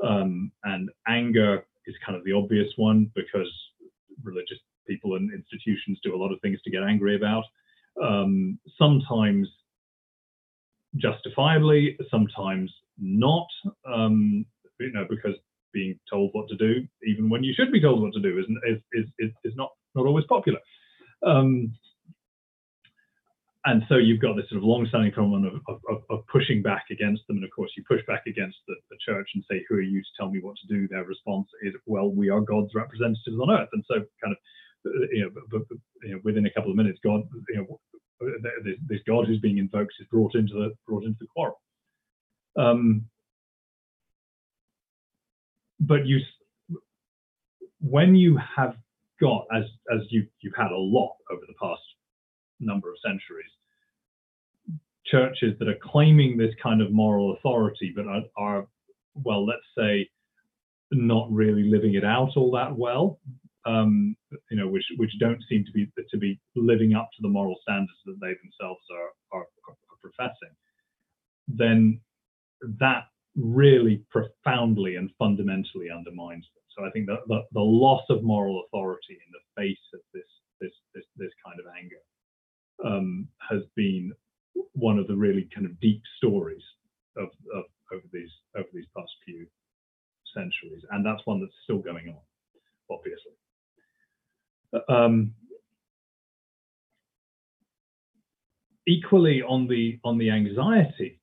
Um, 0.03 0.51
and 0.65 0.91
anger 1.07 1.67
is 1.87 1.95
kind 2.05 2.17
of 2.17 2.25
the 2.25 2.33
obvious 2.33 2.69
one 2.77 3.11
because 3.15 3.51
religious 4.23 4.59
people 4.89 5.17
and 5.17 5.33
institutions 5.33 6.01
do 6.03 6.15
a 6.15 6.19
lot 6.19 6.33
of 6.33 6.41
things 6.41 6.61
to 6.63 6.71
get 6.71 6.83
angry 6.83 7.17
about. 7.17 7.45
Um, 8.03 8.59
sometimes 8.79 9.49
justifiably, 10.97 11.97
sometimes 12.11 12.73
not. 12.99 13.47
Um, 13.87 14.45
you 14.81 14.93
know, 14.93 15.07
because 15.09 15.35
being 15.73 15.99
told 16.11 16.31
what 16.33 16.49
to 16.49 16.57
do, 16.57 16.87
even 17.07 17.29
when 17.29 17.45
you 17.45 17.55
should 17.55 17.73
be 17.73 17.81
told 17.81 18.03
what 18.03 18.13
to 18.15 18.21
do, 18.21 18.39
is 18.39 18.47
is 18.95 19.07
is, 19.19 19.31
is 19.45 19.55
not 19.57 19.71
not 19.95 20.07
always 20.07 20.27
popular. 20.27 20.59
Um, 21.25 21.75
and 23.67 23.83
so 23.91 23.97
you've 23.97 24.23
got 24.23 24.37
this 24.37 24.49
sort 24.49 24.57
of 24.57 24.65
long-standing 24.65 25.13
problem 25.13 25.45
of, 25.45 25.77
of, 25.91 26.03
of, 26.09 26.27
pushing 26.33 26.63
back 26.63 26.87
against 26.91 27.27
them. 27.27 27.37
And 27.37 27.45
of 27.45 27.51
course, 27.51 27.71
you 27.77 27.85
push 27.87 28.01
back 28.07 28.23
against 28.27 28.57
the, 28.67 28.75
the, 28.89 28.97
church 29.05 29.29
and 29.35 29.45
say, 29.51 29.63
"Who 29.69 29.75
are 29.75 29.83
you 29.83 30.01
to 30.01 30.09
tell 30.19 30.31
me 30.31 30.41
what 30.41 30.57
to 30.57 30.75
do?" 30.75 30.89
Their 30.89 31.05
response 31.05 31.47
is, 31.63 31.75
"Well, 31.85 32.11
we 32.11 32.31
are 32.31 32.41
God's 32.41 32.75
representatives 32.75 33.37
on 33.39 33.51
earth." 33.51 33.69
And 33.73 33.85
so, 33.87 33.97
kind 34.23 34.35
of, 34.35 34.93
you 35.13 35.25
know, 35.25 35.61
you 36.03 36.15
know 36.15 36.21
within 36.25 36.47
a 36.47 36.51
couple 36.53 36.71
of 36.71 36.77
minutes, 36.77 37.01
God, 37.05 37.21
you 37.51 37.57
know, 37.57 37.81
this, 38.65 38.77
this, 38.87 39.01
God 39.07 39.27
who's 39.27 39.41
being 39.41 39.59
invoked 39.59 39.93
is 40.01 40.07
brought 40.11 40.35
into 40.35 40.55
the 40.55 40.73
brought 40.87 41.05
into 41.05 41.19
the 41.21 41.27
quarrel. 41.27 41.61
Um, 42.57 43.05
but 45.81 46.07
you, 46.07 46.21
when 47.81 48.15
you 48.15 48.39
have 48.57 48.77
got, 49.21 49.47
as 49.55 49.65
as 49.93 50.01
you 50.11 50.27
you've 50.41 50.55
had 50.57 50.71
a 50.71 50.77
lot 50.77 51.17
over 51.31 51.43
the 51.47 51.55
past 51.61 51.81
number 52.61 52.91
of 52.91 52.97
centuries, 53.05 53.51
churches 55.07 55.59
that 55.59 55.69
are 55.69 55.79
claiming 55.83 56.37
this 56.37 56.55
kind 56.63 56.81
of 56.83 56.93
moral 56.93 57.35
authority, 57.35 57.93
but 57.95 58.07
are, 58.07 58.23
are 58.37 58.67
well, 59.15 59.45
let's 59.47 59.63
say, 59.77 60.09
not 60.93 61.31
really 61.31 61.65
living 61.65 61.95
it 61.95 62.05
out 62.05 62.31
all 62.37 62.51
that 62.53 62.77
well. 62.77 63.19
Um, 63.67 64.17
you 64.51 64.57
know, 64.57 64.69
which 64.69 64.85
which 64.97 65.13
don't 65.19 65.43
seem 65.49 65.65
to 65.65 65.73
be 65.73 65.91
to 66.11 66.19
be 66.19 66.41
living 66.57 66.95
up 66.95 67.09
to 67.17 67.23
the 67.23 67.29
moral 67.29 67.57
standards 67.63 67.99
that 68.07 68.19
they 68.21 68.35
themselves 68.43 68.85
are 68.91 69.39
are, 69.39 69.47
are 69.69 69.77
professing, 70.01 70.55
then 71.49 72.01
that 72.79 73.05
really 73.37 74.03
profoundly 74.11 74.97
and 74.97 75.11
fundamentally 75.19 75.89
undermines 75.91 76.45
them. 76.55 76.63
So 76.77 76.85
I 76.85 76.91
think 76.91 77.07
that 77.07 77.21
the, 77.29 77.43
the 77.53 77.61
loss 77.61 78.03
of 78.11 78.23
moral 78.23 78.65
authority 78.67 79.19
in 79.27 79.33
the 79.33 79.63
face 79.63 79.79
of 79.95 80.01
this 80.15 80.23
this 80.61 80.73
this, 80.95 81.05
this 81.17 81.31
kind 81.45 81.59
of 81.59 81.67
anger 81.79 82.03
um, 82.85 83.29
has 83.49 83.63
been 83.77 84.13
one 84.73 84.99
of 84.99 85.07
the 85.07 85.17
really 85.17 85.49
kind 85.55 85.67
of 85.67 85.79
deep 85.81 86.03
stories 86.17 86.63
of, 87.17 87.29
of 87.55 87.65
over 87.93 88.05
these 88.13 88.31
over 88.57 88.69
these 88.73 88.87
past 88.97 89.11
few 89.25 89.47
centuries, 90.35 90.83
and 90.93 91.05
that's 91.05 91.25
one 91.25 91.41
that's 91.41 91.53
still 91.65 91.79
going 91.79 92.09
on, 92.09 92.21
obviously. 92.91 93.33
Um, 94.89 95.35
equally 98.87 99.43
on 99.43 99.67
the 99.67 99.99
on 100.05 100.19
the 100.19 100.31
anxiety 100.31 101.21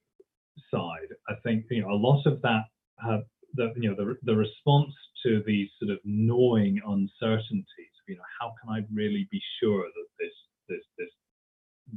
side, 0.71 1.06
I 1.29 1.33
think 1.43 1.65
you 1.69 1.81
know 1.81 1.91
a 1.91 1.95
lot 1.95 2.25
of 2.25 2.41
that 2.41 2.63
have 2.99 3.23
the 3.55 3.73
you 3.77 3.89
know 3.89 3.95
the 3.95 4.15
the 4.23 4.35
response 4.35 4.93
to 5.23 5.43
these 5.45 5.69
sort 5.79 5.91
of 5.91 5.99
gnawing 6.05 6.79
uncertainties. 6.85 7.93
You 8.07 8.15
know, 8.15 8.23
how 8.39 8.53
can 8.61 8.73
I 8.73 8.85
really 8.93 9.27
be 9.31 9.41
sure 9.61 9.83
that 9.83 10.07
this 10.19 10.33
this 10.69 10.83
this 10.97 11.09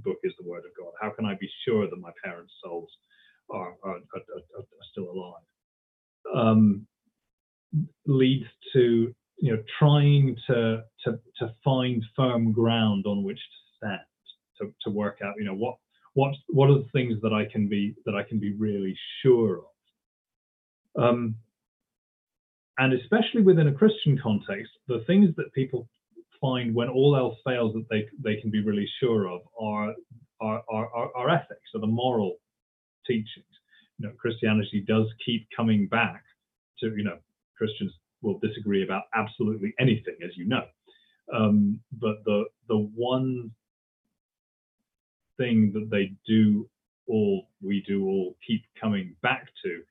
book 0.05 0.19
is 0.25 0.33
the 0.39 0.49
word 0.49 0.65
of 0.65 0.73
God? 0.79 0.93
How 1.01 1.11
can 1.11 1.25
I 1.25 1.35
be 1.41 1.49
sure 1.65 1.89
that 1.89 2.01
my 2.01 2.11
parents' 2.25 2.53
souls 2.63 2.91
are 3.51 3.75
are, 3.85 3.97
are, 3.97 4.25
are, 4.57 4.61
are 4.61 4.87
still 4.93 5.11
alive? 5.11 5.43
Um, 6.35 6.87
leads 8.07 8.47
to 8.73 9.15
you 9.39 9.53
know 9.53 9.63
trying 9.79 10.37
to 10.49 10.83
to 11.05 11.19
to 11.39 11.55
find 11.65 12.05
firm 12.17 12.53
ground 12.53 13.07
on 13.07 13.23
which 13.23 13.39
to 13.39 13.77
stand 13.77 14.01
to, 14.61 14.75
to 14.85 14.91
work 14.91 15.19
out 15.25 15.35
you 15.39 15.45
know 15.45 15.55
what 15.55 15.77
what 16.15 16.35
what 16.49 16.71
are 16.71 16.79
the 16.79 16.89
things 16.93 17.21
that 17.23 17.33
I 17.33 17.45
can 17.51 17.69
be 17.69 17.95
that 18.07 18.15
I 18.15 18.23
can 18.23 18.39
be 18.39 18.53
really 18.55 18.97
sure 19.23 19.61
of 20.97 21.03
um, 21.03 21.35
and 22.79 22.93
especially 22.95 23.43
within 23.43 23.69
a 23.69 23.73
Christian 23.73 24.19
context 24.23 24.73
the 24.89 25.05
things 25.07 25.35
that 25.37 25.53
people 25.53 25.89
find 26.41 26.75
when 26.75 26.89
all 26.89 27.17
else 27.17 27.39
fails 27.45 27.75
that 27.75 27.87
they 27.91 28.07
they 28.23 28.41
can 28.41 28.51
be 28.51 28.63
really 28.63 28.89
sure 29.01 29.29
of 29.29 29.41
are 29.61 29.95
are 30.41 30.63
are, 30.69 31.11
are 31.15 31.31
ethics 31.31 31.71
or 31.75 31.81
the 31.81 31.87
moral 31.87 32.37
teachings 33.07 33.45
you 33.99 34.07
know 34.07 34.15
Christianity 34.19 34.85
does 34.87 35.07
keep 35.25 35.47
coming 35.57 35.87
back 35.87 36.23
to 36.81 36.87
you 36.97 37.05
know 37.05 37.19
Christians 37.57 37.93
will 38.23 38.39
disagree 38.39 38.83
about 38.83 39.05
absolutely 39.15 39.75
anything, 39.79 40.17
as 40.25 40.31
you 40.37 40.47
know. 40.47 40.65
Um, 41.33 41.81
but 41.93 42.17
the 42.25 42.45
the 42.69 42.89
one 42.95 43.51
thing 45.41 45.73
that 45.75 45.89
they 45.91 46.13
do 46.27 46.69
all 47.09 47.49
we 47.63 47.83
do 47.89 48.07
all 48.07 48.37
keep 48.47 48.63
coming 48.81 49.17
back 49.23 49.49
to 49.65 49.83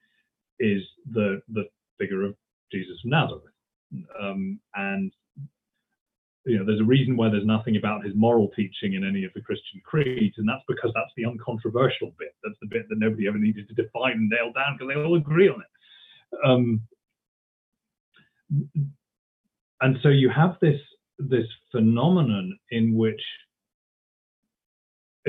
is 0.59 0.81
the 1.11 1.41
the 1.49 1.63
figure 1.97 2.23
of 2.23 2.35
Jesus 2.71 2.97
of 3.03 3.09
Nazareth. 3.09 3.43
Um, 4.21 4.59
and 4.75 5.11
you 6.45 6.57
know, 6.57 6.65
there's 6.65 6.79
a 6.79 6.85
reason 6.85 7.17
why 7.17 7.29
there's 7.29 7.45
nothing 7.45 7.75
about 7.75 8.03
his 8.03 8.13
moral 8.15 8.49
teaching 8.55 8.93
in 8.93 9.07
any 9.07 9.23
of 9.23 9.31
the 9.33 9.41
Christian 9.41 9.81
creeds, 9.83 10.35
and 10.37 10.47
that's 10.47 10.63
because 10.67 10.91
that's 10.95 11.11
the 11.17 11.25
uncontroversial 11.25 12.13
bit. 12.17 12.33
That's 12.43 12.57
the 12.61 12.67
bit 12.67 12.87
that 12.89 12.99
nobody 12.99 13.27
ever 13.27 13.37
needed 13.37 13.67
to 13.67 13.73
define 13.73 14.13
and 14.13 14.29
nail 14.29 14.51
down 14.53 14.77
because 14.77 14.93
they 14.93 14.99
all 14.99 15.15
agree 15.15 15.49
on 15.49 15.61
it. 15.61 16.39
Um, 16.45 16.81
and 19.81 19.97
so 20.01 20.09
you 20.09 20.29
have 20.29 20.55
this 20.61 20.79
this 21.19 21.47
phenomenon 21.71 22.57
in 22.71 22.95
which 22.95 23.21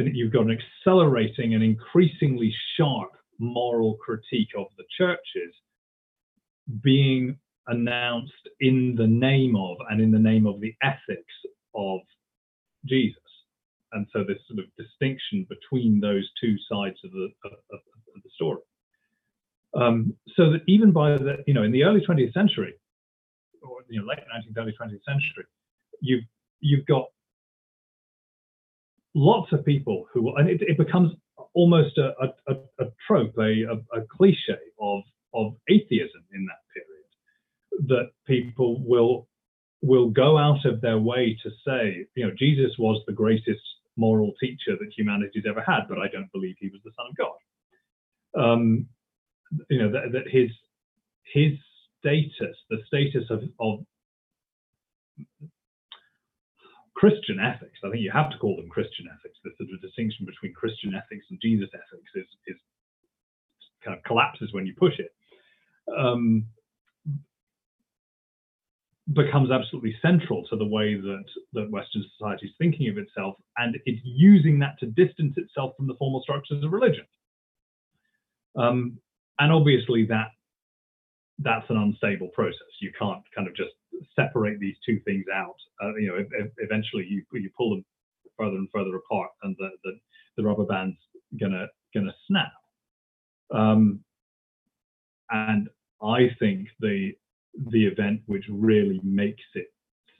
you've 0.07 0.33
got 0.33 0.47
an 0.47 0.57
accelerating 0.57 1.55
and 1.55 1.63
increasingly 1.63 2.53
sharp 2.77 3.11
moral 3.39 3.95
critique 3.95 4.51
of 4.57 4.67
the 4.77 4.85
churches 4.97 5.55
being 6.83 7.39
announced 7.67 8.49
in 8.61 8.95
the 8.97 9.07
name 9.07 9.57
of 9.57 9.77
and 9.89 10.01
in 10.01 10.11
the 10.11 10.19
name 10.19 10.47
of 10.47 10.61
the 10.61 10.75
ethics 10.83 11.33
of 11.75 12.01
Jesus. 12.87 13.17
And 13.93 14.07
so 14.13 14.21
this 14.21 14.39
sort 14.47 14.61
of 14.61 14.67
distinction 14.77 15.47
between 15.49 16.01
those 16.01 16.29
two 16.41 16.57
sides 16.71 16.97
of 17.05 17.11
the 17.13 17.29
of, 17.45 17.53
of, 17.73 17.81
the 18.23 18.31
story. 18.35 18.61
Um, 19.75 20.15
so 20.37 20.51
that 20.51 20.61
even 20.67 20.93
by 20.93 21.17
the 21.17 21.43
you 21.47 21.55
know 21.55 21.63
in 21.63 21.73
the 21.73 21.85
early 21.85 22.01
20th 22.01 22.33
century, 22.33 22.75
or 23.63 23.79
you 23.89 24.01
know 24.01 24.07
late 24.07 24.19
19th 24.19 24.59
early 24.59 24.75
20th 24.81 25.03
century, 25.05 25.47
you've 26.01 26.25
you've 26.61 26.87
got 26.87 27.07
lots 29.15 29.53
of 29.53 29.65
people 29.65 30.07
who 30.13 30.35
and 30.37 30.49
it, 30.49 30.63
it 30.63 30.79
becomes 30.79 31.13
almost 31.55 31.99
a, 31.99 32.13
a, 32.49 32.55
a 32.79 32.87
trope, 33.07 33.35
a, 33.39 33.65
a, 33.93 34.03
cliche 34.17 34.59
of 34.81 35.03
of 35.35 35.55
atheism 35.69 36.25
in 36.33 36.47
that 36.47 36.63
period, 36.75 37.89
that 37.89 38.11
people 38.27 38.83
will 38.85 39.29
will 39.83 40.11
go 40.11 40.37
out 40.37 40.65
of 40.65 40.81
their 40.81 40.99
way 40.99 41.37
to 41.43 41.51
say, 41.67 42.07
you 42.15 42.27
know, 42.27 42.33
Jesus 42.39 42.73
was 42.79 43.03
the 43.07 43.13
greatest 43.13 43.61
moral 43.97 44.33
teacher 44.41 44.77
that 44.79 44.93
humanity's 44.97 45.45
ever 45.49 45.63
had, 45.67 45.89
but 45.89 45.99
I 45.99 46.09
don't 46.09 46.31
believe 46.33 46.57
he 46.59 46.69
was 46.69 46.81
the 46.85 46.93
Son 46.97 47.07
of 47.11 47.17
God. 47.17 48.43
Um, 48.43 48.89
you 49.69 49.83
know 49.83 49.91
that, 49.91 50.13
that 50.13 50.31
his 50.31 50.51
his 51.33 51.59
status, 51.99 52.57
the 52.69 52.79
status 52.87 53.25
of, 53.31 53.43
of 53.59 53.81
Christian 57.01 57.41
ethics, 57.41 57.79
I 57.83 57.89
think 57.89 58.03
you 58.03 58.11
have 58.13 58.31
to 58.31 58.37
call 58.37 58.57
them 58.57 58.69
Christian 58.69 59.07
ethics. 59.09 59.39
The 59.43 59.53
sort 59.57 59.73
of 59.73 59.81
distinction 59.81 60.27
between 60.27 60.53
Christian 60.53 60.95
ethics 60.95 61.25
and 61.31 61.41
Jesus 61.41 61.71
ethics 61.73 62.11
is, 62.15 62.27
is 62.47 62.57
kind 63.83 63.97
of 63.97 64.05
collapses 64.05 64.53
when 64.53 64.67
you 64.67 64.75
push 64.79 64.99
it. 64.99 65.11
Um, 65.97 66.45
becomes 69.15 69.51
absolutely 69.51 69.97
central 70.03 70.45
to 70.51 70.57
the 70.57 70.67
way 70.67 70.95
that, 70.95 71.25
that 71.55 71.71
Western 71.71 72.05
society 72.19 72.49
is 72.49 72.53
thinking 72.59 72.91
of 72.91 72.99
itself, 72.99 73.37
and 73.57 73.79
it's 73.87 74.03
using 74.05 74.59
that 74.59 74.79
to 74.81 74.87
distance 74.87 75.33
itself 75.39 75.73
from 75.79 75.87
the 75.87 75.95
formal 75.95 76.21
structures 76.21 76.63
of 76.63 76.71
religion. 76.71 77.07
Um, 78.57 78.99
and 79.39 79.51
obviously, 79.51 80.05
that 80.05 80.29
that's 81.39 81.65
an 81.71 81.79
unstable 81.79 82.29
process. 82.29 82.69
You 82.79 82.93
can't 82.99 83.23
kind 83.35 83.49
of 83.49 83.57
just 83.57 83.73
separate 84.15 84.59
these 84.61 84.77
two 84.85 85.01
things 85.05 85.25
out. 85.35 85.57
Uh, 85.83 85.95
you 85.97 86.09
know, 86.09 86.25
eventually 86.59 87.07
you 87.09 87.25
you 87.33 87.51
pull 87.57 87.71
them 87.71 87.85
further 88.37 88.57
and 88.57 88.69
further 88.73 88.97
apart, 88.97 89.31
and 89.43 89.57
the 89.59 89.71
the, 89.85 89.93
the 90.37 90.43
rubber 90.43 90.65
band's 90.65 90.99
gonna 91.39 91.67
gonna 91.95 92.15
snap. 92.27 92.53
Um, 93.51 94.01
and 95.31 95.69
I 96.03 96.29
think 96.39 96.69
the 96.81 97.13
the 97.71 97.87
event 97.87 98.23
which 98.27 98.45
really 98.49 99.01
makes 99.03 99.43
it 99.55 99.73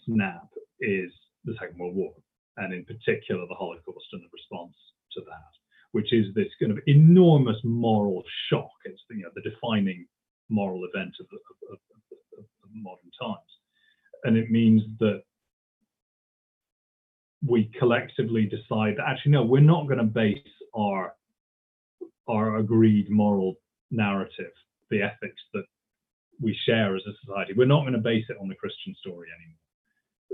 snap 0.05 0.49
is 0.81 1.11
the 1.45 1.55
Second 1.61 1.79
World 1.79 1.95
War, 1.95 2.15
and 2.59 2.73
in 2.73 2.85
particular 2.85 3.47
the 3.47 3.55
Holocaust 3.55 4.07
and 4.13 4.23
the 4.23 4.29
response 4.33 4.75
to 5.13 5.21
that, 5.27 5.53
which 5.93 6.13
is 6.13 6.35
this 6.35 6.49
kind 6.61 6.73
of 6.73 6.79
enormous 6.87 7.57
moral 7.65 8.23
shock. 8.49 8.71
It's 8.85 9.01
you 9.11 9.23
know 9.23 9.31
the 9.35 9.49
defining 9.49 10.07
moral 10.49 10.85
event 10.93 11.15
of, 11.21 11.27
of, 11.71 11.79
of, 12.03 12.39
of 12.39 12.45
modern 12.75 13.11
times, 13.21 13.51
and 14.25 14.37
it 14.37 14.51
means 14.51 14.83
that 14.99 15.23
we 17.47 17.71
collectively 17.79 18.45
decide 18.45 18.97
that 18.97 19.07
actually 19.09 19.33
no, 19.33 19.45
we're 19.45 19.61
not 19.61 19.87
going 19.87 19.99
to 19.99 20.05
base 20.05 20.39
our 20.77 21.15
our 22.29 22.59
agreed 22.59 23.11
moral 23.11 23.55
narrative, 23.91 24.53
the 24.91 25.03
ethics 25.03 25.43
that 25.53 25.65
we 26.41 26.57
share 26.65 26.95
as 26.97 27.03
a 27.07 27.13
society. 27.25 27.55
We're 27.57 27.67
not 27.67 27.83
going 27.83 27.95
to 27.95 27.99
base 27.99 28.25
it 28.29 28.37
on 28.41 28.49
the 28.49 28.55
Christian 28.55 28.95
story 29.01 29.29
anymore. 29.37 29.57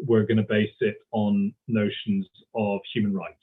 We're 0.07 0.27
going 0.27 0.37
to 0.37 0.43
base 0.43 0.75
it 0.81 0.97
on 1.13 1.55
notions 1.69 2.27
of 2.55 2.81
human 2.93 3.15
rights 3.15 3.43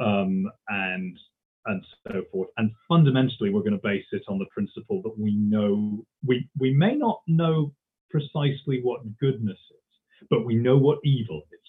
um, 0.00 0.50
and 0.68 1.18
and 1.66 1.86
so 2.06 2.22
forth. 2.30 2.48
And 2.58 2.70
fundamentally, 2.88 3.50
we're 3.50 3.60
going 3.60 3.72
to 3.72 3.78
base 3.78 4.04
it 4.12 4.22
on 4.28 4.38
the 4.38 4.46
principle 4.46 5.00
that 5.02 5.18
we 5.18 5.34
know 5.34 6.04
we 6.26 6.48
we 6.58 6.74
may 6.74 6.94
not 6.94 7.20
know 7.26 7.72
precisely 8.14 8.80
what 8.82 9.00
goodness 9.18 9.58
is, 9.58 10.26
but 10.30 10.44
we 10.44 10.54
know 10.54 10.78
what 10.78 10.98
evil 11.02 11.42
is, 11.50 11.68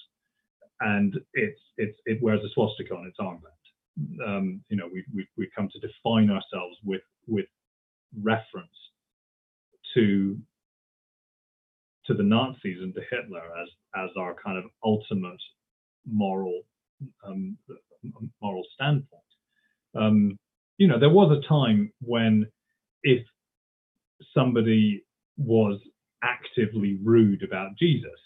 and 0.82 1.16
it's 1.34 1.62
it's 1.78 1.98
it 2.06 2.22
wears 2.22 2.44
a 2.44 2.50
swastika 2.54 2.94
on 2.96 3.08
its 3.08 3.18
armband. 3.20 4.28
Um, 4.28 4.62
you 4.70 4.78
know, 4.78 4.88
we 4.94 5.04
we 5.14 5.28
we 5.38 5.50
come 5.56 5.70
to 5.70 5.80
define 5.80 6.30
ourselves 6.30 6.78
with 6.84 7.02
with 7.28 7.48
reference 8.22 8.78
to 9.96 10.38
to 12.06 12.14
the 12.14 12.24
Nazis 12.24 12.78
and 12.82 12.94
to 12.94 13.02
Hitler 13.10 13.42
as 13.62 13.70
as 13.96 14.10
our 14.16 14.36
kind 14.36 14.60
of 14.60 14.66
ultimate 14.84 15.42
moral 16.06 16.62
um, 17.26 17.58
moral 18.40 18.64
standpoint. 18.76 19.24
Um, 19.96 20.38
you 20.78 20.88
know, 20.88 21.00
there 21.00 21.10
was 21.10 21.36
a 21.36 21.48
time 21.48 21.92
when 22.02 22.46
if 23.02 23.26
somebody 24.34 25.04
was 25.38 25.80
actively 26.26 27.00
rude 27.04 27.44
about 27.44 27.78
Jesus 27.78 28.20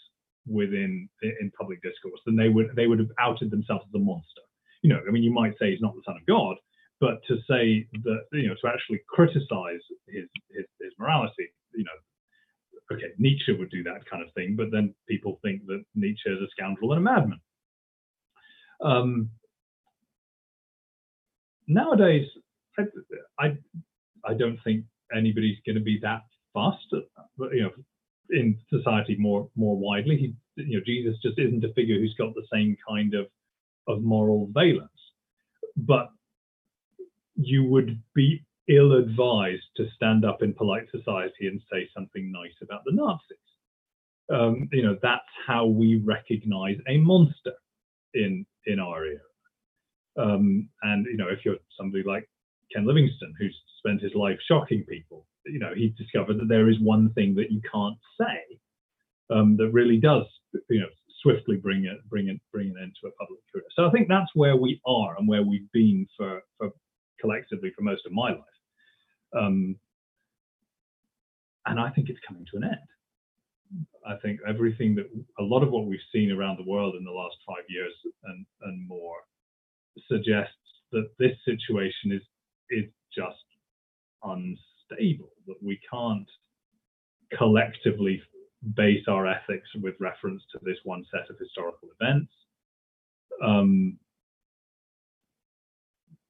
within 0.46 1.08
in 1.22 1.52
public 1.58 1.82
discourse, 1.82 2.20
then 2.26 2.36
they 2.36 2.48
would 2.48 2.70
they 2.74 2.86
would 2.86 2.98
have 2.98 3.12
outed 3.20 3.50
themselves 3.50 3.84
as 3.88 3.94
a 3.94 4.02
monster. 4.02 4.42
You 4.82 4.90
know, 4.90 5.00
I 5.06 5.10
mean, 5.10 5.22
you 5.22 5.32
might 5.32 5.52
say 5.60 5.70
he's 5.70 5.82
not 5.82 5.94
the 5.94 6.02
son 6.06 6.16
of 6.16 6.26
God, 6.26 6.56
but 7.00 7.20
to 7.28 7.36
say 7.48 7.86
that 8.04 8.20
you 8.32 8.48
know 8.48 8.54
to 8.62 8.68
actually 8.68 9.00
criticize 9.08 9.84
his 10.08 10.24
his, 10.50 10.66
his 10.80 10.92
morality 10.98 11.50
you 11.74 11.84
know, 11.84 12.96
okay, 12.96 13.12
Nietzsche 13.18 13.52
would 13.52 13.70
do 13.70 13.82
that 13.84 14.08
kind 14.10 14.22
of 14.22 14.32
thing, 14.34 14.56
but 14.56 14.70
then 14.70 14.94
people 15.08 15.38
think 15.42 15.66
that 15.66 15.82
Nietzsche 15.94 16.28
is 16.28 16.40
a 16.40 16.48
scoundrel 16.50 16.92
and 16.92 17.06
a 17.06 17.10
madman. 17.10 17.40
Um, 18.82 19.30
nowadays, 21.66 22.26
I, 22.78 22.82
I, 23.38 23.46
I 24.24 24.34
don't 24.34 24.58
think 24.64 24.84
anybody's 25.14 25.58
going 25.66 25.76
to 25.76 25.82
be 25.82 25.98
that 26.02 26.22
fast, 26.54 26.78
you 26.92 27.62
know, 27.62 27.70
in 28.40 28.58
society 28.72 29.16
more 29.18 29.48
more 29.56 29.76
widely, 29.76 30.16
he, 30.16 30.34
you 30.56 30.78
know, 30.78 30.84
Jesus 30.84 31.16
just 31.22 31.38
isn't 31.38 31.64
a 31.64 31.72
figure 31.74 31.98
who's 31.98 32.14
got 32.18 32.34
the 32.34 32.46
same 32.52 32.76
kind 32.88 33.14
of 33.14 33.26
of 33.86 34.02
moral 34.02 34.48
valence. 34.52 34.90
But 35.76 36.10
you 37.36 37.64
would 37.64 38.00
be 38.14 38.44
ill 38.68 38.92
advised 38.92 39.64
to 39.76 39.86
stand 39.96 40.24
up 40.24 40.42
in 40.42 40.54
polite 40.54 40.86
society 40.90 41.46
and 41.46 41.60
say 41.72 41.88
something 41.94 42.30
nice 42.30 42.54
about 42.62 42.82
the 42.84 42.92
Nazis. 42.92 43.38
Um, 44.32 44.68
you 44.72 44.82
know, 44.82 44.96
that's 45.02 45.22
how 45.46 45.66
we 45.66 45.96
recognize 45.96 46.76
a 46.88 46.98
monster 46.98 47.54
in 48.14 48.46
in 48.66 48.78
our 48.78 49.04
era. 49.04 49.20
Um, 50.18 50.68
and 50.82 51.06
you 51.06 51.16
know, 51.16 51.28
if 51.28 51.44
you're 51.44 51.56
somebody 51.78 52.04
like 52.04 52.28
Ken 52.72 52.86
Livingstone, 52.86 53.34
who's 53.38 53.56
spent 53.78 54.02
his 54.02 54.14
life 54.14 54.38
shocking 54.46 54.84
people, 54.88 55.26
you 55.50 55.58
know, 55.58 55.72
he's 55.74 55.94
discovered 55.96 56.38
that 56.38 56.48
there 56.48 56.68
is 56.68 56.80
one 56.80 57.12
thing 57.14 57.34
that 57.36 57.50
you 57.50 57.60
can't 57.72 57.98
say 58.20 58.58
um, 59.34 59.56
that 59.56 59.70
really 59.70 59.98
does, 59.98 60.24
you 60.68 60.80
know, 60.80 60.86
swiftly 61.22 61.56
bring 61.56 61.84
it, 61.84 61.98
bring 62.08 62.28
it, 62.28 62.40
bring 62.52 62.68
an 62.70 62.76
end 62.82 62.92
to 63.00 63.08
a 63.08 63.12
public 63.12 63.40
career. 63.52 63.64
So 63.76 63.86
I 63.86 63.90
think 63.90 64.08
that's 64.08 64.30
where 64.34 64.56
we 64.56 64.80
are 64.86 65.16
and 65.18 65.28
where 65.28 65.42
we've 65.42 65.70
been 65.72 66.06
for, 66.16 66.40
for 66.58 66.70
collectively 67.20 67.72
for 67.76 67.82
most 67.82 68.06
of 68.06 68.12
my 68.12 68.30
life. 68.30 68.58
Um, 69.36 69.76
and 71.66 71.78
I 71.78 71.90
think 71.90 72.08
it's 72.08 72.20
coming 72.26 72.46
to 72.50 72.56
an 72.56 72.64
end. 72.64 73.86
I 74.06 74.16
think 74.16 74.40
everything 74.48 74.94
that 74.96 75.06
a 75.38 75.42
lot 75.42 75.62
of 75.62 75.70
what 75.70 75.86
we've 75.86 76.00
seen 76.12 76.32
around 76.32 76.58
the 76.58 76.68
world 76.68 76.94
in 76.96 77.04
the 77.04 77.10
last 77.10 77.36
five 77.46 77.64
years 77.68 77.92
and, 78.24 78.46
and 78.62 78.88
more 78.88 79.16
suggests 80.10 80.54
that 80.92 81.08
this 81.18 81.36
situation 81.44 82.12
is 82.12 82.22
is 82.70 82.90
just 83.14 83.44
unstable, 84.90 85.30
that 85.46 85.62
we 85.62 85.78
can't 85.90 86.28
collectively 87.36 88.22
base 88.74 89.04
our 89.08 89.26
ethics 89.26 89.68
with 89.80 89.94
reference 90.00 90.42
to 90.52 90.58
this 90.62 90.76
one 90.84 91.04
set 91.10 91.30
of 91.30 91.38
historical 91.38 91.88
events. 92.00 92.32
Um, 93.42 93.98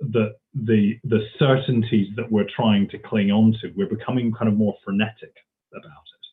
that 0.01 0.37
the 0.55 0.99
the 1.05 1.21
certainties 1.39 2.09
that 2.17 2.31
we're 2.31 2.49
trying 2.57 2.89
to 2.89 2.99
cling 2.99 3.31
on 3.31 3.55
to, 3.61 3.73
we're 3.77 3.87
becoming 3.87 4.33
kind 4.33 4.49
of 4.49 4.57
more 4.57 4.75
frenetic 4.85 5.35
about 5.73 5.85
it. 5.85 6.27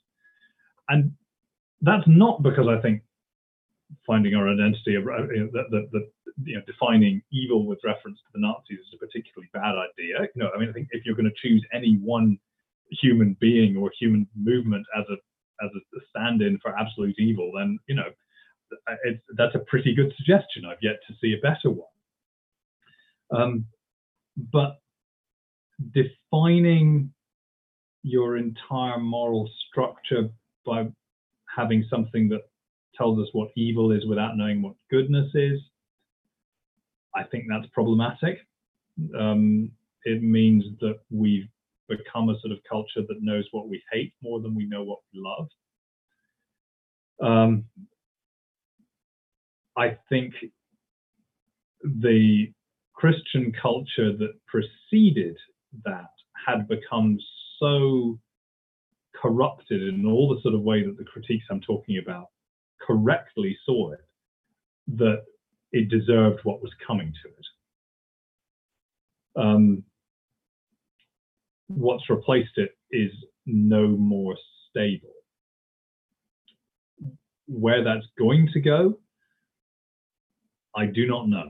And 0.90 1.12
that's 1.82 2.08
not 2.08 2.44
because 2.44 2.68
I 2.68 2.82
think 2.82 3.02
finding 4.06 4.36
our 4.36 4.50
identity, 4.50 4.92
you 4.92 5.02
know, 5.02 5.50
that, 5.54 5.66
that, 5.72 5.88
that 5.92 6.10
you 6.44 6.56
know, 6.56 6.62
defining 6.68 7.22
evil 7.32 7.66
with 7.66 7.80
reference 7.84 8.20
to 8.20 8.26
the 8.34 8.40
Nazis 8.40 8.80
is 8.80 8.94
a 8.94 8.98
particularly 8.98 9.50
bad 9.54 9.76
idea. 9.76 10.28
You 10.36 10.44
know, 10.44 10.50
I 10.56 10.60
mean, 10.60 10.70
I 10.70 10.74
think 10.74 10.90
if 10.92 11.06
you're 11.06 11.16
going 11.16 11.30
to 11.30 11.48
choose 11.48 11.66
any 11.74 11.98
one 11.98 12.38
human 12.92 13.36
being 13.40 13.76
or 13.78 13.92
human 14.00 14.28
movement 14.36 14.86
as 14.98 15.06
a 15.10 15.18
as 15.64 15.72
a 15.74 16.00
stand-in 16.10 16.60
for 16.62 16.78
absolute 16.78 17.16
evil, 17.18 17.52
then 17.58 17.80
you 17.88 17.96
know, 17.96 18.10
that's 19.36 19.56
a 19.56 19.60
pretty 19.60 19.96
good 19.96 20.14
suggestion. 20.18 20.66
I've 20.66 20.78
yet 20.82 21.00
to 21.08 21.14
see 21.22 21.34
a 21.34 21.42
better 21.42 21.72
one. 21.72 21.88
Um, 23.32 23.66
but 24.52 24.80
defining 25.94 27.12
your 28.04 28.38
entire 28.38 29.00
moral 29.00 29.50
structure 29.68 30.30
by 30.66 30.88
having 31.56 31.86
something 31.90 32.30
that 32.30 32.42
tells 32.98 33.20
us 33.20 33.28
what 33.34 33.50
evil 33.56 33.92
is 33.92 34.06
without 34.06 34.38
knowing 34.38 34.62
what 34.62 34.76
goodness 34.90 35.30
is. 35.34 35.60
I 37.16 37.24
think 37.24 37.46
that's 37.50 37.68
problematic. 37.74 38.40
Um, 39.18 39.72
it 40.04 40.22
means 40.22 40.64
that 40.82 41.00
we've 41.10 41.48
become 41.88 42.30
a 42.30 42.40
sort 42.40 42.52
of 42.52 42.60
culture 42.70 43.02
that 43.08 43.22
knows 43.22 43.46
what 43.52 43.70
we 43.70 43.82
hate 43.92 44.14
more 44.22 44.40
than 44.42 44.56
we 44.56 44.66
know 44.66 44.84
what 44.84 45.00
we 45.14 45.22
love. 45.22 45.48
Um, 47.20 47.66
I 49.78 49.98
think 50.10 50.34
the 51.84 52.52
Christian 52.94 53.54
culture 53.62 54.16
that 54.18 54.34
preceded 54.48 55.38
that 55.86 56.10
had 56.46 56.68
become 56.68 57.20
so 57.60 58.20
corrupted 59.16 59.82
in 59.82 60.06
all 60.06 60.34
the 60.34 60.42
sort 60.42 60.56
of 60.56 60.62
way 60.62 60.84
that 60.84 60.98
the 60.98 61.04
critiques 61.04 61.46
I'm 61.50 61.62
talking 61.62 62.00
about 62.00 62.28
correctly 62.88 63.58
saw 63.66 63.92
it, 63.92 64.00
that 64.96 65.24
it 65.72 65.90
deserved 65.90 66.40
what 66.44 66.62
was 66.62 66.72
coming 66.86 67.14
to 67.24 67.30
it. 67.30 67.46
Um, 69.46 69.84
what's 71.68 72.10
replaced 72.10 72.58
it 72.58 72.72
is 72.92 73.12
no 73.46 73.88
more 73.88 74.36
stable. 74.70 75.14
Where 77.48 77.84
that's 77.84 78.06
going 78.18 78.50
to 78.54 78.62
go, 78.62 78.98
I 80.76 80.86
do 80.86 81.08
not 81.08 81.28
know. 81.28 81.50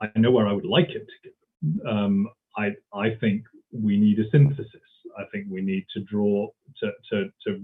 I 0.00 0.10
know 0.18 0.30
where 0.30 0.48
I 0.48 0.52
would 0.52 0.66
like 0.66 0.90
it 0.90 1.06
to 1.06 1.30
go. 1.30 1.90
Um, 1.90 2.28
I, 2.56 2.70
I 2.92 3.14
think 3.20 3.42
we 3.72 3.96
need 3.96 4.18
a 4.18 4.30
synthesis. 4.30 4.80
I 5.18 5.22
think 5.32 5.46
we 5.48 5.60
need 5.62 5.86
to 5.94 6.00
draw 6.02 6.48
to, 6.80 6.90
to, 7.10 7.30
to 7.46 7.60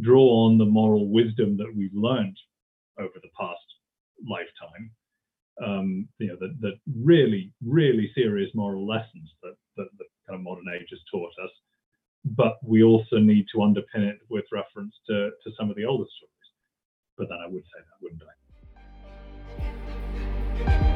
draw 0.00 0.46
on 0.46 0.58
the 0.58 0.64
moral 0.64 1.08
wisdom 1.08 1.56
that 1.56 1.72
we've 1.74 1.94
learned 1.94 2.36
over 2.98 3.14
the 3.22 3.30
past 3.38 3.60
lifetime. 4.28 4.90
Um, 5.64 6.08
you 6.18 6.28
know, 6.28 6.36
the 6.38 6.78
really, 7.02 7.52
really 7.64 8.10
serious 8.14 8.50
moral 8.54 8.86
lessons 8.86 9.32
that, 9.42 9.54
that 9.76 9.88
the 9.98 10.04
kind 10.28 10.38
of 10.38 10.42
modern 10.42 10.66
age 10.74 10.88
has 10.90 11.00
taught 11.10 11.32
us. 11.42 11.50
But 12.24 12.58
we 12.62 12.82
also 12.82 13.18
need 13.18 13.46
to 13.52 13.58
underpin 13.58 14.08
it 14.08 14.18
with 14.28 14.44
reference 14.52 14.94
to, 15.08 15.30
to 15.44 15.50
some 15.58 15.70
of 15.70 15.76
the 15.76 15.84
older 15.84 16.04
stories. 16.16 16.32
But 17.16 17.28
then 17.30 17.38
I 17.42 17.48
would 17.48 17.62
say 17.62 17.80
that, 17.80 18.02
wouldn't 18.02 18.22
I? 20.92 20.95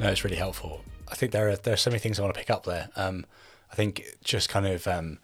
No, 0.00 0.08
it's 0.08 0.24
really 0.24 0.36
helpful. 0.36 0.82
I 1.08 1.14
think 1.14 1.32
there 1.32 1.50
are 1.50 1.56
there 1.56 1.74
are 1.74 1.76
so 1.76 1.90
many 1.90 2.00
things 2.00 2.18
I 2.18 2.22
want 2.22 2.34
to 2.34 2.40
pick 2.40 2.48
up 2.48 2.64
there. 2.64 2.88
Um, 2.96 3.26
I 3.70 3.74
think 3.74 4.02
just 4.24 4.48
kind 4.48 4.66
of 4.66 4.86
um, 4.86 5.18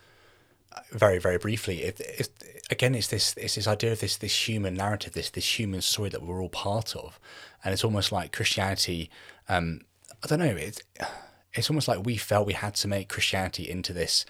very 0.90 1.18
very 1.18 1.38
briefly, 1.38 1.82
it, 1.82 1.98
it, 2.00 2.28
again, 2.70 2.94
it's 2.94 3.08
this 3.08 3.34
it's 3.38 3.54
this 3.54 3.66
idea 3.66 3.92
of 3.92 4.00
this 4.00 4.18
this 4.18 4.48
human 4.48 4.74
narrative, 4.74 5.14
this 5.14 5.30
this 5.30 5.58
human 5.58 5.80
story 5.80 6.10
that 6.10 6.22
we're 6.22 6.42
all 6.42 6.50
part 6.50 6.94
of, 6.94 7.18
and 7.64 7.72
it's 7.72 7.84
almost 7.84 8.12
like 8.12 8.32
Christianity. 8.32 9.08
Um, 9.48 9.80
I 10.22 10.26
don't 10.26 10.40
know. 10.40 10.44
It's 10.44 10.82
it's 11.54 11.70
almost 11.70 11.88
like 11.88 12.04
we 12.04 12.18
felt 12.18 12.46
we 12.46 12.52
had 12.52 12.74
to 12.76 12.88
make 12.88 13.08
Christianity 13.08 13.70
into 13.70 13.94
this 13.94 14.26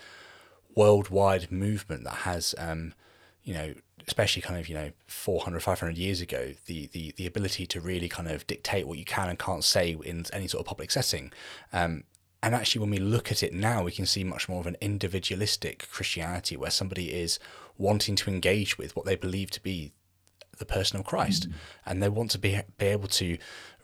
worldwide 0.76 1.50
movement 1.50 2.04
that 2.04 2.18
has, 2.18 2.54
um, 2.56 2.94
you 3.42 3.52
know, 3.52 3.74
especially 4.06 4.42
kind 4.42 4.58
of 4.58 4.68
you 4.68 4.74
know 4.74 4.90
400 5.06 5.60
500 5.60 5.98
years 5.98 6.20
ago 6.20 6.54
the 6.66 6.86
the 6.92 7.12
the 7.16 7.26
ability 7.26 7.66
to 7.66 7.80
really 7.80 8.08
kind 8.08 8.28
of 8.28 8.46
dictate 8.46 8.86
what 8.86 8.98
you 8.98 9.04
can 9.04 9.28
and 9.28 9.38
can't 9.38 9.64
say 9.64 9.96
in 10.04 10.24
any 10.32 10.46
sort 10.46 10.60
of 10.60 10.66
public 10.66 10.90
setting 10.90 11.32
um, 11.72 12.04
and 12.42 12.54
actually 12.54 12.80
when 12.80 12.90
we 12.90 12.98
look 12.98 13.32
at 13.32 13.42
it 13.42 13.52
now 13.52 13.82
we 13.82 13.90
can 13.90 14.06
see 14.06 14.22
much 14.22 14.48
more 14.48 14.60
of 14.60 14.66
an 14.66 14.76
individualistic 14.80 15.88
christianity 15.90 16.56
where 16.56 16.70
somebody 16.70 17.12
is 17.12 17.38
wanting 17.78 18.14
to 18.16 18.30
engage 18.30 18.78
with 18.78 18.94
what 18.94 19.06
they 19.06 19.16
believe 19.16 19.50
to 19.50 19.62
be 19.62 19.92
the 20.58 20.66
person 20.66 20.98
of 20.98 21.04
christ 21.04 21.48
mm-hmm. 21.48 21.58
and 21.84 22.02
they 22.02 22.08
want 22.08 22.30
to 22.30 22.38
be 22.38 22.60
be 22.78 22.86
able 22.86 23.08
to 23.08 23.36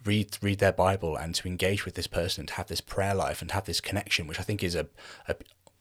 read 0.04 0.38
read 0.40 0.58
their 0.58 0.72
bible 0.72 1.16
and 1.16 1.34
to 1.34 1.48
engage 1.48 1.84
with 1.84 1.94
this 1.94 2.06
person 2.06 2.42
and 2.42 2.48
to 2.48 2.54
have 2.54 2.68
this 2.68 2.80
prayer 2.80 3.14
life 3.14 3.42
and 3.42 3.50
have 3.50 3.64
this 3.64 3.80
connection 3.80 4.26
which 4.26 4.40
i 4.40 4.42
think 4.42 4.62
is 4.62 4.74
a, 4.74 4.86
a 5.28 5.34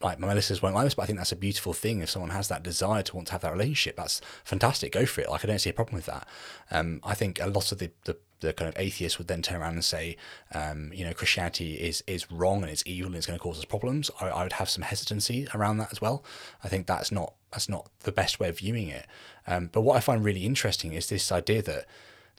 like 0.04 0.20
my 0.20 0.34
listeners 0.34 0.62
won't 0.62 0.76
like 0.76 0.86
this, 0.86 0.94
but 0.94 1.04
I 1.04 1.06
think 1.06 1.18
that's 1.18 1.32
a 1.32 1.38
beautiful 1.38 1.74
thing. 1.74 2.02
If 2.02 2.10
someone 2.10 2.32
has 2.32 2.48
that 2.48 2.64
desire 2.64 3.04
to 3.04 3.16
want 3.16 3.28
to 3.28 3.34
have 3.34 3.42
that 3.42 3.52
relationship, 3.52 3.96
that's 3.96 4.22
fantastic. 4.44 4.92
Go 4.92 5.06
for 5.06 5.22
it. 5.22 5.30
Like 5.30 5.44
I 5.44 5.48
don't 5.48 5.60
see 5.60 5.70
a 5.70 5.74
problem 5.74 5.96
with 5.96 6.06
that. 6.06 6.28
Um, 6.70 7.00
I 7.04 7.14
think 7.14 7.40
a 7.40 7.48
lot 7.48 7.72
of 7.72 7.80
the, 7.80 7.92
the, 8.06 8.18
the 8.40 8.54
kind 8.54 8.70
of 8.70 8.76
atheists 8.78 9.18
would 9.18 9.28
then 9.28 9.42
turn 9.42 9.62
around 9.62 9.74
and 9.74 9.86
say, 9.86 10.18
um, 10.54 10.92
you 10.94 11.06
know, 11.06 11.14
Christianity 11.14 11.76
is 11.76 12.04
is 12.08 12.32
wrong 12.32 12.62
and 12.62 12.72
it's 12.72 12.84
evil 12.86 13.08
and 13.08 13.16
it's 13.16 13.28
going 13.28 13.38
to 13.38 13.44
cause 13.44 13.60
us 13.60 13.66
problems. 13.66 14.12
I, 14.20 14.28
I, 14.28 14.44
would 14.44 14.54
have 14.54 14.70
some 14.70 14.84
hesitancy 14.84 15.48
around 15.54 15.78
that 15.78 15.92
as 15.92 16.02
well. 16.02 16.24
I 16.64 16.68
think 16.68 16.88
that's 16.88 17.12
not 17.12 17.34
that's 17.52 17.70
not 17.70 17.90
the 18.02 18.12
best 18.12 18.40
way 18.40 18.50
of 18.50 18.60
viewing 18.60 18.90
it. 18.90 19.08
Um, 19.48 19.70
but 19.72 19.82
what 19.82 19.98
I 19.98 20.00
find 20.00 20.24
really 20.24 20.46
interesting 20.46 20.94
is 20.94 21.10
this 21.10 21.32
idea 21.32 21.62
that 21.64 21.86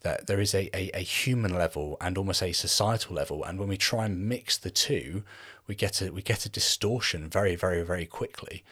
that 0.03 0.27
there 0.27 0.41
is 0.41 0.55
a, 0.55 0.69
a, 0.77 0.91
a, 0.95 1.01
human 1.01 1.55
level 1.55 1.97
and 2.01 2.19
almost 2.19 2.43
a 2.43 2.53
societal 2.53 3.15
level 3.15 3.45
and 3.45 3.59
when 3.59 3.69
we 3.69 3.77
try 3.77 4.05
and 4.05 4.29
mix 4.29 4.59
the 4.59 4.71
two 4.71 5.23
we 5.67 5.75
get 5.75 6.01
a 6.03 6.13
we 6.13 6.23
get 6.23 6.45
a 6.47 6.49
distortion 6.49 7.29
very 7.29 7.57
very 7.57 7.83
very 7.83 8.07
quickly. 8.07 8.65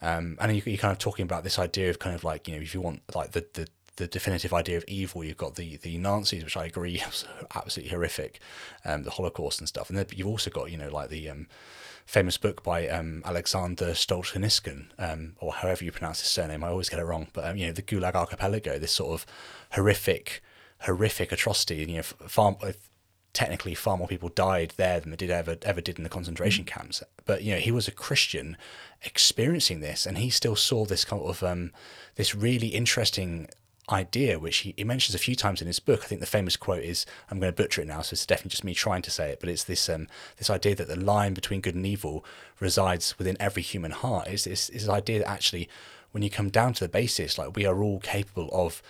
Um, 0.00 0.36
and 0.40 0.54
you, 0.54 0.74
are 0.74 0.76
kind 0.76 0.92
of 0.92 0.98
talking 0.98 1.24
about 1.24 1.42
this 1.42 1.58
idea 1.58 1.90
of 1.90 1.98
kind 1.98 2.14
of 2.14 2.22
like 2.22 2.46
you 2.46 2.54
know 2.54 2.62
if 2.62 2.72
you 2.72 2.80
want 2.80 3.02
like 3.14 3.32
the 3.32 3.46
the 3.54 3.68
the 3.98 4.06
definitive 4.06 4.52
idea 4.52 4.76
of 4.78 4.84
evil. 4.88 5.22
You've 5.22 5.36
got 5.36 5.56
the 5.56 5.76
the 5.76 5.98
Nazis, 5.98 6.42
which 6.42 6.56
I 6.56 6.64
agree 6.64 6.94
is 7.08 7.26
absolutely 7.54 7.90
horrific, 7.90 8.40
um, 8.84 9.02
the 9.02 9.10
Holocaust 9.10 9.60
and 9.60 9.68
stuff. 9.68 9.90
And 9.90 9.98
then 9.98 10.06
you've 10.14 10.26
also 10.26 10.50
got 10.50 10.70
you 10.70 10.78
know 10.78 10.88
like 10.88 11.10
the 11.10 11.28
um, 11.28 11.46
famous 12.06 12.38
book 12.38 12.62
by 12.62 12.88
um, 12.88 13.22
Alexander 13.26 13.90
Solzhenitsyn, 13.90 14.86
um, 14.98 15.34
or 15.40 15.52
however 15.52 15.84
you 15.84 15.92
pronounce 15.92 16.20
his 16.20 16.30
surname. 16.30 16.64
I 16.64 16.68
always 16.68 16.88
get 16.88 17.00
it 17.00 17.04
wrong, 17.04 17.28
but 17.32 17.44
um, 17.44 17.56
you 17.56 17.66
know 17.66 17.72
the 17.72 17.82
Gulag 17.82 18.14
Archipelago, 18.14 18.78
this 18.78 18.92
sort 18.92 19.20
of 19.20 19.26
horrific, 19.72 20.42
horrific 20.80 21.32
atrocity. 21.32 21.76
You 21.76 21.98
know, 21.98 22.02
far 22.02 22.56
technically 23.32 23.74
far 23.74 23.96
more 23.96 24.08
people 24.08 24.30
died 24.30 24.72
there 24.76 25.00
than 25.00 25.10
they 25.10 25.16
did 25.16 25.30
ever 25.30 25.56
ever 25.62 25.80
did 25.80 25.98
in 25.98 26.04
the 26.04 26.10
concentration 26.10 26.64
mm. 26.64 26.68
camps. 26.68 27.02
But 27.24 27.42
you 27.42 27.54
know, 27.54 27.60
he 27.60 27.72
was 27.72 27.88
a 27.88 27.92
Christian 27.92 28.56
experiencing 29.04 29.80
this, 29.80 30.06
and 30.06 30.18
he 30.18 30.30
still 30.30 30.56
saw 30.56 30.84
this 30.84 31.04
kind 31.04 31.22
of 31.22 31.42
um, 31.42 31.72
this 32.16 32.34
really 32.34 32.68
interesting 32.68 33.48
idea, 33.90 34.38
which 34.38 34.58
he, 34.58 34.74
he 34.76 34.84
mentions 34.84 35.14
a 35.14 35.18
few 35.18 35.34
times 35.34 35.60
in 35.60 35.66
his 35.66 35.80
book. 35.80 36.00
I 36.02 36.06
think 36.06 36.20
the 36.20 36.26
famous 36.26 36.56
quote 36.56 36.82
is, 36.82 37.06
"I'm 37.30 37.38
going 37.38 37.52
to 37.52 37.62
butcher 37.62 37.82
it 37.82 37.88
now, 37.88 38.02
so 38.02 38.14
it's 38.14 38.26
definitely 38.26 38.50
just 38.50 38.64
me 38.64 38.74
trying 38.74 39.02
to 39.02 39.10
say 39.10 39.30
it." 39.30 39.40
But 39.40 39.48
it's 39.48 39.64
this 39.64 39.88
um, 39.88 40.08
this 40.36 40.50
idea 40.50 40.74
that 40.74 40.88
the 40.88 40.96
line 40.96 41.34
between 41.34 41.60
good 41.60 41.74
and 41.74 41.86
evil 41.86 42.24
resides 42.60 43.18
within 43.18 43.36
every 43.40 43.62
human 43.62 43.92
heart. 43.92 44.28
Is 44.28 44.44
this, 44.44 44.68
this 44.68 44.88
idea 44.88 45.20
that 45.20 45.28
actually, 45.28 45.68
when 46.12 46.22
you 46.22 46.30
come 46.30 46.50
down 46.50 46.72
to 46.74 46.84
the 46.84 46.88
basis, 46.88 47.38
like 47.38 47.56
we 47.56 47.66
are 47.66 47.82
all 47.82 48.00
capable 48.00 48.48
of 48.52 48.82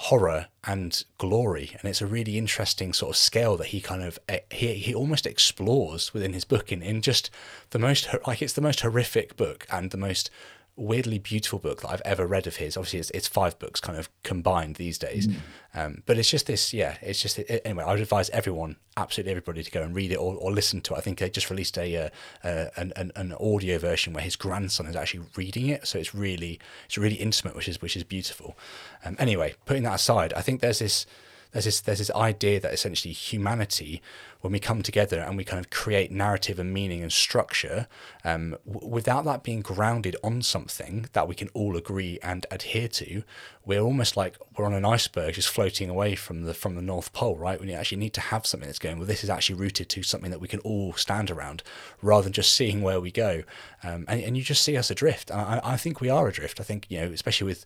horror 0.00 0.46
and 0.64 1.04
glory. 1.18 1.72
And 1.80 1.90
it's 1.90 2.00
a 2.00 2.06
really 2.06 2.38
interesting 2.38 2.92
sort 2.92 3.10
of 3.10 3.16
scale 3.16 3.56
that 3.56 3.68
he 3.68 3.80
kind 3.80 4.02
of 4.02 4.18
he, 4.50 4.74
he 4.74 4.94
almost 4.94 5.26
explores 5.26 6.14
within 6.14 6.32
his 6.32 6.44
book 6.44 6.70
in, 6.70 6.82
in 6.82 7.02
just 7.02 7.30
the 7.70 7.80
most 7.80 8.08
like 8.26 8.40
it's 8.40 8.52
the 8.52 8.60
most 8.60 8.80
horrific 8.80 9.36
book 9.36 9.66
and 9.70 9.90
the 9.90 9.96
most 9.96 10.30
weirdly 10.78 11.18
beautiful 11.18 11.58
book 11.58 11.82
that 11.82 11.88
I've 11.88 12.02
ever 12.04 12.26
read 12.26 12.46
of 12.46 12.56
his. 12.56 12.76
Obviously, 12.76 13.00
it's, 13.00 13.10
it's 13.10 13.28
five 13.28 13.58
books 13.58 13.80
kind 13.80 13.98
of 13.98 14.08
combined 14.22 14.76
these 14.76 14.98
days. 14.98 15.26
Mm. 15.26 15.36
Um, 15.74 16.02
but 16.06 16.18
it's 16.18 16.30
just 16.30 16.46
this, 16.46 16.72
yeah, 16.72 16.96
it's 17.02 17.20
just, 17.20 17.38
it, 17.38 17.62
anyway, 17.64 17.84
I 17.84 17.92
would 17.92 18.00
advise 18.00 18.30
everyone, 18.30 18.76
absolutely 18.96 19.32
everybody, 19.32 19.62
to 19.62 19.70
go 19.70 19.82
and 19.82 19.94
read 19.94 20.12
it 20.12 20.16
or, 20.16 20.34
or 20.36 20.52
listen 20.52 20.80
to 20.82 20.94
it. 20.94 20.98
I 20.98 21.00
think 21.00 21.18
they 21.18 21.28
just 21.28 21.50
released 21.50 21.76
a, 21.76 21.96
uh, 21.96 22.08
uh, 22.44 22.66
an, 22.76 22.92
an, 22.96 23.12
an, 23.16 23.32
audio 23.34 23.78
version 23.78 24.12
where 24.12 24.24
his 24.24 24.36
grandson 24.36 24.86
is 24.86 24.96
actually 24.96 25.26
reading 25.36 25.68
it. 25.68 25.86
So 25.86 25.98
it's 25.98 26.14
really, 26.14 26.60
it's 26.86 26.96
really 26.96 27.16
intimate, 27.16 27.54
which 27.54 27.68
is, 27.68 27.82
which 27.82 27.96
is 27.96 28.04
beautiful. 28.04 28.56
Um, 29.04 29.16
anyway, 29.18 29.54
putting 29.66 29.82
that 29.82 29.96
aside, 29.96 30.32
I 30.34 30.40
think 30.40 30.60
there's 30.60 30.78
this, 30.78 31.06
there's 31.52 31.64
this 31.64 31.80
there's 31.80 31.98
this 31.98 32.10
idea 32.10 32.60
that 32.60 32.72
essentially 32.72 33.12
humanity, 33.12 34.02
when 34.40 34.52
we 34.52 34.60
come 34.60 34.82
together 34.82 35.20
and 35.20 35.36
we 35.36 35.44
kind 35.44 35.58
of 35.58 35.70
create 35.70 36.10
narrative 36.10 36.58
and 36.58 36.72
meaning 36.72 37.02
and 37.02 37.12
structure, 37.12 37.88
um, 38.24 38.56
w- 38.70 38.86
without 38.86 39.24
that 39.24 39.42
being 39.42 39.62
grounded 39.62 40.14
on 40.22 40.42
something 40.42 41.08
that 41.12 41.26
we 41.26 41.34
can 41.34 41.48
all 41.54 41.76
agree 41.76 42.18
and 42.22 42.46
adhere 42.50 42.86
to, 42.86 43.22
we're 43.64 43.80
almost 43.80 44.16
like 44.16 44.36
we're 44.56 44.66
on 44.66 44.74
an 44.74 44.84
iceberg 44.84 45.34
just 45.34 45.48
floating 45.48 45.88
away 45.88 46.14
from 46.14 46.42
the 46.42 46.54
from 46.54 46.74
the 46.74 46.82
North 46.82 47.12
Pole, 47.12 47.36
right? 47.36 47.60
We 47.60 47.72
actually 47.72 47.98
need 47.98 48.14
to 48.14 48.20
have 48.20 48.46
something 48.46 48.68
that's 48.68 48.78
going. 48.78 48.98
Well, 48.98 49.06
this 49.06 49.24
is 49.24 49.30
actually 49.30 49.56
rooted 49.56 49.88
to 49.90 50.02
something 50.02 50.30
that 50.30 50.40
we 50.40 50.48
can 50.48 50.60
all 50.60 50.92
stand 50.94 51.30
around, 51.30 51.62
rather 52.02 52.24
than 52.24 52.32
just 52.32 52.52
seeing 52.52 52.82
where 52.82 53.00
we 53.00 53.10
go. 53.10 53.42
Um, 53.82 54.04
and 54.06 54.22
and 54.22 54.36
you 54.36 54.42
just 54.42 54.62
see 54.62 54.76
us 54.76 54.90
adrift. 54.90 55.30
I, 55.30 55.60
I 55.64 55.76
think 55.76 56.00
we 56.00 56.10
are 56.10 56.28
adrift. 56.28 56.60
I 56.60 56.64
think 56.64 56.86
you 56.90 57.00
know, 57.00 57.06
especially 57.12 57.46
with 57.46 57.64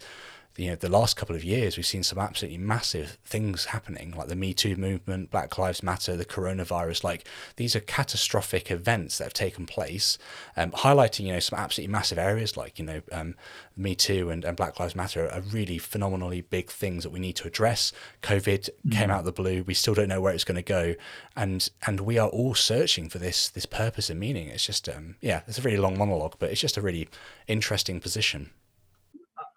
you 0.57 0.69
know 0.69 0.77
the 0.77 0.89
last 0.89 1.17
couple 1.17 1.35
of 1.35 1.45
years 1.45 1.77
we've 1.77 1.87
seen 1.87 2.03
some 2.03 2.19
absolutely 2.19 2.59
massive 2.59 3.19
things 3.25 3.67
happening 3.67 4.13
like 4.13 4.29
the 4.29 4.37
me 4.37 4.53
too 4.53 4.77
movement 4.77 5.31
black 5.31 5.57
lives 5.59 5.83
matter 5.83 6.17
the 6.17 6.25
coronavirus 6.25 7.05
like 7.05 7.27
these 7.57 7.75
are 7.75 7.81
catastrophic 7.81 8.71
events 8.71 9.19
that 9.19 9.25
have 9.25 9.33
taken 9.33 9.67
place 9.67 10.19
um, 10.57 10.71
highlighting 10.73 11.27
you 11.27 11.33
know 11.33 11.41
some 11.41 11.59
absolutely 11.59 11.91
massive 11.91 12.19
areas 12.19 12.57
like 12.57 12.79
you 12.79 12.85
know 12.85 13.01
um, 13.13 13.35
me 13.77 13.95
too 13.95 14.31
and, 14.31 14.45
and 14.45 14.57
black 14.57 14.79
lives 14.79 14.95
matter 14.95 15.31
are 15.31 15.41
really 15.41 15.79
phenomenally 15.79 16.41
big 16.41 16.71
things 16.71 17.03
that 17.05 17.11
we 17.11 17.21
need 17.21 17.37
to 17.37 17.47
address. 17.47 17.93
Covid 18.23 18.69
mm-hmm. 18.69 18.91
came 18.91 19.11
out 19.11 19.21
of 19.21 19.25
the 19.25 19.33
blue. 19.33 19.63
We 19.63 19.75
still 19.75 19.95
don't 19.95 20.09
know 20.09 20.21
where 20.21 20.35
it's 20.35 20.45
going 20.45 20.57
to 20.57 20.63
go. 20.63 20.95
And 21.37 21.69
and 21.87 22.01
we 22.01 22.19
are 22.19 22.29
all 22.29 22.55
searching 22.55 23.09
for 23.09 23.19
this 23.19 23.49
this 23.49 23.67
purpose 23.67 24.11
and 24.11 24.21
meaning. 24.21 24.49
It's 24.49 24.67
just 24.67 24.89
um, 24.89 25.17
yeah 25.21 25.43
it's 25.47 25.59
a 25.59 25.63
really 25.63 25.79
long 25.79 25.99
monologue 25.99 26.35
but 26.39 26.51
it's 26.51 26.61
just 26.61 26.77
a 26.77 26.83
really 26.83 27.09
interesting 27.47 28.01
position. 28.01 28.51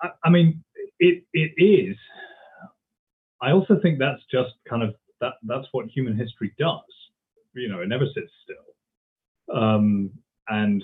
I, 0.01 0.09
I 0.23 0.29
mean 0.29 0.63
it 0.99 1.23
it 1.33 1.51
is. 1.57 1.95
I 3.41 3.51
also 3.51 3.79
think 3.81 3.99
that's 3.99 4.21
just 4.31 4.53
kind 4.67 4.83
of 4.83 4.95
that 5.21 5.33
that's 5.43 5.67
what 5.71 5.87
human 5.87 6.17
history 6.17 6.53
does. 6.57 6.81
You 7.53 7.69
know, 7.69 7.81
it 7.81 7.87
never 7.87 8.05
sits 8.05 8.31
still. 8.43 9.57
Um, 9.57 10.11
and 10.49 10.83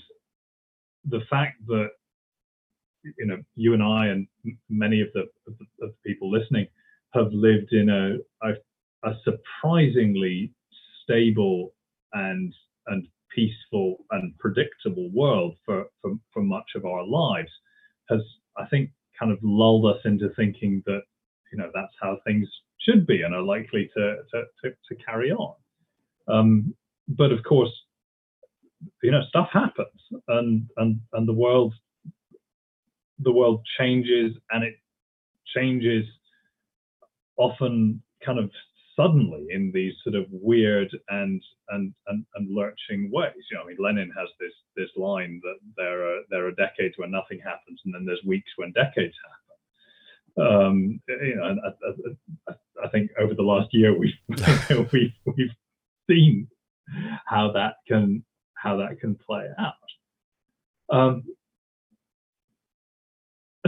the 1.05 1.21
fact 1.29 1.65
that 1.67 1.89
you 3.03 3.25
know 3.25 3.37
you 3.55 3.73
and 3.73 3.83
I 3.83 4.07
and 4.07 4.27
many 4.69 5.01
of 5.01 5.07
the, 5.13 5.21
of 5.47 5.57
the, 5.57 5.85
of 5.85 5.91
the 5.91 6.09
people 6.09 6.31
listening 6.31 6.67
have 7.13 7.31
lived 7.31 7.73
in 7.73 7.89
a, 7.89 8.17
a, 8.47 8.53
a 9.03 9.15
surprisingly 9.23 10.53
stable 11.03 11.73
and 12.13 12.53
and 12.87 13.07
peaceful 13.35 13.97
and 14.11 14.37
predictable 14.39 15.09
world 15.11 15.55
for, 15.65 15.85
for, 16.01 16.11
for 16.33 16.43
much 16.43 16.69
of 16.75 16.85
our 16.85 17.05
lives 17.05 17.49
has 18.09 18.21
I 18.57 18.65
think 18.65 18.91
kind 19.21 19.31
of 19.31 19.39
lulled 19.43 19.85
us 19.85 20.01
into 20.05 20.29
thinking 20.35 20.81
that 20.87 21.01
you 21.51 21.57
know 21.57 21.69
that's 21.73 21.93
how 22.01 22.17
things 22.25 22.47
should 22.79 23.05
be 23.05 23.21
and 23.21 23.35
are 23.35 23.43
likely 23.43 23.89
to 23.95 24.15
to, 24.31 24.43
to, 24.63 24.71
to 24.89 25.03
carry 25.03 25.31
on. 25.31 25.55
Um, 26.27 26.75
but 27.07 27.31
of 27.31 27.43
course, 27.43 27.71
you 29.03 29.11
know 29.11 29.21
stuff 29.29 29.49
happens 29.53 30.01
and 30.27 30.67
and 30.77 30.99
and 31.13 31.27
the 31.27 31.33
world 31.33 31.73
the 33.19 33.31
world 33.31 33.61
changes 33.79 34.35
and 34.49 34.63
it 34.63 34.73
changes 35.55 36.05
often 37.37 38.01
kind 38.25 38.39
of 38.39 38.49
suddenly 38.95 39.47
in 39.49 39.71
these 39.73 39.93
sort 40.03 40.15
of 40.15 40.25
weird 40.29 40.89
and 41.09 41.41
and 41.69 41.93
and, 42.07 42.25
and 42.35 42.55
lurching 42.55 43.09
ways. 43.11 43.33
You 43.49 43.57
know, 43.57 43.63
I 43.63 43.67
mean, 43.67 43.77
Lenin 43.79 44.11
has 44.17 44.29
this 44.39 44.53
this 44.75 44.89
line 44.97 45.41
that 45.43 45.57
there 45.77 46.05
are 46.05 46.21
there 46.29 46.47
are 46.47 46.51
decades 46.51 46.95
when 46.97 47.11
nothing 47.11 47.39
happens, 47.39 47.81
and 47.85 47.93
then 47.93 48.05
there's 48.05 48.23
weeks 48.25 48.51
when 48.57 48.71
decades 48.71 49.15
happen. 49.23 49.41
Um, 50.37 51.01
you 51.07 51.35
know, 51.35 51.43
I, 51.43 52.51
I, 52.51 52.53
I, 52.85 52.89
think 52.89 53.11
over 53.19 53.33
the 53.33 53.41
last 53.41 53.67
year 53.73 53.97
we've 53.97 54.13
we've 54.93 55.11
we've 55.25 55.51
seen 56.09 56.47
how 57.25 57.51
that 57.51 57.75
can 57.87 58.23
how 58.53 58.77
that 58.77 58.99
can 58.99 59.15
play 59.15 59.47
out. 59.59 59.73
Um, 60.89 61.23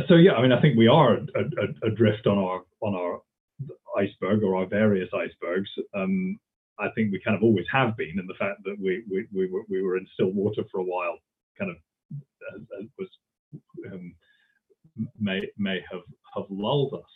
so 0.07 0.15
yeah, 0.15 0.33
I 0.33 0.41
mean, 0.41 0.51
I 0.51 0.61
think 0.61 0.77
we 0.77 0.87
are 0.87 1.17
adrift 1.83 2.27
on 2.27 2.37
our 2.37 2.63
on 2.81 2.95
our 2.95 3.21
iceberg 3.97 4.43
or 4.43 4.55
our 4.55 4.65
various 4.65 5.09
icebergs. 5.13 5.69
Um, 5.93 6.39
I 6.79 6.87
think 6.95 7.11
we 7.11 7.21
kind 7.23 7.37
of 7.37 7.43
always 7.43 7.65
have 7.71 7.95
been, 7.97 8.17
and 8.17 8.27
the 8.27 8.39
fact 8.39 8.63
that 8.63 8.75
we 8.79 9.03
we, 9.09 9.27
we, 9.33 9.49
were, 9.49 9.63
we 9.69 9.81
were 9.81 9.97
in 9.97 10.07
still 10.13 10.31
water 10.31 10.63
for 10.71 10.79
a 10.79 10.83
while 10.83 11.17
kind 11.57 11.71
of 11.71 11.77
uh, 12.13 12.57
uh, 12.79 12.83
was 12.97 13.09
um, 13.91 14.15
may 15.19 15.41
may 15.57 15.79
have 15.91 16.01
have 16.35 16.45
lulled 16.49 16.93
us. 16.93 17.11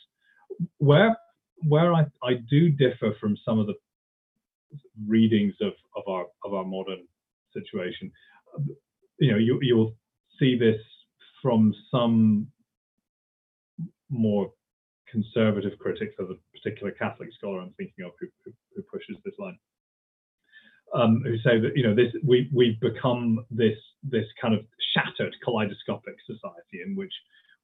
Where 0.77 1.17
where 1.67 1.93
I, 1.93 2.05
I 2.23 2.35
do 2.49 2.69
differ 2.69 3.15
from 3.19 3.35
some 3.43 3.59
of 3.59 3.67
the 3.67 3.73
readings 5.07 5.55
of, 5.61 5.73
of 5.95 6.03
our 6.07 6.25
of 6.43 6.53
our 6.53 6.65
modern 6.65 7.07
situation, 7.53 8.11
you 9.19 9.31
know, 9.31 9.37
you 9.37 9.59
you'll 9.61 9.95
see 10.39 10.57
this 10.57 10.81
from 11.41 11.73
some 11.91 12.47
more 14.09 14.51
conservative 15.11 15.77
critics 15.79 16.15
of 16.19 16.29
a 16.29 16.35
particular 16.53 16.91
Catholic 16.91 17.29
scholar 17.37 17.59
I'm 17.59 17.73
thinking 17.77 18.05
of 18.05 18.11
who, 18.19 18.27
who, 18.45 18.51
who 18.75 18.81
pushes 18.83 19.17
this 19.23 19.35
line. 19.39 19.57
Um, 20.93 21.21
who 21.25 21.37
say 21.39 21.59
that 21.59 21.75
you 21.75 21.83
know 21.83 21.93
this 21.93 22.13
we 22.23 22.49
we've 22.53 22.79
become 22.79 23.45
this 23.51 23.77
this 24.03 24.25
kind 24.41 24.53
of 24.53 24.61
shattered 24.93 25.35
kaleidoscopic 25.43 26.15
society 26.25 26.79
in 26.85 26.95
which 26.95 27.11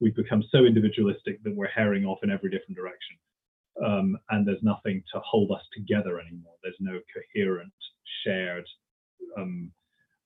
we've 0.02 0.16
become 0.16 0.44
so 0.52 0.66
individualistic 0.66 1.42
that 1.44 1.56
we're 1.56 1.68
herring 1.68 2.04
off 2.06 2.20
in 2.24 2.30
every 2.30 2.50
different 2.50 2.76
direction. 2.76 3.16
Um, 3.84 4.18
and 4.30 4.46
there's 4.46 4.62
nothing 4.62 5.02
to 5.14 5.22
hold 5.26 5.52
us 5.52 5.64
together 5.74 6.20
anymore. 6.20 6.54
There's 6.62 6.76
no 6.80 7.00
coherent 7.14 7.74
shared 8.26 8.66
um, 9.38 9.72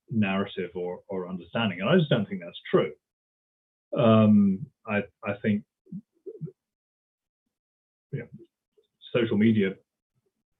narrative 0.10 0.72
or, 0.76 1.00
or 1.08 1.30
understanding. 1.30 1.80
And 1.82 1.90
i 1.90 1.98
just 1.98 2.10
don't 2.10 2.28
think 2.28 2.42
that's 2.44 2.60
true. 2.70 2.92
Um, 3.98 4.66
I, 4.86 5.04
I 5.24 5.34
think 5.42 5.64
you 8.18 8.24
know, 8.24 8.30
social 9.14 9.38
media 9.38 9.74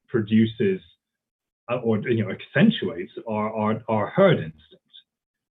produces 0.08 0.80
uh, 1.72 1.78
or 1.78 1.98
you 2.10 2.24
know 2.24 2.32
accentuates 2.32 3.12
our 3.28 3.54
our, 3.54 3.82
our 3.90 4.08
herd 4.08 4.38
instinct 4.38 4.94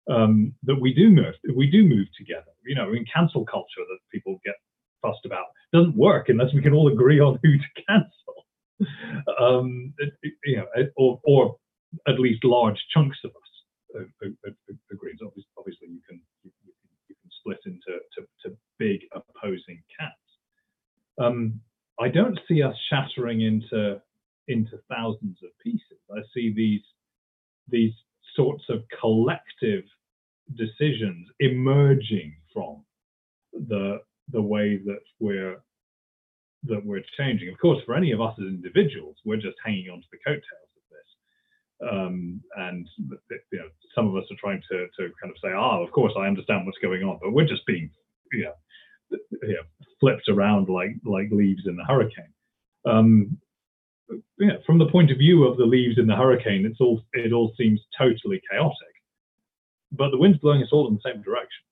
um, 0.10 0.54
that 0.64 0.80
we 0.80 0.94
do 0.94 1.10
move 1.10 1.34
we 1.56 1.68
do 1.70 1.84
move 1.84 2.08
together. 2.18 2.52
You 2.66 2.76
know, 2.76 2.94
in 2.94 3.06
cancel 3.14 3.46
culture 3.46 3.84
that 3.90 4.00
people 4.12 4.40
get 4.46 4.56
fussed 5.02 5.26
about 5.26 5.46
doesn't 5.72 5.98
work 5.98 6.30
unless 6.30 6.54
we 6.54 6.62
can 6.62 6.74
all 6.74 6.92
agree 6.92 7.20
on 7.20 7.40
who 7.44 7.58
to 7.58 7.64
cancel. 7.88 8.10
um, 9.40 9.94
you 10.46 10.58
know, 10.58 10.66
or 10.98 11.20
or 11.24 11.56
at 12.08 12.20
least 12.20 12.44
large 12.44 12.80
chunks 12.94 13.18
of 13.24 13.32
us 13.32 13.44
agree. 14.92 15.14
Obviously, 15.26 15.46
obviously, 15.58 15.88
you 15.90 16.02
can 16.08 16.20
you 16.44 16.52
can 17.08 17.32
split 17.40 17.60
into 17.66 18.00
to, 18.14 18.22
to 18.44 18.58
big 18.80 19.02
opposing 19.14 19.82
camps. 19.98 20.18
Um, 21.20 21.62
I 22.00 22.10
don't 22.10 22.40
see 22.48 22.62
us 22.62 22.76
shattering 22.90 23.42
into 23.42 24.02
into 24.48 24.78
thousands 24.90 25.38
of 25.44 25.50
pieces. 25.64 26.00
I 26.12 26.22
see 26.34 26.54
these 26.54 26.82
these 27.70 27.94
sorts 28.36 28.64
of 28.70 28.84
collective 29.00 29.84
decisions 30.56 31.28
emerging 31.40 32.36
from 32.54 32.84
the 33.54 34.00
the 34.32 34.42
way 34.42 34.78
that 34.86 35.02
we're 35.20 35.62
that 36.64 36.86
we're 36.86 37.04
changing. 37.18 37.50
Of 37.50 37.60
course, 37.60 37.82
for 37.86 37.96
any 37.96 38.12
of 38.12 38.22
us 38.22 38.36
as 38.40 38.48
individuals, 38.48 39.18
we're 39.26 39.38
just 39.38 39.58
hanging 39.64 39.90
on 39.90 40.00
to 40.02 40.08
the 40.12 40.18
coattails 40.26 40.72
of 40.78 40.84
this. 40.90 41.90
Um, 41.92 42.42
and 42.58 42.88
you 43.00 43.60
know, 43.60 43.68
some 43.94 44.08
of 44.08 44.16
us 44.16 44.30
are 44.32 44.38
trying 44.40 44.62
to 44.72 44.88
to 44.98 45.12
kind 45.22 45.32
of 45.32 45.38
say, 45.44 45.52
"Ah, 45.54 45.82
of 45.82 45.92
course, 45.92 46.14
I 46.18 46.28
understand 46.28 46.66
what's 46.66 46.78
going 46.80 47.04
on," 47.04 47.20
but 47.22 47.32
we're 47.32 47.48
just 47.48 47.66
being, 47.66 47.90
you 48.32 48.44
know, 48.44 48.54
you 49.42 49.54
know, 49.54 49.64
flipped 50.00 50.30
around 50.30 50.70
like 50.70 50.92
like 51.06 51.28
leaves 51.32 51.64
in 51.66 51.76
the 51.76 51.86
hurricane. 51.86 52.34
Um, 52.86 53.38
yeah, 54.40 54.58
from 54.66 54.78
the 54.78 54.90
point 54.90 55.12
of 55.12 55.18
view 55.18 55.46
of 55.46 55.58
the 55.58 55.66
leaves 55.66 55.98
in 55.98 56.08
the 56.08 56.16
hurricane, 56.16 56.66
it's 56.66 56.82
all 56.82 57.02
it 57.14 57.34
all 57.34 57.54
seems 57.58 57.80
totally 57.98 58.42
chaotic, 58.52 58.94
but 59.92 60.12
the 60.12 60.18
wind's 60.18 60.40
blowing 60.40 60.62
us 60.62 60.70
all 60.72 60.88
in 60.88 60.96
the 60.96 61.12
same 61.12 61.22
direction. 61.22 61.64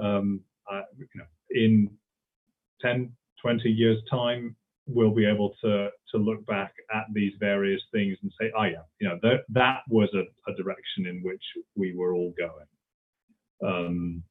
Um, 0.00 0.40
uh, 0.70 0.82
you 0.96 1.06
know, 1.16 1.24
in 1.50 1.90
10, 2.82 3.10
20 3.42 3.68
years' 3.68 4.02
time, 4.10 4.54
we'll 4.86 5.14
be 5.14 5.26
able 5.26 5.54
to 5.62 5.90
to 6.10 6.18
look 6.18 6.44
back 6.46 6.72
at 6.94 7.04
these 7.12 7.32
various 7.38 7.82
things 7.92 8.16
and 8.22 8.32
say, 8.40 8.50
oh 8.58 8.64
yeah, 8.64 8.82
you 9.00 9.08
know, 9.08 9.18
that 9.22 9.40
that 9.50 9.80
was 9.88 10.08
a, 10.14 10.50
a 10.50 10.54
direction 10.56 11.06
in 11.06 11.20
which 11.22 11.42
we 11.76 11.94
were 11.94 12.14
all 12.14 12.32
going. 12.38 12.66
Um, 13.60 14.22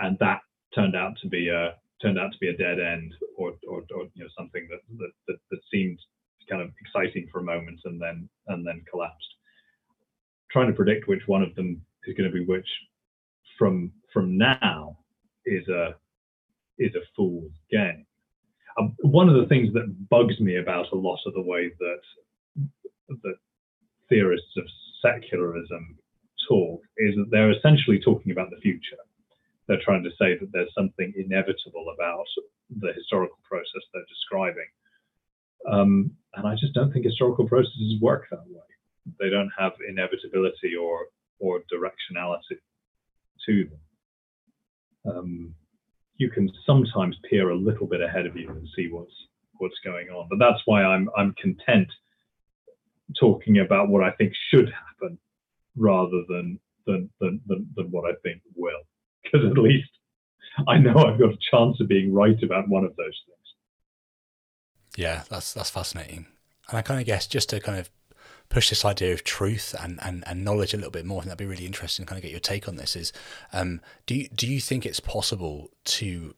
and 0.00 0.16
that 0.20 0.40
turned 0.74 0.96
out 0.96 1.16
to 1.22 1.28
be 1.28 1.48
a 1.48 1.74
turned 2.02 2.18
out 2.18 2.32
to 2.32 2.38
be 2.38 2.48
a 2.48 2.56
dead 2.56 2.78
end 2.80 3.14
or, 3.36 3.54
or, 3.68 3.82
or 3.94 4.04
you 4.14 4.24
know 4.24 4.30
something 4.36 4.66
that, 4.70 4.80
that, 4.98 5.10
that 5.28 5.36
that 5.50 5.60
seemed 5.72 5.98
kind 6.48 6.60
of 6.60 6.70
exciting 6.80 7.26
for 7.32 7.40
a 7.40 7.44
moment 7.44 7.80
and 7.84 8.00
then 8.00 8.28
and 8.48 8.66
then 8.66 8.82
collapsed. 8.90 9.34
Trying 10.50 10.68
to 10.68 10.74
predict 10.74 11.08
which 11.08 11.22
one 11.26 11.42
of 11.42 11.54
them 11.54 11.80
is 12.06 12.16
going 12.16 12.30
to 12.30 12.34
be 12.34 12.44
which 12.44 12.68
from 13.58 13.92
from 14.12 14.36
now 14.36 14.98
is 15.46 15.66
a 15.68 15.94
is 16.78 16.94
a 16.94 17.06
fool's 17.16 17.52
game. 17.70 18.04
Um, 18.78 18.94
one 19.02 19.28
of 19.28 19.36
the 19.36 19.46
things 19.46 19.72
that 19.74 20.08
bugs 20.10 20.40
me 20.40 20.56
about 20.56 20.90
a 20.92 20.96
lot 20.96 21.20
of 21.26 21.34
the 21.34 21.42
way 21.42 21.70
that 21.78 22.00
that 23.22 23.36
theorists 24.08 24.56
of 24.56 24.64
secularism 25.00 25.96
talk 26.48 26.82
is 26.98 27.14
that 27.16 27.30
they're 27.30 27.52
essentially 27.52 27.98
talking 27.98 28.32
about 28.32 28.50
the 28.50 28.60
future 28.60 28.96
they're 29.66 29.82
trying 29.82 30.04
to 30.04 30.10
say 30.10 30.36
that 30.38 30.50
there's 30.52 30.72
something 30.76 31.12
inevitable 31.16 31.86
about 31.94 32.26
the 32.80 32.92
historical 32.92 33.38
process 33.48 33.82
they're 33.92 34.02
describing. 34.08 34.68
Um, 35.70 36.10
and 36.34 36.46
I 36.46 36.54
just 36.54 36.74
don't 36.74 36.92
think 36.92 37.04
historical 37.04 37.48
processes 37.48 38.00
work 38.00 38.26
that 38.30 38.46
way. 38.46 38.60
They 39.20 39.30
don't 39.30 39.50
have 39.58 39.72
inevitability 39.88 40.74
or 40.80 41.06
or 41.38 41.60
directionality 41.72 42.58
to 43.46 43.64
them. 43.64 45.14
Um, 45.16 45.54
you 46.16 46.30
can 46.30 46.50
sometimes 46.64 47.16
peer 47.28 47.50
a 47.50 47.56
little 47.56 47.86
bit 47.86 48.00
ahead 48.00 48.26
of 48.26 48.36
you 48.36 48.48
and 48.50 48.68
see 48.76 48.88
what's 48.90 49.12
what's 49.58 49.78
going 49.84 50.08
on. 50.08 50.28
But 50.28 50.38
that's 50.38 50.60
why 50.66 50.84
I'm 50.84 51.08
I'm 51.16 51.34
content 51.40 51.88
talking 53.18 53.58
about 53.58 53.88
what 53.88 54.02
I 54.02 54.10
think 54.12 54.32
should 54.50 54.70
happen 54.70 55.18
rather 55.76 56.22
than 56.28 56.58
than 56.86 57.10
than 57.20 57.40
than, 57.46 57.68
than 57.76 57.90
what 57.90 58.10
I 58.10 58.14
think 58.22 58.42
will, 58.54 58.82
because 59.24 59.46
at 59.50 59.58
least 59.58 59.90
I 60.68 60.78
know 60.78 60.96
I've 60.96 61.18
got 61.18 61.30
a 61.30 61.38
chance 61.50 61.80
of 61.80 61.88
being 61.88 62.12
right 62.12 62.40
about 62.42 62.68
one 62.68 62.84
of 62.84 62.94
those 62.96 63.06
things. 63.26 63.38
Yeah, 64.96 65.24
that's 65.28 65.52
that's 65.52 65.70
fascinating, 65.70 66.26
and 66.68 66.78
I 66.78 66.82
kind 66.82 67.00
of 67.00 67.06
guess 67.06 67.26
just 67.26 67.48
to 67.50 67.60
kind 67.60 67.78
of 67.78 67.90
push 68.48 68.70
this 68.70 68.84
idea 68.84 69.12
of 69.12 69.24
truth 69.24 69.74
and, 69.80 69.98
and, 70.02 70.22
and 70.26 70.44
knowledge 70.44 70.74
a 70.74 70.76
little 70.76 70.92
bit 70.92 71.04
more. 71.04 71.18
I 71.18 71.20
think 71.22 71.30
that'd 71.30 71.38
be 71.38 71.50
really 71.50 71.66
interesting 71.66 72.04
to 72.04 72.08
kind 72.08 72.18
of 72.18 72.22
get 72.22 72.30
your 72.30 72.40
take 72.40 72.68
on 72.68 72.76
this. 72.76 72.94
Is 72.94 73.12
um, 73.52 73.80
do 74.06 74.14
you, 74.14 74.28
do 74.28 74.46
you 74.46 74.60
think 74.60 74.86
it's 74.86 75.00
possible 75.00 75.70
to 75.84 76.34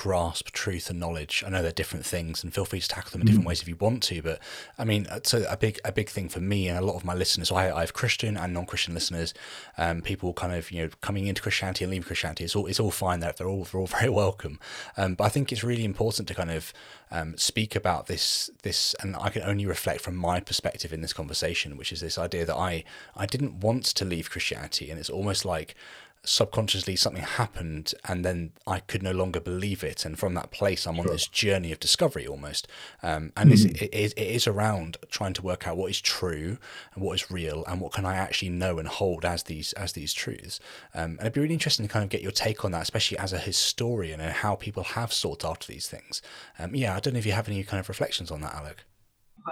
grasp 0.00 0.50
truth 0.52 0.88
and 0.88 0.98
knowledge. 0.98 1.44
I 1.46 1.50
know 1.50 1.60
they're 1.60 1.72
different 1.72 2.06
things, 2.06 2.42
and 2.42 2.54
feel 2.54 2.64
free 2.64 2.80
to 2.80 2.88
tackle 2.88 3.10
them 3.10 3.20
in 3.20 3.26
different 3.26 3.44
mm. 3.44 3.48
ways 3.48 3.60
if 3.60 3.68
you 3.68 3.76
want 3.76 4.02
to. 4.04 4.22
But 4.22 4.38
I 4.78 4.84
mean, 4.84 5.06
uh, 5.08 5.20
so 5.24 5.44
a 5.46 5.58
big 5.58 5.78
a 5.84 5.92
big 5.92 6.08
thing 6.08 6.30
for 6.30 6.40
me 6.40 6.68
and 6.68 6.78
a 6.78 6.80
lot 6.80 6.96
of 6.96 7.04
my 7.04 7.12
listeners. 7.12 7.48
So 7.48 7.56
I, 7.56 7.76
I 7.76 7.80
have 7.80 7.92
Christian 7.92 8.34
and 8.38 8.54
non-Christian 8.54 8.94
listeners. 8.94 9.34
Um, 9.76 10.00
people 10.00 10.32
kind 10.32 10.54
of 10.54 10.70
you 10.70 10.82
know 10.82 10.88
coming 11.02 11.26
into 11.26 11.42
Christianity 11.42 11.84
and 11.84 11.90
leaving 11.90 12.06
Christianity. 12.06 12.44
It's 12.44 12.56
all 12.56 12.64
it's 12.64 12.80
all 12.80 12.90
fine. 12.90 13.20
That 13.20 13.36
they're 13.36 13.46
all 13.46 13.64
they're 13.64 13.78
all 13.78 13.86
very 13.98 14.08
welcome. 14.08 14.58
Um, 14.96 15.16
but 15.16 15.24
I 15.24 15.28
think 15.28 15.52
it's 15.52 15.62
really 15.62 15.84
important 15.84 16.28
to 16.28 16.34
kind 16.34 16.50
of 16.50 16.72
um, 17.10 17.36
speak 17.36 17.76
about 17.76 18.06
this 18.06 18.48
this, 18.62 18.94
and 19.00 19.14
I 19.16 19.28
can 19.28 19.42
only 19.42 19.66
reflect 19.66 20.00
from 20.00 20.16
my 20.16 20.40
perspective 20.40 20.94
in 20.94 21.02
this 21.02 21.12
conversation, 21.12 21.76
which 21.76 21.92
is 21.92 22.00
this 22.00 22.16
idea 22.16 22.46
that 22.46 22.56
I 22.56 22.84
I 23.14 23.26
didn't 23.26 23.60
want 23.60 23.84
to 23.84 24.06
leave 24.06 24.30
Christianity, 24.30 24.90
and 24.90 24.98
it's 24.98 25.10
almost 25.10 25.44
like 25.44 25.74
subconsciously 26.22 26.96
something 26.96 27.22
happened 27.22 27.94
and 28.06 28.24
then 28.24 28.52
I 28.66 28.80
could 28.80 29.02
no 29.02 29.12
longer 29.12 29.40
believe 29.40 29.82
it. 29.82 30.04
And 30.04 30.18
from 30.18 30.34
that 30.34 30.50
place, 30.50 30.86
I'm 30.86 30.96
sure. 30.96 31.06
on 31.06 31.10
this 31.10 31.26
journey 31.26 31.72
of 31.72 31.80
discovery 31.80 32.26
almost. 32.26 32.68
Um, 33.02 33.32
and 33.36 33.50
mm-hmm. 33.50 33.84
it, 33.84 33.94
is, 33.94 34.12
it 34.12 34.22
is 34.26 34.46
around 34.46 34.98
trying 35.10 35.32
to 35.34 35.42
work 35.42 35.66
out 35.66 35.76
what 35.76 35.90
is 35.90 36.00
true 36.00 36.58
and 36.94 37.02
what 37.02 37.14
is 37.14 37.30
real 37.30 37.64
and 37.66 37.80
what 37.80 37.92
can 37.92 38.04
I 38.04 38.16
actually 38.16 38.50
know 38.50 38.78
and 38.78 38.86
hold 38.86 39.24
as 39.24 39.44
these 39.44 39.72
as 39.74 39.92
these 39.92 40.12
truths. 40.12 40.60
Um, 40.94 41.12
and 41.12 41.20
it'd 41.20 41.32
be 41.32 41.40
really 41.40 41.54
interesting 41.54 41.86
to 41.86 41.92
kind 41.92 42.02
of 42.02 42.10
get 42.10 42.22
your 42.22 42.32
take 42.32 42.64
on 42.64 42.72
that, 42.72 42.82
especially 42.82 43.18
as 43.18 43.32
a 43.32 43.38
historian 43.38 44.20
and 44.20 44.32
how 44.32 44.54
people 44.56 44.82
have 44.82 45.12
sought 45.12 45.44
after 45.44 45.72
these 45.72 45.88
things. 45.88 46.20
Um, 46.58 46.74
yeah, 46.74 46.94
I 46.94 47.00
don't 47.00 47.14
know 47.14 47.18
if 47.18 47.26
you 47.26 47.32
have 47.32 47.48
any 47.48 47.64
kind 47.64 47.80
of 47.80 47.88
reflections 47.88 48.30
on 48.30 48.42
that, 48.42 48.54
Alec. 48.54 48.84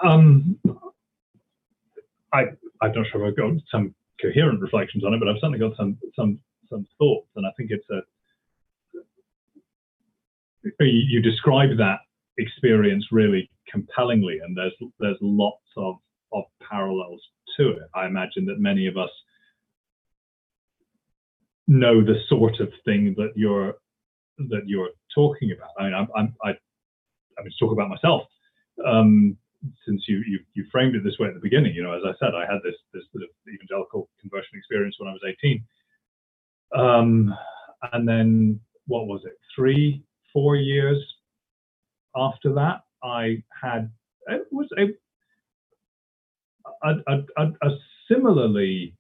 Um, 0.05 0.59
I 2.33 2.43
I'm 2.83 2.93
not 2.93 3.07
sure 3.11 3.25
if 3.25 3.31
I've 3.31 3.37
got 3.37 3.53
some 3.71 3.95
coherent 4.21 4.61
reflections 4.61 5.05
on 5.05 5.15
it, 5.15 5.19
but 5.19 5.29
I've 5.29 5.37
certainly 5.37 5.59
got 5.59 5.77
some 5.77 5.97
some 6.15 6.41
some 6.71 6.87
thoughts, 6.99 7.29
and 7.37 7.47
I 7.47 7.51
think 7.57 7.71
it's 7.71 7.89
a 7.91 8.03
you 10.81 11.23
describe 11.23 11.77
that 11.79 12.01
experience 12.37 13.07
really 13.11 13.51
compellingly, 13.71 14.41
and 14.43 14.57
there's 14.57 14.75
there's 14.99 15.19
lots 15.21 15.65
of 15.77 15.97
of 16.33 16.45
parallels 16.69 17.21
to 17.57 17.71
it. 17.71 17.89
I 17.95 18.07
imagine 18.07 18.45
that 18.47 18.59
many 18.59 18.87
of 18.87 18.97
us 18.97 19.11
know 21.67 22.03
the 22.03 22.17
sort 22.29 22.61
of 22.61 22.71
thing 22.85 23.15
that 23.17 23.33
you're 23.37 23.75
that 24.39 24.63
you're 24.67 24.91
talking 25.15 25.53
about. 25.53 25.71
I 25.79 25.85
mean, 25.85 25.95
I'm, 25.95 26.09
I'm 26.17 26.35
I 26.45 26.51
I 27.39 27.43
mean, 27.43 27.53
talk 27.59 27.73
about 27.73 27.89
myself. 27.89 28.23
Um, 28.85 29.37
since 29.85 30.05
you, 30.07 30.23
you 30.27 30.39
you 30.55 30.65
framed 30.71 30.95
it 30.95 31.03
this 31.03 31.19
way 31.19 31.29
at 31.29 31.35
the 31.35 31.41
beginning, 31.41 31.75
you 31.75 31.83
know, 31.83 31.93
as 31.93 32.03
I 32.05 32.13
said, 32.19 32.35
I 32.35 32.47
had 32.51 32.63
this 32.63 32.77
this 32.93 33.05
sort 33.13 33.25
of 33.25 33.31
evangelical 33.53 34.09
conversion 34.21 34.55
experience 34.55 34.97
when 34.99 35.09
I 35.09 35.13
was 35.13 35.23
18, 35.27 35.65
um, 36.77 37.35
and 37.93 38.09
then 38.09 38.61
what 38.87 39.07
was 39.07 39.23
it? 39.25 39.39
Three, 39.55 40.03
four 40.33 40.57
years 40.57 40.99
after 42.17 42.53
that, 42.55 42.83
I 43.03 43.43
had 43.63 43.91
it 44.27 44.47
was 44.51 44.69
a 44.79 44.87
a, 46.83 46.95
a, 47.37 47.47
a 47.63 47.71
similarly 48.11 48.95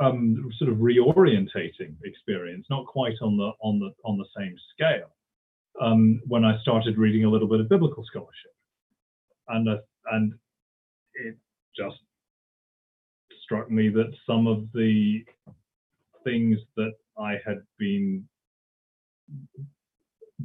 um, 0.00 0.50
sort 0.58 0.70
of 0.70 0.78
reorientating 0.78 1.96
experience, 2.04 2.66
not 2.70 2.86
quite 2.86 3.14
on 3.20 3.36
the 3.36 3.50
on 3.62 3.78
the 3.78 3.90
on 4.04 4.18
the 4.18 4.26
same 4.36 4.54
scale. 4.72 5.10
Um, 5.80 6.20
when 6.26 6.44
I 6.44 6.60
started 6.62 6.98
reading 6.98 7.24
a 7.24 7.30
little 7.30 7.48
bit 7.48 7.60
of 7.60 7.68
biblical 7.68 8.04
scholarship, 8.04 8.54
and 9.48 9.68
uh, 9.68 9.76
and 10.12 10.34
it 11.14 11.36
just 11.76 11.98
struck 13.48 13.70
me 13.70 13.88
that 13.88 14.12
some 14.26 14.46
of 14.46 14.68
the 14.74 15.24
things 16.22 16.58
that 16.76 16.92
I 17.18 17.36
had 17.46 17.62
been 17.78 18.28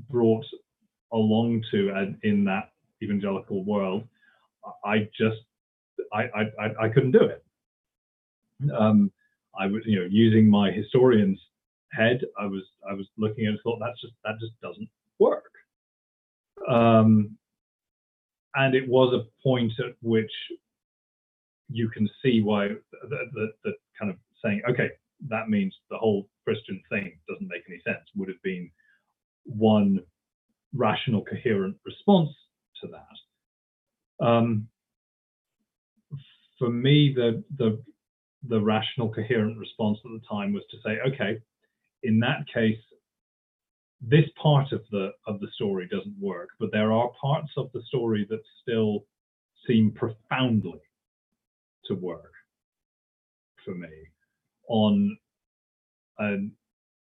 brought 0.09 0.45
along 1.11 1.65
to 1.71 2.15
in 2.23 2.45
that 2.45 2.71
evangelical 3.03 3.65
world, 3.65 4.07
I 4.85 5.09
just 5.19 5.41
I 6.13 6.29
I, 6.59 6.85
I 6.85 6.89
couldn't 6.89 7.11
do 7.11 7.23
it. 7.23 7.43
Um, 8.73 9.11
I 9.59 9.67
was 9.67 9.81
you 9.85 9.99
know 9.99 10.07
using 10.09 10.49
my 10.49 10.71
historian's 10.71 11.39
head, 11.91 12.21
I 12.39 12.45
was 12.45 12.63
I 12.89 12.93
was 12.93 13.07
looking 13.17 13.47
and 13.47 13.59
thought 13.63 13.79
that's 13.81 13.99
just 13.99 14.13
that 14.23 14.39
just 14.39 14.59
doesn't 14.61 14.89
work. 15.19 15.51
Um, 16.69 17.37
and 18.55 18.75
it 18.75 18.87
was 18.87 19.13
a 19.13 19.27
point 19.43 19.73
at 19.79 19.95
which 20.01 20.31
you 21.73 21.89
can 21.89 22.09
see 22.23 22.41
why 22.43 22.69
the, 22.69 23.17
the, 23.33 23.47
the 23.63 23.73
kind 23.99 24.11
of 24.11 24.17
saying, 24.43 24.61
okay, 24.69 24.89
that 25.29 25.49
means 25.49 25.75
the 25.89 25.97
whole 25.97 26.29
Christian 26.45 26.81
thing 26.89 27.13
doesn't 27.29 27.47
make 27.47 27.63
any 27.69 27.81
sense 27.85 28.05
would 28.15 28.29
have 28.29 28.41
been 28.43 28.69
one 29.45 29.99
rational, 30.73 31.23
coherent 31.23 31.77
response 31.85 32.29
to 32.81 32.87
that. 32.89 33.39
Um, 34.25 34.67
for 36.59 36.69
me, 36.69 37.13
the 37.15 37.43
the 37.57 37.81
the 38.47 38.61
rational, 38.61 39.13
coherent 39.13 39.57
response 39.57 39.99
at 40.05 40.11
the 40.11 40.21
time 40.29 40.53
was 40.53 40.63
to 40.71 40.77
say, 40.85 40.99
okay, 41.07 41.41
in 42.03 42.19
that 42.19 42.45
case, 42.53 42.77
this 44.01 44.25
part 44.41 44.71
of 44.73 44.83
the 44.91 45.11
of 45.27 45.39
the 45.39 45.47
story 45.55 45.87
doesn't 45.89 46.17
work, 46.19 46.49
but 46.59 46.71
there 46.71 46.91
are 46.93 47.11
parts 47.21 47.51
of 47.57 47.71
the 47.73 47.81
story 47.87 48.25
that 48.29 48.41
still 48.61 49.05
seem 49.67 49.91
profoundly 49.91 50.81
to 51.87 51.95
work 51.95 52.31
for 53.63 53.73
me 53.73 53.89
on 54.69 55.17
an 56.19 56.51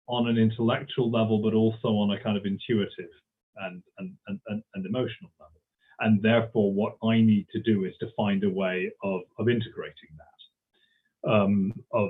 on 0.07 0.27
an 0.27 0.37
intellectual 0.37 1.09
level, 1.09 1.41
but 1.41 1.53
also 1.53 1.87
on 1.89 2.11
a 2.11 2.21
kind 2.21 2.37
of 2.37 2.45
intuitive 2.45 3.11
and 3.57 3.81
and, 3.97 4.13
and, 4.27 4.39
and, 4.47 4.63
and 4.75 4.85
emotional 4.85 5.31
level. 5.39 5.61
And 5.99 6.21
therefore, 6.21 6.73
what 6.73 6.97
I 7.03 7.21
need 7.21 7.47
to 7.53 7.61
do 7.61 7.85
is 7.85 7.93
to 7.99 8.07
find 8.17 8.43
a 8.43 8.49
way 8.49 8.91
of 9.03 9.21
of 9.39 9.49
integrating 9.49 10.11
that, 10.17 11.31
um, 11.31 11.73
of 11.93 12.09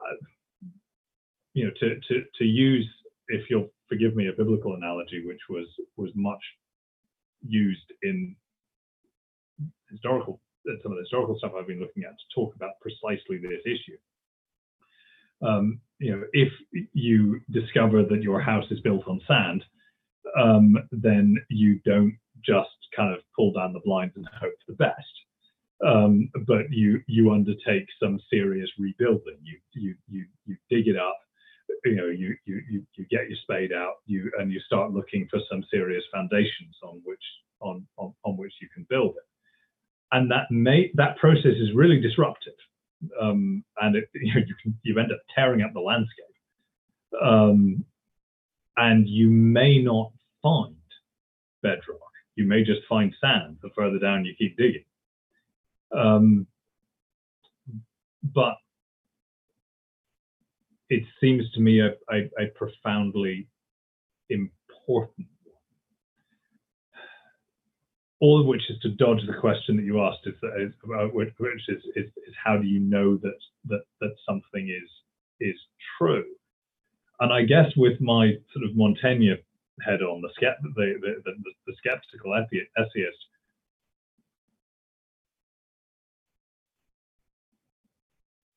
uh, 0.00 0.16
you 1.54 1.64
know, 1.64 1.70
to 1.80 2.00
to 2.08 2.24
to 2.38 2.44
use, 2.44 2.88
if 3.28 3.48
you'll 3.48 3.70
forgive 3.88 4.16
me, 4.16 4.28
a 4.28 4.32
biblical 4.32 4.74
analogy, 4.74 5.24
which 5.24 5.40
was 5.48 5.66
was 5.96 6.10
much 6.14 6.42
used 7.46 7.92
in 8.02 8.34
historical 9.90 10.40
some 10.82 10.92
of 10.92 10.98
the 10.98 11.02
historical 11.02 11.36
stuff 11.38 11.52
I've 11.58 11.66
been 11.66 11.80
looking 11.80 12.04
at 12.04 12.10
to 12.18 12.34
talk 12.34 12.54
about 12.54 12.80
precisely 12.80 13.38
this 13.38 13.62
issue. 13.64 13.96
Um, 15.42 15.80
you 15.98 16.12
know, 16.12 16.24
if 16.32 16.52
you 16.92 17.40
discover 17.50 18.02
that 18.04 18.22
your 18.22 18.40
house 18.40 18.64
is 18.70 18.80
built 18.80 19.06
on 19.06 19.20
sand, 19.26 19.64
um, 20.38 20.76
then 20.90 21.36
you 21.48 21.80
don't 21.84 22.16
just 22.44 22.68
kind 22.94 23.14
of 23.14 23.20
pull 23.34 23.52
down 23.52 23.72
the 23.72 23.80
blinds 23.84 24.14
and 24.16 24.26
hope 24.40 24.52
for 24.64 24.72
the 24.72 24.76
best. 24.76 24.96
Um, 25.84 26.30
but 26.46 26.70
you 26.70 27.00
you 27.06 27.32
undertake 27.32 27.86
some 28.02 28.18
serious 28.30 28.70
rebuilding. 28.78 29.36
You 29.42 29.58
you 29.74 29.94
you 30.08 30.24
you 30.46 30.56
dig 30.70 30.88
it 30.88 30.96
up. 30.96 31.18
You 31.84 31.96
know, 31.96 32.06
you 32.06 32.34
you 32.46 32.62
you, 32.70 32.86
you 32.94 33.04
get 33.10 33.28
your 33.28 33.38
spade 33.42 33.72
out. 33.72 33.96
You 34.06 34.30
and 34.38 34.50
you 34.50 34.60
start 34.60 34.92
looking 34.92 35.28
for 35.30 35.38
some 35.50 35.64
serious 35.70 36.02
foundations 36.12 36.76
on 36.82 37.02
which 37.04 37.22
on 37.60 37.86
on, 37.98 38.14
on 38.24 38.36
which 38.38 38.54
you 38.60 38.68
can 38.74 38.86
build 38.88 39.16
it 39.16 39.35
and 40.12 40.30
that 40.30 40.50
may 40.50 40.90
that 40.94 41.16
process 41.16 41.56
is 41.56 41.74
really 41.74 42.00
disruptive, 42.00 42.54
um, 43.20 43.64
and 43.80 43.96
it, 43.96 44.08
you, 44.14 44.34
know, 44.34 44.40
you, 44.46 44.54
can, 44.62 44.78
you 44.82 44.98
end 44.98 45.12
up 45.12 45.20
tearing 45.34 45.62
up 45.62 45.72
the 45.72 45.80
landscape, 45.80 46.24
um, 47.22 47.84
and 48.76 49.08
you 49.08 49.28
may 49.28 49.82
not 49.82 50.12
find 50.42 50.76
bedrock. 51.62 52.00
You 52.36 52.46
may 52.46 52.62
just 52.64 52.82
find 52.88 53.14
sand 53.20 53.58
the 53.62 53.70
further 53.74 53.98
down 53.98 54.24
you 54.24 54.34
keep 54.36 54.56
digging. 54.56 54.84
Um, 55.96 56.46
but 58.22 58.56
it 60.88 61.04
seems 61.20 61.50
to 61.52 61.60
me 61.60 61.80
a, 61.80 61.94
a, 62.12 62.30
a 62.38 62.46
profoundly 62.54 63.48
important 64.28 65.26
all 68.20 68.40
of 68.40 68.46
which 68.46 68.62
is 68.70 68.78
to 68.80 68.88
dodge 68.90 69.20
the 69.26 69.38
question 69.38 69.76
that 69.76 69.84
you 69.84 70.00
asked, 70.00 70.26
is, 70.26 70.34
is 70.58 70.72
which 71.12 71.68
is, 71.68 71.82
is, 71.96 72.06
is 72.06 72.34
how 72.42 72.56
do 72.56 72.66
you 72.66 72.80
know 72.80 73.16
that 73.18 73.38
that 73.66 73.82
that 74.00 74.14
something 74.26 74.68
is 74.68 74.90
is 75.40 75.56
true? 75.98 76.24
and 77.20 77.32
I 77.32 77.42
guess 77.42 77.66
with 77.76 78.00
my 78.00 78.32
sort 78.52 78.64
of 78.68 78.76
Montaigne 78.76 79.30
head 79.84 80.02
on, 80.02 80.22
the, 80.22 80.28
the, 80.38 80.94
the, 81.00 81.22
the, 81.24 81.52
the 81.66 81.74
skeptical 81.78 82.34
essayist, 82.34 83.18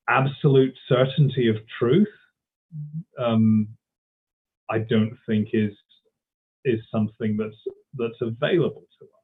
absolute 0.09 0.75
certainty 0.87 1.47
of 1.47 1.55
truth, 1.77 2.07
um, 3.17 3.67
I 4.69 4.79
don't 4.79 5.17
think 5.25 5.49
is 5.53 5.71
is 6.65 6.79
something 6.91 7.37
that's 7.37 7.55
that's 7.95 8.21
available 8.21 8.83
to 8.99 9.05
us. 9.05 9.18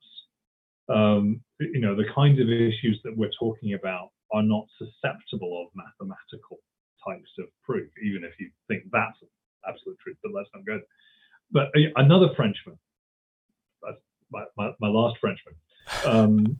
Um, 0.87 1.41
you 1.59 1.79
know, 1.79 1.95
the 1.95 2.05
kinds 2.13 2.39
of 2.39 2.49
issues 2.49 2.99
that 3.03 3.15
we're 3.15 3.31
talking 3.39 3.73
about 3.73 4.09
are 4.31 4.43
not 4.43 4.65
susceptible 4.77 5.63
of 5.63 5.67
mathematical 5.75 6.59
types 7.07 7.29
of 7.39 7.45
proof, 7.63 7.89
even 8.03 8.23
if 8.23 8.33
you 8.39 8.49
think 8.67 8.83
that's 8.91 9.17
absolute 9.67 9.97
truth, 9.99 10.17
but 10.23 10.31
let's 10.33 10.49
not 10.53 10.65
go 10.65 10.73
there. 10.73 10.83
But 11.51 11.67
uh, 11.79 11.91
another 11.95 12.29
Frenchman, 12.35 12.77
my, 14.31 14.43
my, 14.57 14.71
my 14.79 14.87
last 14.87 15.17
Frenchman, 15.19 15.55
um, 16.05 16.57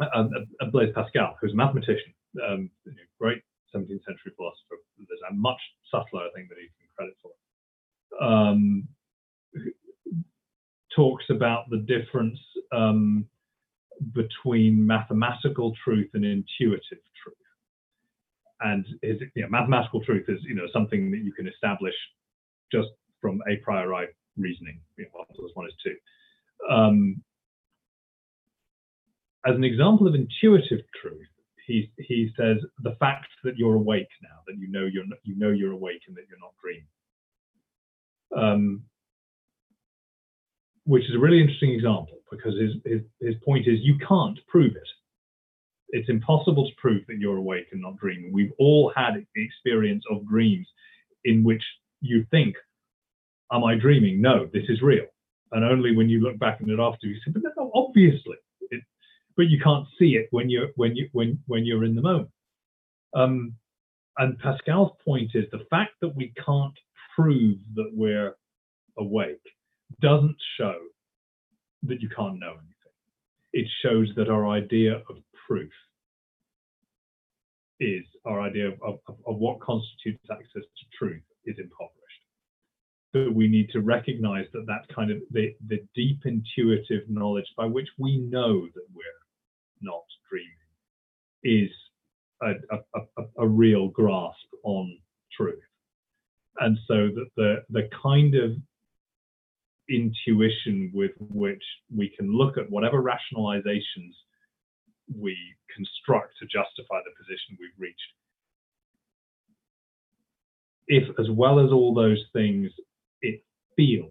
uh, 0.00 0.24
uh, 0.60 0.66
Blaise 0.70 0.92
Pascal, 0.94 1.36
who's 1.40 1.52
a 1.52 1.56
mathematician, 1.56 2.14
um, 2.46 2.70
great 3.20 3.42
17th 3.74 4.04
century 4.04 4.32
philosopher. 4.36 4.76
There's 4.96 5.20
a 5.30 5.34
much 5.34 5.60
subtler, 5.90 6.22
I 6.22 6.30
think, 6.34 6.48
that 6.48 6.56
he 6.58 6.68
can 6.68 6.88
credit 6.96 7.16
for. 7.22 8.24
Um, 8.24 8.88
talks 10.94 11.24
about 11.30 11.68
the 11.70 11.78
difference 11.78 12.38
um, 12.72 13.26
between 14.12 14.86
mathematical 14.86 15.74
truth 15.84 16.10
and 16.14 16.24
intuitive 16.24 17.02
truth. 17.22 17.36
And 18.60 18.84
his, 19.02 19.20
you 19.34 19.42
know, 19.42 19.48
mathematical 19.48 20.02
truth 20.04 20.24
is, 20.28 20.40
you 20.42 20.54
know, 20.54 20.66
something 20.72 21.10
that 21.10 21.18
you 21.18 21.32
can 21.32 21.46
establish 21.46 21.94
just 22.72 22.88
from 23.20 23.40
a 23.48 23.56
priori 23.64 24.08
reasoning. 24.36 24.80
You 24.96 25.04
know, 25.04 25.24
one 25.38 25.50
one 25.54 25.66
is 25.66 25.74
two. 25.82 25.96
Um, 26.68 27.22
as 29.46 29.54
an 29.54 29.64
example 29.64 30.08
of 30.08 30.14
intuitive 30.14 30.80
truth, 31.00 31.26
he 31.66 31.90
he 31.98 32.30
says 32.36 32.56
the 32.82 32.96
fact 32.98 33.28
that 33.44 33.56
you're 33.56 33.74
awake 33.74 34.08
now, 34.22 34.40
that 34.46 34.56
you 34.58 34.68
know 34.68 34.86
you're 34.86 35.04
you 35.22 35.36
know 35.36 35.50
you're 35.50 35.72
awake 35.72 36.02
and 36.08 36.16
that 36.16 36.24
you're 36.28 36.38
not 36.40 36.54
dreaming. 36.62 36.86
Um, 38.36 38.82
which 40.88 41.04
is 41.04 41.14
a 41.14 41.18
really 41.18 41.38
interesting 41.38 41.72
example 41.72 42.18
because 42.30 42.58
his, 42.58 42.72
his 42.86 43.02
his 43.20 43.34
point 43.44 43.66
is 43.68 43.78
you 43.80 43.98
can't 43.98 44.38
prove 44.48 44.74
it. 44.74 44.88
It's 45.90 46.08
impossible 46.08 46.66
to 46.66 46.74
prove 46.78 47.02
that 47.08 47.18
you're 47.18 47.36
awake 47.36 47.66
and 47.72 47.82
not 47.82 47.98
dreaming. 47.98 48.32
We've 48.32 48.52
all 48.58 48.90
had 48.96 49.14
the 49.34 49.44
experience 49.44 50.02
of 50.10 50.26
dreams 50.26 50.66
in 51.24 51.44
which 51.44 51.62
you 52.00 52.24
think, 52.30 52.56
"Am 53.52 53.64
I 53.64 53.74
dreaming?" 53.74 54.22
No, 54.22 54.46
this 54.46 54.64
is 54.70 54.80
real. 54.80 55.06
And 55.52 55.62
only 55.62 55.94
when 55.94 56.08
you 56.08 56.20
look 56.20 56.38
back 56.38 56.58
on 56.62 56.70
it 56.70 56.80
after 56.80 57.06
you 57.06 57.16
say, 57.16 57.32
"But 57.32 57.42
no, 57.56 57.70
obviously." 57.74 58.36
but 59.36 59.48
you 59.48 59.60
can't 59.62 59.86
see 59.98 60.16
it 60.16 60.26
when 60.32 60.50
you're 60.50 60.70
when 60.76 60.96
you 60.96 61.08
when 61.12 61.38
when 61.46 61.64
you're 61.66 61.84
in 61.84 61.94
the 61.94 62.02
moment. 62.02 62.30
Um, 63.14 63.54
and 64.16 64.38
Pascal's 64.38 64.92
point 65.04 65.30
is 65.34 65.44
the 65.52 65.64
fact 65.70 65.92
that 66.00 66.14
we 66.16 66.32
can't 66.44 66.78
prove 67.14 67.58
that 67.76 67.90
we're 67.94 68.34
awake 68.98 69.46
doesn't 70.00 70.36
show 70.58 70.76
that 71.84 72.00
you 72.00 72.08
can't 72.08 72.38
know 72.38 72.52
anything. 72.52 72.74
It 73.52 73.66
shows 73.82 74.08
that 74.16 74.28
our 74.28 74.48
idea 74.48 74.96
of 75.08 75.16
proof 75.46 75.70
is 77.80 78.04
our 78.24 78.40
idea 78.40 78.68
of, 78.68 78.74
of, 78.82 78.98
of 79.26 79.36
what 79.36 79.60
constitutes 79.60 80.24
access 80.30 80.62
to 80.62 80.98
truth 80.98 81.22
is 81.44 81.56
impoverished. 81.58 81.94
That 83.14 83.32
we 83.34 83.48
need 83.48 83.70
to 83.70 83.80
recognize 83.80 84.46
that 84.52 84.66
that 84.66 84.94
kind 84.94 85.10
of 85.10 85.18
the, 85.30 85.54
the 85.66 85.78
deep 85.94 86.20
intuitive 86.26 87.08
knowledge 87.08 87.46
by 87.56 87.64
which 87.64 87.88
we 87.98 88.18
know 88.18 88.66
that 88.66 88.86
we're 88.92 89.04
not 89.80 90.04
dreaming 90.28 90.50
is 91.44 91.70
a, 92.42 92.52
a, 92.74 93.00
a, 93.16 93.24
a 93.38 93.48
real 93.48 93.88
grasp 93.88 94.36
on 94.64 94.98
truth. 95.34 95.62
And 96.60 96.76
so 96.86 97.08
that 97.14 97.28
the 97.36 97.62
the 97.70 97.88
kind 98.02 98.34
of 98.34 98.56
intuition 99.88 100.90
with 100.94 101.12
which 101.18 101.62
we 101.94 102.08
can 102.16 102.32
look 102.32 102.58
at 102.58 102.70
whatever 102.70 103.02
rationalizations 103.02 104.12
we 105.16 105.36
construct 105.74 106.34
to 106.38 106.46
justify 106.46 106.98
the 107.04 107.12
position 107.18 107.56
we've 107.58 107.70
reached. 107.78 108.12
If, 110.86 111.18
as 111.18 111.30
well 111.30 111.58
as 111.58 111.70
all 111.70 111.94
those 111.94 112.22
things, 112.32 112.70
it 113.22 113.42
feels 113.76 114.10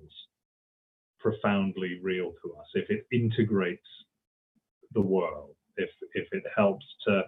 profoundly 1.20 2.00
real 2.02 2.34
to 2.44 2.54
us, 2.54 2.68
if 2.74 2.90
it 2.90 3.06
integrates 3.12 3.88
the 4.94 5.02
world, 5.02 5.56
if 5.76 5.90
if 6.14 6.28
it 6.32 6.44
helps 6.56 6.86
to 7.08 7.24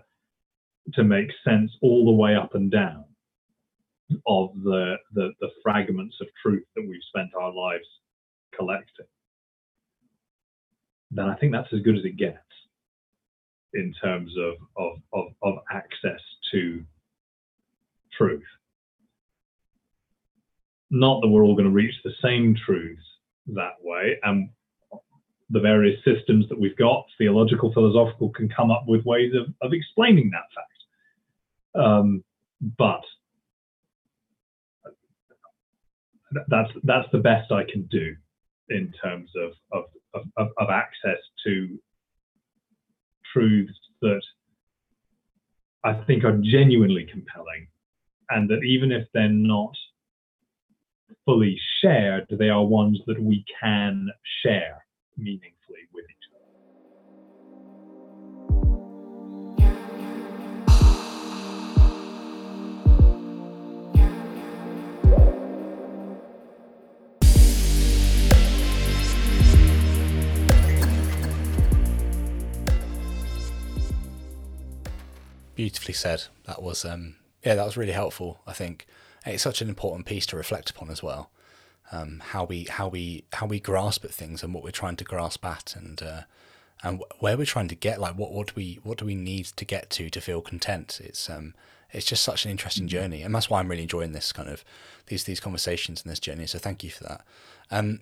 to 0.93 1.03
make 1.03 1.29
sense 1.43 1.71
all 1.81 2.05
the 2.05 2.11
way 2.11 2.35
up 2.35 2.55
and 2.55 2.71
down 2.71 3.05
of 4.27 4.49
the, 4.63 4.95
the, 5.13 5.31
the 5.39 5.49
fragments 5.61 6.15
of 6.19 6.27
truth 6.41 6.63
that 6.75 6.85
we've 6.87 7.01
spent 7.09 7.29
our 7.39 7.53
lives 7.53 7.85
collecting, 8.55 9.05
then 11.11 11.27
I 11.27 11.35
think 11.35 11.51
that's 11.51 11.73
as 11.73 11.81
good 11.81 11.97
as 11.97 12.05
it 12.05 12.17
gets 12.17 12.37
in 13.73 13.93
terms 14.01 14.31
of, 14.37 14.55
of, 14.77 14.97
of, 15.13 15.25
of 15.41 15.55
access 15.71 16.21
to 16.51 16.83
truth. 18.17 18.43
Not 20.91 21.21
that 21.21 21.27
we're 21.27 21.43
all 21.43 21.55
going 21.55 21.65
to 21.65 21.71
reach 21.71 21.93
the 22.03 22.13
same 22.23 22.55
truths 22.65 23.01
that 23.47 23.75
way, 23.81 24.19
and 24.23 24.49
the 25.51 25.59
various 25.59 26.03
systems 26.03 26.47
that 26.49 26.59
we've 26.59 26.77
got, 26.77 27.05
theological, 27.17 27.71
philosophical, 27.73 28.29
can 28.29 28.49
come 28.49 28.71
up 28.71 28.85
with 28.87 29.05
ways 29.05 29.33
of, 29.35 29.53
of 29.61 29.73
explaining 29.73 30.31
that 30.31 30.45
fact. 30.55 31.85
Um, 31.85 32.23
but 32.77 33.01
that's 36.47 36.69
that's 36.83 37.07
the 37.11 37.19
best 37.19 37.51
I 37.51 37.63
can 37.63 37.83
do 37.83 38.15
in 38.69 38.93
terms 39.03 39.29
of 39.35 39.51
of, 39.71 40.23
of, 40.37 40.47
of 40.57 40.69
access 40.69 41.19
to 41.45 41.79
truths 43.33 43.73
that 44.01 44.21
I 45.83 45.93
think 46.05 46.23
are 46.23 46.39
genuinely 46.41 47.05
compelling, 47.05 47.67
and 48.29 48.49
that 48.49 48.63
even 48.63 48.91
if 48.91 49.07
they're 49.13 49.29
not 49.29 49.75
fully 51.25 51.59
shared, 51.81 52.25
they 52.29 52.49
are 52.49 52.65
ones 52.65 52.99
that 53.07 53.21
we 53.21 53.45
can 53.61 54.09
share 54.43 54.83
meaningfully 55.17 55.58
Beautifully 75.59 75.93
said. 75.93 76.23
That 76.45 76.61
was 76.61 76.85
um 76.85 77.17
yeah, 77.43 77.55
that 77.55 77.65
was 77.65 77.75
really 77.75 77.91
helpful, 77.91 78.39
I 78.47 78.53
think. 78.53 78.85
It's 79.25 79.43
such 79.43 79.61
an 79.61 79.67
important 79.67 80.05
piece 80.05 80.25
to 80.27 80.37
reflect 80.37 80.69
upon 80.69 80.89
as 80.89 81.03
well 81.03 81.29
um, 81.91 82.21
how 82.27 82.45
we 82.45 82.65
how 82.65 82.87
we 82.87 83.25
how 83.33 83.45
we 83.45 83.59
grasp 83.59 84.05
at 84.05 84.11
things 84.11 84.43
and 84.43 84.53
what 84.53 84.63
we're 84.63 84.71
trying 84.71 84.95
to 84.97 85.03
grasp 85.03 85.43
at 85.45 85.75
and 85.75 86.01
uh, 86.01 86.21
and 86.83 87.03
where 87.19 87.37
we're 87.37 87.45
trying 87.45 87.67
to 87.67 87.75
get 87.75 87.99
like 87.99 88.17
what 88.17 88.31
what 88.31 88.47
do 88.47 88.53
we 88.55 88.79
what 88.83 88.97
do 88.97 89.05
we 89.05 89.15
need 89.15 89.45
to 89.45 89.65
get 89.65 89.89
to 89.89 90.09
to 90.09 90.21
feel 90.21 90.41
content 90.41 91.01
it's 91.03 91.29
um 91.29 91.53
it's 91.91 92.05
just 92.05 92.23
such 92.23 92.45
an 92.45 92.51
interesting 92.51 92.83
mm-hmm. 92.83 92.97
journey 92.97 93.21
and 93.21 93.33
that's 93.33 93.49
why 93.49 93.59
I'm 93.59 93.67
really 93.67 93.83
enjoying 93.83 94.11
this 94.11 94.31
kind 94.31 94.49
of 94.49 94.63
these 95.07 95.23
these 95.23 95.39
conversations 95.39 96.03
and 96.03 96.11
this 96.11 96.19
journey 96.19 96.45
so 96.45 96.59
thank 96.59 96.83
you 96.83 96.89
for 96.89 97.03
that 97.03 97.25
um 97.71 97.99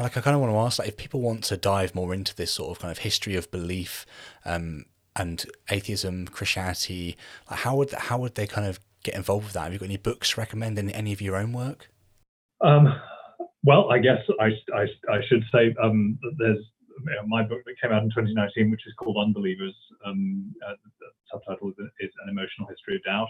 like 0.00 0.16
I 0.16 0.20
kind 0.20 0.34
of 0.34 0.40
want 0.40 0.52
to 0.52 0.58
ask 0.58 0.78
like 0.78 0.88
if 0.88 0.96
people 0.96 1.20
want 1.20 1.42
to 1.44 1.56
dive 1.56 1.94
more 1.94 2.14
into 2.14 2.36
this 2.36 2.52
sort 2.52 2.70
of 2.70 2.78
kind 2.80 2.92
of 2.92 2.98
history 2.98 3.34
of 3.34 3.50
belief 3.50 4.06
um 4.44 4.84
and 5.20 5.46
atheism 5.70 6.26
Christianity 6.26 7.16
like 7.50 7.60
how 7.60 7.76
would 7.76 7.92
how 7.92 8.18
would 8.18 8.34
they 8.34 8.46
kind 8.46 8.66
of 8.66 8.80
get 9.02 9.14
involved 9.14 9.44
with 9.44 9.54
that 9.54 9.64
have 9.64 9.72
you 9.72 9.78
got 9.78 9.86
any 9.86 9.96
books 9.96 10.36
recommending 10.36 10.90
any 10.90 11.12
of 11.12 11.20
your 11.20 11.36
own 11.36 11.52
work 11.52 11.88
um 12.60 12.92
well, 13.62 13.90
I 13.90 13.98
guess 13.98 14.18
I, 14.40 14.48
I, 14.74 14.82
I 15.12 15.20
should 15.28 15.44
say 15.52 15.74
um, 15.82 16.18
there's 16.38 16.64
you 17.04 17.14
know, 17.14 17.26
my 17.26 17.42
book 17.42 17.60
that 17.66 17.74
came 17.80 17.92
out 17.92 18.02
in 18.02 18.10
2019, 18.10 18.70
which 18.70 18.86
is 18.86 18.94
called 18.98 19.16
Unbelievers. 19.20 19.74
Um, 20.04 20.54
uh, 20.66 20.74
the 21.00 21.06
subtitle 21.30 21.70
is, 21.70 21.74
is, 22.00 22.10
An 22.24 22.30
Emotional 22.30 22.68
History 22.68 22.96
of 22.96 23.04
Doubt. 23.04 23.28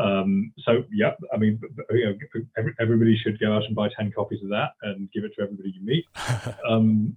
Um, 0.00 0.52
so, 0.64 0.84
yeah, 0.92 1.12
I 1.32 1.36
mean, 1.36 1.60
you 1.90 2.04
know, 2.06 2.42
every, 2.56 2.74
everybody 2.80 3.16
should 3.22 3.38
go 3.38 3.54
out 3.54 3.64
and 3.64 3.74
buy 3.74 3.88
10 3.96 4.12
copies 4.12 4.42
of 4.42 4.48
that 4.50 4.70
and 4.82 5.10
give 5.12 5.24
it 5.24 5.32
to 5.36 5.42
everybody 5.42 5.74
you 5.74 5.84
meet. 5.84 6.04
Um, 6.68 7.16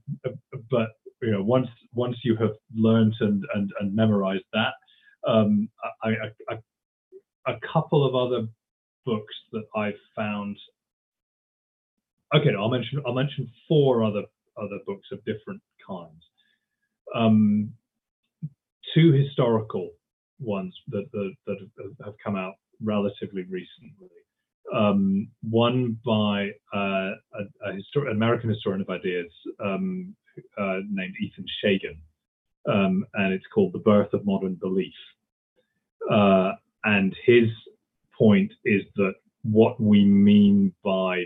but, 0.69 0.89
you 1.25 1.31
know, 1.31 1.43
once 1.43 1.67
once 1.93 2.17
you 2.23 2.35
have 2.37 2.53
learned 2.75 3.15
and, 3.19 3.43
and, 3.55 3.71
and 3.79 3.95
memorized 3.95 4.45
that, 4.53 4.73
um, 5.27 5.69
I, 6.03 6.09
I, 6.09 6.53
I, 6.53 7.51
a 7.51 7.57
couple 7.73 8.05
of 8.05 8.15
other 8.15 8.47
books 9.05 9.33
that 9.51 9.63
I've 9.75 9.99
found 10.15 10.57
okay, 12.35 12.51
I'll 12.57 12.69
mention 12.69 13.01
I'll 13.05 13.13
mention 13.13 13.49
four 13.67 14.03
other 14.03 14.23
other 14.57 14.79
books 14.85 15.07
of 15.11 15.19
different 15.25 15.61
kinds. 15.87 16.23
Um, 17.13 17.71
two 18.93 19.11
historical 19.11 19.89
ones 20.39 20.73
that, 20.87 21.05
that, 21.11 21.31
that 21.45 21.95
have 22.03 22.13
come 22.23 22.35
out 22.35 22.53
relatively 22.81 23.43
recently. 23.43 24.09
Um, 24.73 25.27
one 25.49 25.97
by 26.05 26.49
uh, 26.73 27.11
a, 27.33 27.43
a 27.65 28.11
American 28.11 28.49
historian 28.49 28.81
of 28.81 28.89
ideas 28.89 29.31
um, 29.63 30.15
uh, 30.57 30.79
named 30.89 31.15
Ethan 31.21 31.45
Shagan, 31.63 31.97
um, 32.67 33.05
and 33.13 33.33
it's 33.33 33.45
called 33.53 33.73
The 33.73 33.79
Birth 33.79 34.13
of 34.13 34.25
Modern 34.25 34.55
Belief. 34.55 34.93
Uh, 36.11 36.53
and 36.83 37.15
his 37.25 37.49
point 38.17 38.51
is 38.63 38.83
that 38.95 39.13
what 39.43 39.79
we 39.79 40.03
mean 40.03 40.73
by 40.83 41.23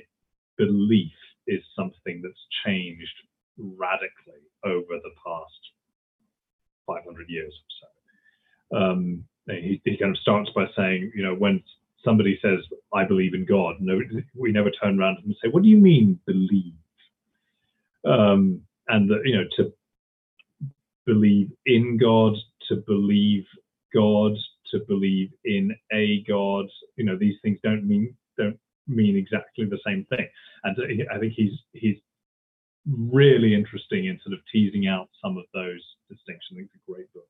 belief 0.57 1.11
is 1.47 1.61
something 1.75 2.21
that's 2.21 2.45
changed 2.65 3.13
radically 3.57 4.43
over 4.63 4.99
the 5.03 5.11
past 5.25 5.59
500 6.87 7.29
years 7.29 7.53
or 7.53 7.71
so. 7.79 8.77
Um, 8.77 9.23
he, 9.47 9.81
he, 9.83 9.97
kind 9.97 10.11
of 10.11 10.17
starts 10.19 10.49
by 10.55 10.65
saying, 10.75 11.11
you 11.15 11.23
know, 11.23 11.33
when 11.33 11.63
somebody 12.03 12.39
says, 12.41 12.59
I 12.93 13.03
believe 13.03 13.33
in 13.33 13.45
God, 13.45 13.75
no, 13.79 13.99
we 14.35 14.51
never 14.51 14.71
turn 14.71 14.99
around 14.99 15.17
and 15.23 15.35
say, 15.41 15.49
what 15.49 15.63
do 15.63 15.69
you 15.69 15.77
mean 15.77 16.19
believe? 16.25 16.73
Um, 18.05 18.61
and, 18.89 19.09
that, 19.09 19.21
you 19.25 19.35
know, 19.35 19.45
to 19.57 19.73
believe 21.05 21.51
in 21.65 21.97
God, 21.97 22.33
to 22.67 22.77
believe 22.87 23.45
God, 23.93 24.33
to 24.71 24.79
believe 24.87 25.31
in 25.45 25.75
a 25.91 26.23
God, 26.27 26.65
you 26.95 27.05
know, 27.05 27.17
these 27.17 27.35
things 27.41 27.57
don't 27.63 27.87
mean 27.87 28.15
don't 28.37 28.59
mean 28.87 29.15
exactly 29.15 29.65
the 29.65 29.79
same 29.85 30.05
thing. 30.09 30.27
And 30.63 30.77
I 31.11 31.17
think 31.17 31.33
he's 31.33 31.53
he's 31.73 31.97
really 32.87 33.53
interesting 33.53 34.05
in 34.05 34.19
sort 34.23 34.33
of 34.33 34.39
teasing 34.51 34.87
out 34.87 35.09
some 35.23 35.37
of 35.37 35.45
those 35.53 35.83
distinctions. 36.09 36.59
It's 36.59 36.75
a 36.75 36.91
great 36.91 37.11
book. 37.13 37.27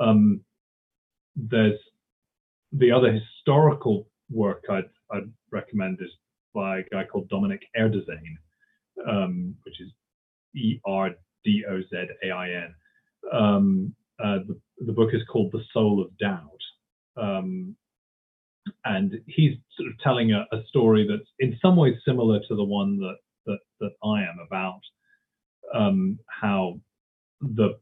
Um, 0.00 0.40
there's 1.36 1.78
the 2.72 2.90
other 2.90 3.12
historical 3.12 4.08
work 4.30 4.64
I'd, 4.70 4.88
I'd, 5.10 5.30
recommend 5.50 5.98
is 6.00 6.10
by 6.54 6.78
a 6.78 6.82
guy 6.90 7.04
called 7.04 7.28
Dominic 7.28 7.62
Erdozain, 7.76 8.36
um, 9.06 9.54
which 9.64 9.80
is 9.82 9.90
E 10.54 10.80
R 10.86 11.10
D 11.44 11.64
O 11.68 11.80
Z 11.80 12.06
A 12.24 12.30
I 12.30 12.50
N. 12.50 12.74
Um, 13.32 13.94
uh, 14.22 14.38
the, 14.46 14.60
the, 14.86 14.92
book 14.92 15.10
is 15.12 15.22
called 15.30 15.52
The 15.52 15.62
Soul 15.72 16.02
of 16.02 16.16
Doubt. 16.18 16.48
Um, 17.16 17.76
and 18.84 19.14
he's 19.26 19.56
sort 19.76 19.88
of 19.88 19.98
telling 20.02 20.32
a, 20.32 20.46
a, 20.52 20.62
story 20.68 21.06
that's 21.08 21.28
in 21.40 21.58
some 21.60 21.76
ways 21.76 21.94
similar 22.06 22.40
to 22.48 22.54
the 22.54 22.64
one 22.64 22.98
that 22.98 23.16
that, 23.46 23.58
that 23.80 23.92
I 24.04 24.22
am 24.22 24.38
about 24.46 24.80
um, 25.74 26.18
how 26.28 26.78
the 27.40 27.78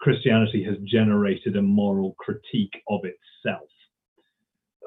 Christianity 0.00 0.64
has 0.64 0.76
generated 0.84 1.56
a 1.56 1.62
moral 1.62 2.14
critique 2.18 2.82
of 2.88 3.00
itself. 3.04 3.68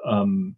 Um, 0.06 0.54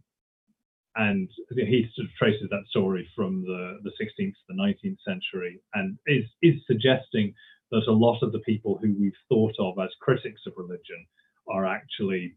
and 0.97 1.29
he 1.51 1.87
sort 1.95 2.07
of 2.07 2.15
traces 2.15 2.49
that 2.51 2.65
story 2.69 3.09
from 3.15 3.43
the, 3.43 3.79
the 3.83 3.91
16th 4.03 4.33
to 4.33 4.47
the 4.49 4.55
19th 4.55 4.97
century 5.07 5.61
and 5.75 5.99
is, 6.07 6.25
is 6.43 6.55
suggesting 6.67 7.35
that 7.71 7.83
a 7.89 7.93
lot 7.93 8.23
of 8.23 8.33
the 8.33 8.39
people 8.41 8.79
who 8.81 8.95
we've 8.99 9.13
thought 9.29 9.55
of 9.59 9.79
as 9.79 9.91
critics 10.01 10.41
of 10.47 10.55
religion 10.57 11.07
are 11.49 11.67
actually 11.67 12.35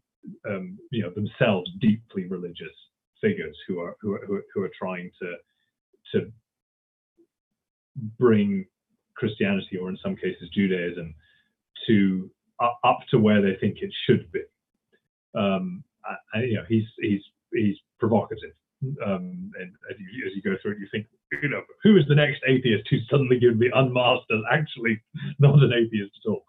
um, 0.48 0.78
you 0.90 1.02
know 1.02 1.10
themselves 1.10 1.70
deeply 1.80 2.26
religious 2.26 2.74
figures 3.22 3.56
who 3.66 3.80
are 3.80 3.96
who 4.00 4.12
are, 4.12 4.44
who 4.54 4.62
are 4.62 4.70
trying 4.78 5.10
to 5.20 5.34
to 6.12 6.30
bring 8.18 8.66
Christianity 9.14 9.78
or 9.78 9.88
in 9.88 9.98
some 10.02 10.16
cases 10.16 10.50
Judaism 10.54 11.14
to 11.86 12.30
uh, 12.60 12.68
up 12.84 13.00
to 13.10 13.18
where 13.18 13.40
they 13.40 13.56
think 13.60 13.78
it 13.80 13.92
should 14.06 14.30
be. 14.32 14.42
Um, 15.34 15.84
you 16.36 16.54
know, 16.54 16.64
he's 16.68 16.84
he's 17.00 17.22
he's 17.52 17.76
provocative, 18.00 18.52
um, 19.04 19.52
and 19.60 19.72
as 19.90 19.96
you, 19.98 20.26
as 20.26 20.32
you, 20.34 20.42
go 20.42 20.56
through 20.60 20.72
it, 20.72 20.78
you 20.80 20.88
think, 20.90 21.06
you 21.42 21.48
know, 21.48 21.62
who 21.82 21.96
is 21.96 22.04
the 22.08 22.14
next 22.14 22.40
atheist 22.48 22.88
who's 22.90 23.06
suddenly 23.10 23.38
going 23.38 23.52
to 23.52 23.58
be 23.58 23.70
unmasked 23.74 24.30
as 24.32 24.40
actually 24.50 25.00
not 25.38 25.62
an 25.62 25.72
atheist 25.72 26.12
at 26.24 26.30
all? 26.30 26.44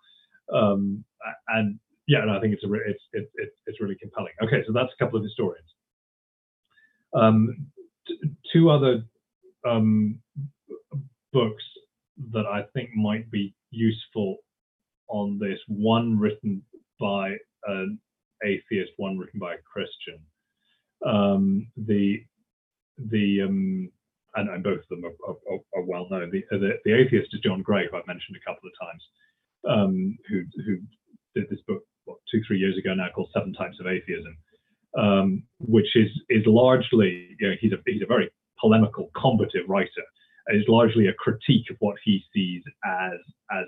Um, 0.53 1.03
and 1.49 1.79
yeah, 2.07 2.21
and 2.21 2.31
I 2.31 2.39
think 2.39 2.53
it's 2.53 2.63
a 2.63 2.73
it's 2.73 3.03
it, 3.13 3.29
it, 3.35 3.49
it's 3.67 3.81
really 3.81 3.97
compelling. 4.01 4.33
Okay, 4.43 4.63
so 4.65 4.73
that's 4.73 4.91
a 4.93 5.03
couple 5.03 5.17
of 5.17 5.23
historians. 5.23 5.67
Um, 7.13 7.67
t- 8.07 8.19
two 8.53 8.69
other 8.69 9.03
um, 9.67 10.19
books 11.33 11.63
that 12.31 12.45
I 12.45 12.63
think 12.73 12.89
might 12.95 13.29
be 13.31 13.53
useful 13.71 14.37
on 15.07 15.39
this. 15.39 15.59
One 15.67 16.17
written 16.17 16.63
by 16.99 17.35
an 17.65 17.99
atheist, 18.43 18.91
one 18.97 19.17
written 19.17 19.39
by 19.39 19.55
a 19.55 19.61
Christian. 19.71 20.19
Um, 21.05 21.67
the 21.77 22.23
the 22.97 23.41
um, 23.41 23.91
and, 24.35 24.49
and, 24.49 24.63
both 24.63 24.79
of 24.79 24.87
them 24.89 25.03
are, 25.05 25.31
are, 25.51 25.59
are 25.75 25.83
well 25.83 26.07
known. 26.09 26.29
The, 26.31 26.43
the, 26.51 26.73
the 26.85 26.93
atheist 26.93 27.33
is 27.33 27.41
John 27.41 27.61
Gray, 27.61 27.87
who 27.89 27.97
I've 27.97 28.07
mentioned 28.07 28.37
a 28.37 28.49
couple 28.49 28.69
of 28.69 28.87
times, 28.87 29.03
um, 29.67 30.17
who 30.29 30.43
who 30.65 30.77
did 31.35 31.49
this 31.49 31.59
book 31.67 31.83
what, 32.05 32.17
two 32.31 32.41
three 32.47 32.59
years 32.59 32.77
ago 32.77 32.93
now 32.93 33.07
called 33.13 33.29
Seven 33.33 33.53
Types 33.53 33.77
of 33.79 33.87
Atheism, 33.87 34.37
um, 34.97 35.43
which 35.59 35.95
is 35.95 36.09
is 36.29 36.45
largely 36.45 37.35
you 37.39 37.49
know, 37.49 37.55
he's 37.59 37.73
a 37.73 37.77
he's 37.85 38.03
a 38.03 38.07
very 38.07 38.29
polemical, 38.59 39.09
combative 39.15 39.67
writer 39.67 40.05
is 40.49 40.65
largely 40.67 41.07
a 41.07 41.13
critique 41.13 41.69
of 41.69 41.77
what 41.79 41.95
he 42.03 42.23
sees 42.33 42.63
as 42.85 43.19
as 43.51 43.65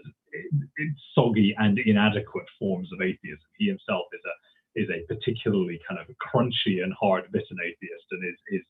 soggy 1.13 1.55
and 1.57 1.79
inadequate 1.79 2.45
forms 2.57 2.89
of 2.93 3.01
atheism. 3.01 3.45
He 3.57 3.67
himself 3.67 4.05
is 4.13 4.21
a 4.25 4.35
is 4.75 4.89
a 4.89 5.05
particularly 5.07 5.79
kind 5.87 5.99
of 5.99 6.07
crunchy 6.17 6.83
and 6.83 6.93
hard-bitten 6.99 7.57
atheist, 7.63 8.07
and 8.11 8.23
is 8.25 8.39
is 8.49 8.65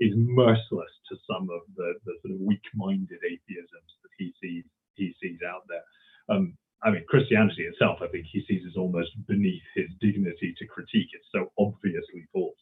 is 0.00 0.12
merciless 0.16 0.94
to 1.08 1.16
some 1.26 1.48
of 1.50 1.60
the, 1.74 1.94
the 2.06 2.14
sort 2.22 2.34
of 2.34 2.40
weak-minded 2.40 3.18
atheisms 3.26 3.90
that 4.02 4.14
he 4.18 4.32
sees 4.40 4.64
he 4.94 5.14
sees 5.22 5.38
out 5.46 5.62
there. 5.68 5.82
Um, 6.28 6.56
I 6.82 6.90
mean, 6.90 7.04
Christianity 7.08 7.64
itself, 7.64 7.98
I 8.02 8.06
think 8.06 8.26
he 8.30 8.44
sees 8.46 8.62
as 8.66 8.76
almost 8.76 9.10
beneath 9.26 9.62
his 9.74 9.88
dignity 10.00 10.54
to 10.58 10.66
critique. 10.66 11.08
It's 11.12 11.26
so 11.32 11.50
obviously 11.58 12.26
false, 12.32 12.58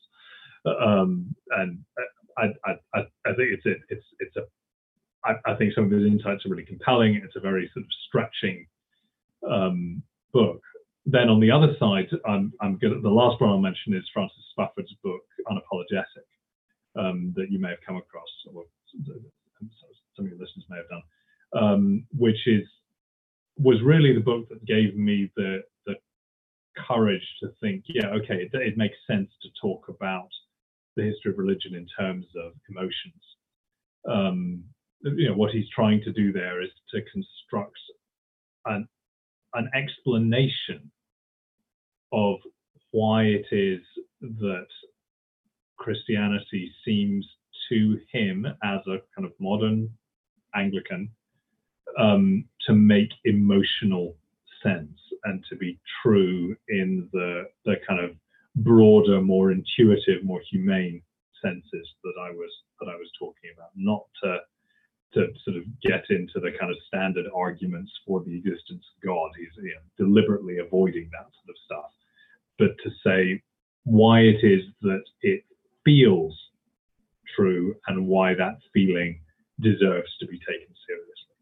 um, 0.65 1.35
and 1.51 1.79
I, 2.39 2.47
I, 2.65 2.73
I, 2.95 3.01
I 3.27 3.35
think 3.35 3.53
it's 3.53 3.67
a, 3.67 3.75
it's 3.89 4.07
it's 4.21 4.37
a 4.37 4.43
I, 5.25 5.53
I, 5.53 5.57
think 5.57 5.75
some 5.75 5.85
of 5.85 5.91
his 5.91 6.07
insights 6.07 6.47
are 6.47 6.49
really 6.49 6.65
compelling. 6.65 7.17
It's 7.17 7.37
a 7.37 7.41
very 7.41 7.71
sort 7.75 7.85
of 7.85 7.91
stretching 8.09 8.67
um, 9.49 10.03
book. 10.33 10.61
Then 11.07 11.29
on 11.29 11.39
the 11.39 11.53
other 11.53 11.75
side, 11.79 12.09
I'm, 12.27 12.53
I'm 12.61 12.79
the 12.81 13.09
last 13.09 13.41
one 13.41 13.51
I'll 13.51 13.59
mention 13.59 13.95
is 13.95 14.03
Francis 14.13 14.43
Spufford's 14.51 14.93
book 15.05 15.23
Unapologetic 15.49 16.27
um, 16.99 17.33
that 17.37 17.51
you 17.51 17.61
may 17.61 17.71
have 17.71 17.79
come 17.87 17.97
across, 17.97 18.29
or 18.53 18.65
some 20.17 20.25
of 20.25 20.31
your 20.31 20.39
listeners 20.39 20.65
may 20.69 20.79
have 20.79 20.89
done, 20.89 21.63
um, 21.63 22.07
which 22.17 22.47
is 22.47 22.65
was 23.59 23.81
really 23.83 24.13
the 24.13 24.21
book 24.21 24.49
that 24.49 24.65
gave 24.65 24.97
me 24.97 25.31
the 25.37 25.63
the 25.87 25.95
courage 26.89 27.27
to 27.41 27.51
think, 27.61 27.85
yeah, 27.89 28.09
okay, 28.09 28.35
it, 28.43 28.51
it 28.53 28.77
makes 28.77 28.97
sense 29.07 29.31
to 29.43 29.49
talk 29.61 29.89
about 29.89 30.29
the 30.97 31.05
history 31.05 31.31
of 31.31 31.39
religion 31.39 31.75
in 31.75 31.87
terms 31.99 32.27
of 32.37 32.53
emotions. 32.69 33.23
Um, 34.09 34.65
you 35.03 35.29
know 35.29 35.37
what 35.37 35.53
he's 35.53 35.69
trying 35.75 36.03
to 36.03 36.13
do 36.13 36.33
there 36.33 36.63
is 36.63 36.71
to 36.93 37.01
construct 37.13 37.79
an 38.65 38.89
an 39.55 39.71
explanation 39.75 40.91
of 42.13 42.39
why 42.91 43.25
it 43.25 43.47
is 43.51 43.81
that 44.21 44.67
Christianity 45.77 46.73
seems 46.85 47.27
to 47.69 47.99
him 48.13 48.47
as 48.63 48.81
a 48.87 48.99
kind 49.15 49.27
of 49.27 49.33
modern 49.39 49.91
Anglican 50.55 51.11
um, 51.99 52.45
to 52.67 52.75
make 52.75 53.11
emotional 53.25 54.17
sense 54.63 54.99
and 55.25 55.45
to 55.51 55.57
be 55.57 55.79
true 56.03 56.57
in 56.69 57.09
the 57.13 57.45
the 57.65 57.77
kind 57.87 58.01
of 58.01 58.17
broader, 58.57 59.21
more 59.21 59.53
intuitive, 59.53 60.25
more 60.25 60.41
humane 60.51 61.03
senses 61.43 61.95
that 62.03 62.15
I 62.21 62.31
was 62.31 62.51
that 62.81 62.89
I 62.89 62.97
was 62.97 63.11
talking 63.19 63.51
about, 63.55 63.71
not 63.75 64.05
to 64.23 64.39
to 65.15 65.29
sort 65.45 65.57
of 65.57 65.65
get 65.83 66.05
into 66.11 66.41
the 66.41 66.53
kind 66.59 66.71
of 66.71 66.77
standard 66.87 67.27
arguments 67.35 67.93
for 68.07 68.23
the 68.25 68.37
existence 68.37 68.85
of 68.97 69.07
God. 69.07 69.31
He's 69.39 69.49
you 69.57 69.75
know, 69.75 70.05
deliberately 70.05 70.59
avoiding 70.59 71.09
that 71.13 71.27
sort 71.27 71.51
of 71.51 71.57
stuff. 71.65 71.91
But 72.59 72.77
to 72.85 72.91
say 73.05 73.43
why 73.85 74.21
it 74.21 74.45
is 74.45 74.63
that 74.83 75.03
it 75.23 75.45
feels 75.85 76.37
true 77.37 77.77
and 77.87 78.07
why 78.07 78.35
that 78.35 78.59
feeling 78.73 79.21
deserves 79.61 80.11
to 80.21 80.27
be 80.27 80.39
taken 80.39 80.75
seriously. 80.87 81.36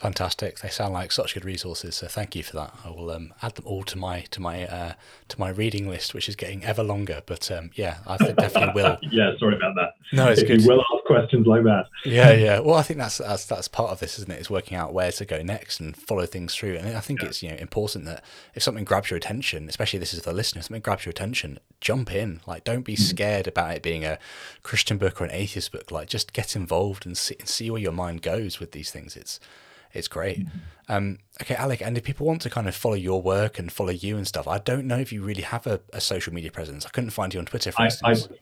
Fantastic! 0.00 0.60
They 0.60 0.68
sound 0.68 0.94
like 0.94 1.10
such 1.10 1.34
good 1.34 1.44
resources. 1.44 1.96
So 1.96 2.06
thank 2.06 2.36
you 2.36 2.44
for 2.44 2.54
that. 2.54 2.72
I 2.84 2.90
will 2.90 3.10
um, 3.10 3.34
add 3.42 3.56
them 3.56 3.66
all 3.66 3.82
to 3.82 3.98
my 3.98 4.20
to 4.30 4.40
my 4.40 4.64
uh, 4.64 4.92
to 5.26 5.40
my 5.40 5.48
reading 5.48 5.88
list, 5.88 6.14
which 6.14 6.28
is 6.28 6.36
getting 6.36 6.64
ever 6.64 6.84
longer. 6.84 7.20
But 7.26 7.50
um, 7.50 7.72
yeah, 7.74 7.98
I 8.06 8.16
definitely 8.16 8.80
will. 8.80 8.96
yeah, 9.02 9.32
sorry 9.40 9.56
about 9.56 9.74
that. 9.74 9.94
No, 10.12 10.28
it's 10.28 10.40
if 10.42 10.46
good. 10.46 10.62
You 10.62 10.68
will 10.68 10.84
ask 10.94 11.04
questions 11.04 11.48
like 11.48 11.64
that. 11.64 11.86
yeah, 12.04 12.30
yeah. 12.30 12.60
Well, 12.68 12.76
I 12.76 12.82
think 12.82 13.00
that's 13.00 13.18
that's 13.18 13.46
that's 13.46 13.66
part 13.66 13.90
of 13.90 13.98
this, 13.98 14.20
isn't 14.20 14.30
it? 14.30 14.40
Is 14.40 14.48
working 14.48 14.78
out 14.78 14.92
where 14.92 15.10
to 15.10 15.24
go 15.24 15.42
next 15.42 15.80
and 15.80 15.96
follow 15.96 16.26
things 16.26 16.54
through. 16.54 16.76
And 16.76 16.96
I 16.96 17.00
think 17.00 17.22
yeah. 17.22 17.28
it's 17.28 17.42
you 17.42 17.48
know 17.50 17.56
important 17.56 18.04
that 18.04 18.22
if 18.54 18.62
something 18.62 18.84
grabs 18.84 19.10
your 19.10 19.16
attention, 19.16 19.68
especially 19.68 19.98
this 19.98 20.14
is 20.14 20.22
the 20.22 20.32
listener, 20.32 20.62
something 20.62 20.80
grabs 20.80 21.06
your 21.06 21.10
attention, 21.10 21.58
jump 21.80 22.14
in. 22.14 22.40
Like, 22.46 22.62
don't 22.62 22.82
be 22.82 22.94
mm-hmm. 22.94 23.02
scared 23.02 23.48
about 23.48 23.74
it 23.74 23.82
being 23.82 24.04
a 24.04 24.20
Christian 24.62 24.96
book 24.96 25.20
or 25.20 25.24
an 25.24 25.32
atheist 25.32 25.72
book. 25.72 25.90
Like, 25.90 26.08
just 26.08 26.32
get 26.32 26.54
involved 26.54 27.04
and 27.04 27.18
see, 27.18 27.34
and 27.40 27.48
see 27.48 27.68
where 27.68 27.82
your 27.82 27.90
mind 27.90 28.22
goes 28.22 28.60
with 28.60 28.70
these 28.70 28.92
things. 28.92 29.16
It's 29.16 29.40
it's 29.92 30.08
great. 30.08 30.40
Mm-hmm. 30.40 30.58
Um, 30.88 31.18
okay, 31.40 31.54
Alec, 31.54 31.82
and 31.82 31.98
if 31.98 32.04
people 32.04 32.26
want 32.26 32.40
to 32.42 32.50
kind 32.50 32.66
of 32.66 32.74
follow 32.74 32.94
your 32.94 33.20
work 33.20 33.58
and 33.58 33.70
follow 33.70 33.90
you 33.90 34.16
and 34.16 34.26
stuff, 34.26 34.48
I 34.48 34.58
don't 34.58 34.86
know 34.86 34.98
if 34.98 35.12
you 35.12 35.22
really 35.22 35.42
have 35.42 35.66
a, 35.66 35.80
a 35.92 36.00
social 36.00 36.32
media 36.32 36.50
presence. 36.50 36.86
I 36.86 36.90
couldn't 36.90 37.10
find 37.10 37.32
you 37.34 37.40
on 37.40 37.46
Twitter, 37.46 37.72
for 37.72 37.82
I, 37.82 37.84
instance. 37.86 38.28
I, 38.30 38.34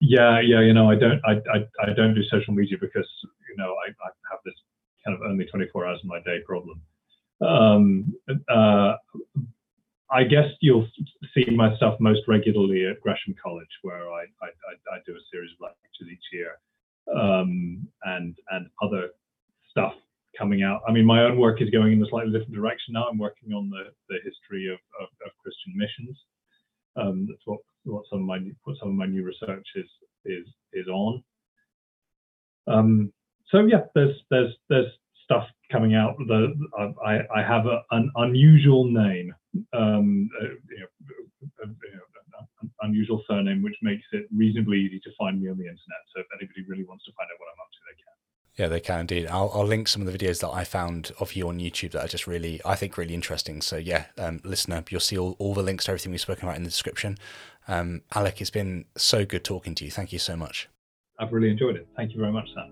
yeah, 0.00 0.40
yeah, 0.40 0.60
you 0.60 0.72
know, 0.72 0.90
I 0.90 0.96
don't, 0.96 1.20
I, 1.24 1.32
I, 1.32 1.58
I 1.82 1.94
don't 1.94 2.14
do 2.14 2.22
social 2.30 2.54
media 2.54 2.78
because 2.80 3.08
you 3.48 3.56
know 3.56 3.74
I, 3.86 3.90
I 3.90 4.10
have 4.30 4.40
this 4.44 4.54
kind 5.04 5.16
of 5.16 5.28
only 5.28 5.44
24 5.44 5.86
hours 5.86 6.00
in 6.02 6.08
my 6.08 6.20
day 6.20 6.38
problem. 6.46 6.80
Um, 7.40 8.14
uh, 8.48 8.94
I 10.10 10.24
guess 10.24 10.46
you'll 10.60 10.86
see 11.34 11.44
my 11.50 11.74
stuff 11.76 11.98
most 12.00 12.20
regularly 12.28 12.86
at 12.86 13.00
Gresham 13.00 13.34
College, 13.42 13.68
where 13.82 14.10
I, 14.10 14.22
I, 14.42 14.46
I 14.92 14.98
do 15.06 15.12
a 15.12 15.24
series 15.32 15.50
of 15.52 15.60
lectures 15.60 16.08
each 16.12 16.24
year, 16.32 16.58
um, 17.14 17.86
and 18.04 18.36
and 18.50 18.68
other 18.82 19.10
stuff 19.70 19.94
coming 20.38 20.62
out. 20.62 20.80
I 20.88 20.92
mean, 20.92 21.04
my 21.04 21.22
own 21.22 21.38
work 21.38 21.62
is 21.62 21.70
going 21.70 21.92
in 21.92 22.02
a 22.02 22.08
slightly 22.08 22.32
different 22.32 22.54
direction 22.54 22.94
now. 22.94 23.06
I'm 23.08 23.18
working 23.18 23.52
on 23.52 23.70
the, 23.70 23.84
the 24.08 24.18
history 24.24 24.68
of, 24.68 24.78
of, 25.00 25.08
of 25.26 25.32
Christian 25.42 25.72
missions. 25.76 26.16
Um, 26.96 27.26
that's 27.28 27.42
what, 27.44 27.60
what 27.84 28.04
some 28.10 28.20
of 28.20 28.26
my 28.26 28.38
what 28.64 28.76
some 28.78 28.88
of 28.88 28.94
my 28.94 29.06
new 29.06 29.24
research 29.24 29.66
is 29.74 29.86
is 30.24 30.46
is 30.72 30.86
on. 30.88 31.22
Um, 32.66 33.12
so 33.50 33.66
yeah, 33.66 33.82
there's 33.94 34.16
there's 34.30 34.54
there's 34.68 34.90
stuff 35.24 35.46
coming 35.70 35.94
out. 35.94 36.16
The 36.18 36.54
I 37.04 37.20
I 37.34 37.42
have 37.42 37.66
a, 37.66 37.82
an 37.90 38.10
unusual 38.16 38.84
name, 38.84 39.34
um, 39.72 40.28
uh, 40.40 40.54
you 40.70 40.80
know, 40.80 40.88
uh, 41.62 41.68
an 42.62 42.70
unusual 42.82 43.22
surname, 43.28 43.62
which 43.62 43.76
makes 43.82 44.04
it 44.12 44.26
reasonably 44.34 44.78
easy 44.78 45.00
to 45.00 45.10
find 45.18 45.40
me 45.40 45.48
on 45.50 45.58
the 45.58 45.64
internet. 45.64 46.02
So 46.14 46.20
if 46.20 46.26
anybody 46.38 46.64
really 46.68 46.84
wants 46.84 47.04
to 47.04 47.12
find 47.12 47.28
out 47.32 47.38
what 47.38 47.48
I'm 47.52 47.60
up 47.60 47.70
to, 47.72 47.80
they 47.88 47.96
can. 47.98 48.13
Yeah, 48.56 48.68
they 48.68 48.78
can 48.78 49.00
indeed. 49.00 49.26
I'll, 49.26 49.50
I'll 49.52 49.66
link 49.66 49.88
some 49.88 50.06
of 50.06 50.12
the 50.12 50.16
videos 50.16 50.40
that 50.40 50.50
I 50.50 50.62
found 50.62 51.10
of 51.18 51.32
you 51.32 51.48
on 51.48 51.58
YouTube 51.58 51.90
that 51.92 52.04
are 52.04 52.08
just 52.08 52.28
really, 52.28 52.60
I 52.64 52.76
think, 52.76 52.96
really 52.96 53.14
interesting. 53.14 53.60
So, 53.60 53.76
yeah, 53.76 54.06
um, 54.16 54.40
listener, 54.44 54.84
you'll 54.90 55.00
see 55.00 55.18
all, 55.18 55.34
all 55.40 55.54
the 55.54 55.62
links 55.62 55.86
to 55.86 55.90
everything 55.90 56.12
we've 56.12 56.20
spoken 56.20 56.44
about 56.44 56.56
in 56.56 56.62
the 56.62 56.68
description. 56.68 57.18
Um, 57.66 58.02
Alec, 58.14 58.40
it's 58.40 58.50
been 58.50 58.84
so 58.96 59.24
good 59.24 59.42
talking 59.42 59.74
to 59.76 59.84
you. 59.84 59.90
Thank 59.90 60.12
you 60.12 60.20
so 60.20 60.36
much. 60.36 60.68
I've 61.18 61.32
really 61.32 61.50
enjoyed 61.50 61.74
it. 61.74 61.88
Thank 61.96 62.12
you 62.12 62.20
very 62.20 62.32
much, 62.32 62.48
Sam. 62.54 62.70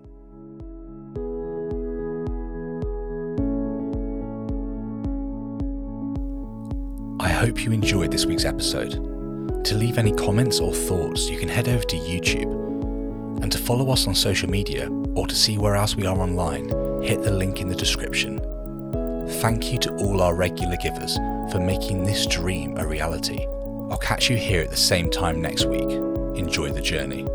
I 7.19 7.29
hope 7.29 7.61
you 7.61 7.73
enjoyed 7.73 8.09
this 8.09 8.25
week's 8.25 8.45
episode. 8.45 9.09
To 9.65 9.75
leave 9.75 9.97
any 9.97 10.13
comments 10.13 10.61
or 10.61 10.73
thoughts, 10.73 11.29
you 11.29 11.37
can 11.37 11.49
head 11.49 11.67
over 11.67 11.83
to 11.83 11.97
YouTube 11.97 13.41
and 13.41 13.51
to 13.51 13.57
follow 13.57 13.91
us 13.91 14.07
on 14.07 14.15
social 14.15 14.49
media 14.49 14.89
or 15.15 15.27
to 15.27 15.35
see 15.35 15.57
where 15.57 15.75
else 15.75 15.95
we 15.95 16.05
are 16.05 16.17
online, 16.17 16.69
hit 17.01 17.21
the 17.23 17.31
link 17.31 17.61
in 17.61 17.69
the 17.69 17.75
description. 17.75 18.39
Thank 19.41 19.71
you 19.71 19.79
to 19.79 19.95
all 19.97 20.21
our 20.21 20.35
regular 20.35 20.77
givers 20.77 21.15
for 21.51 21.59
making 21.59 22.03
this 22.03 22.25
dream 22.25 22.77
a 22.77 22.87
reality. 22.87 23.45
I'll 23.89 23.97
catch 23.97 24.29
you 24.29 24.37
here 24.37 24.61
at 24.61 24.69
the 24.69 24.77
same 24.77 25.09
time 25.09 25.41
next 25.41 25.65
week. 25.65 25.89
Enjoy 26.37 26.69
the 26.69 26.81
journey. 26.81 27.27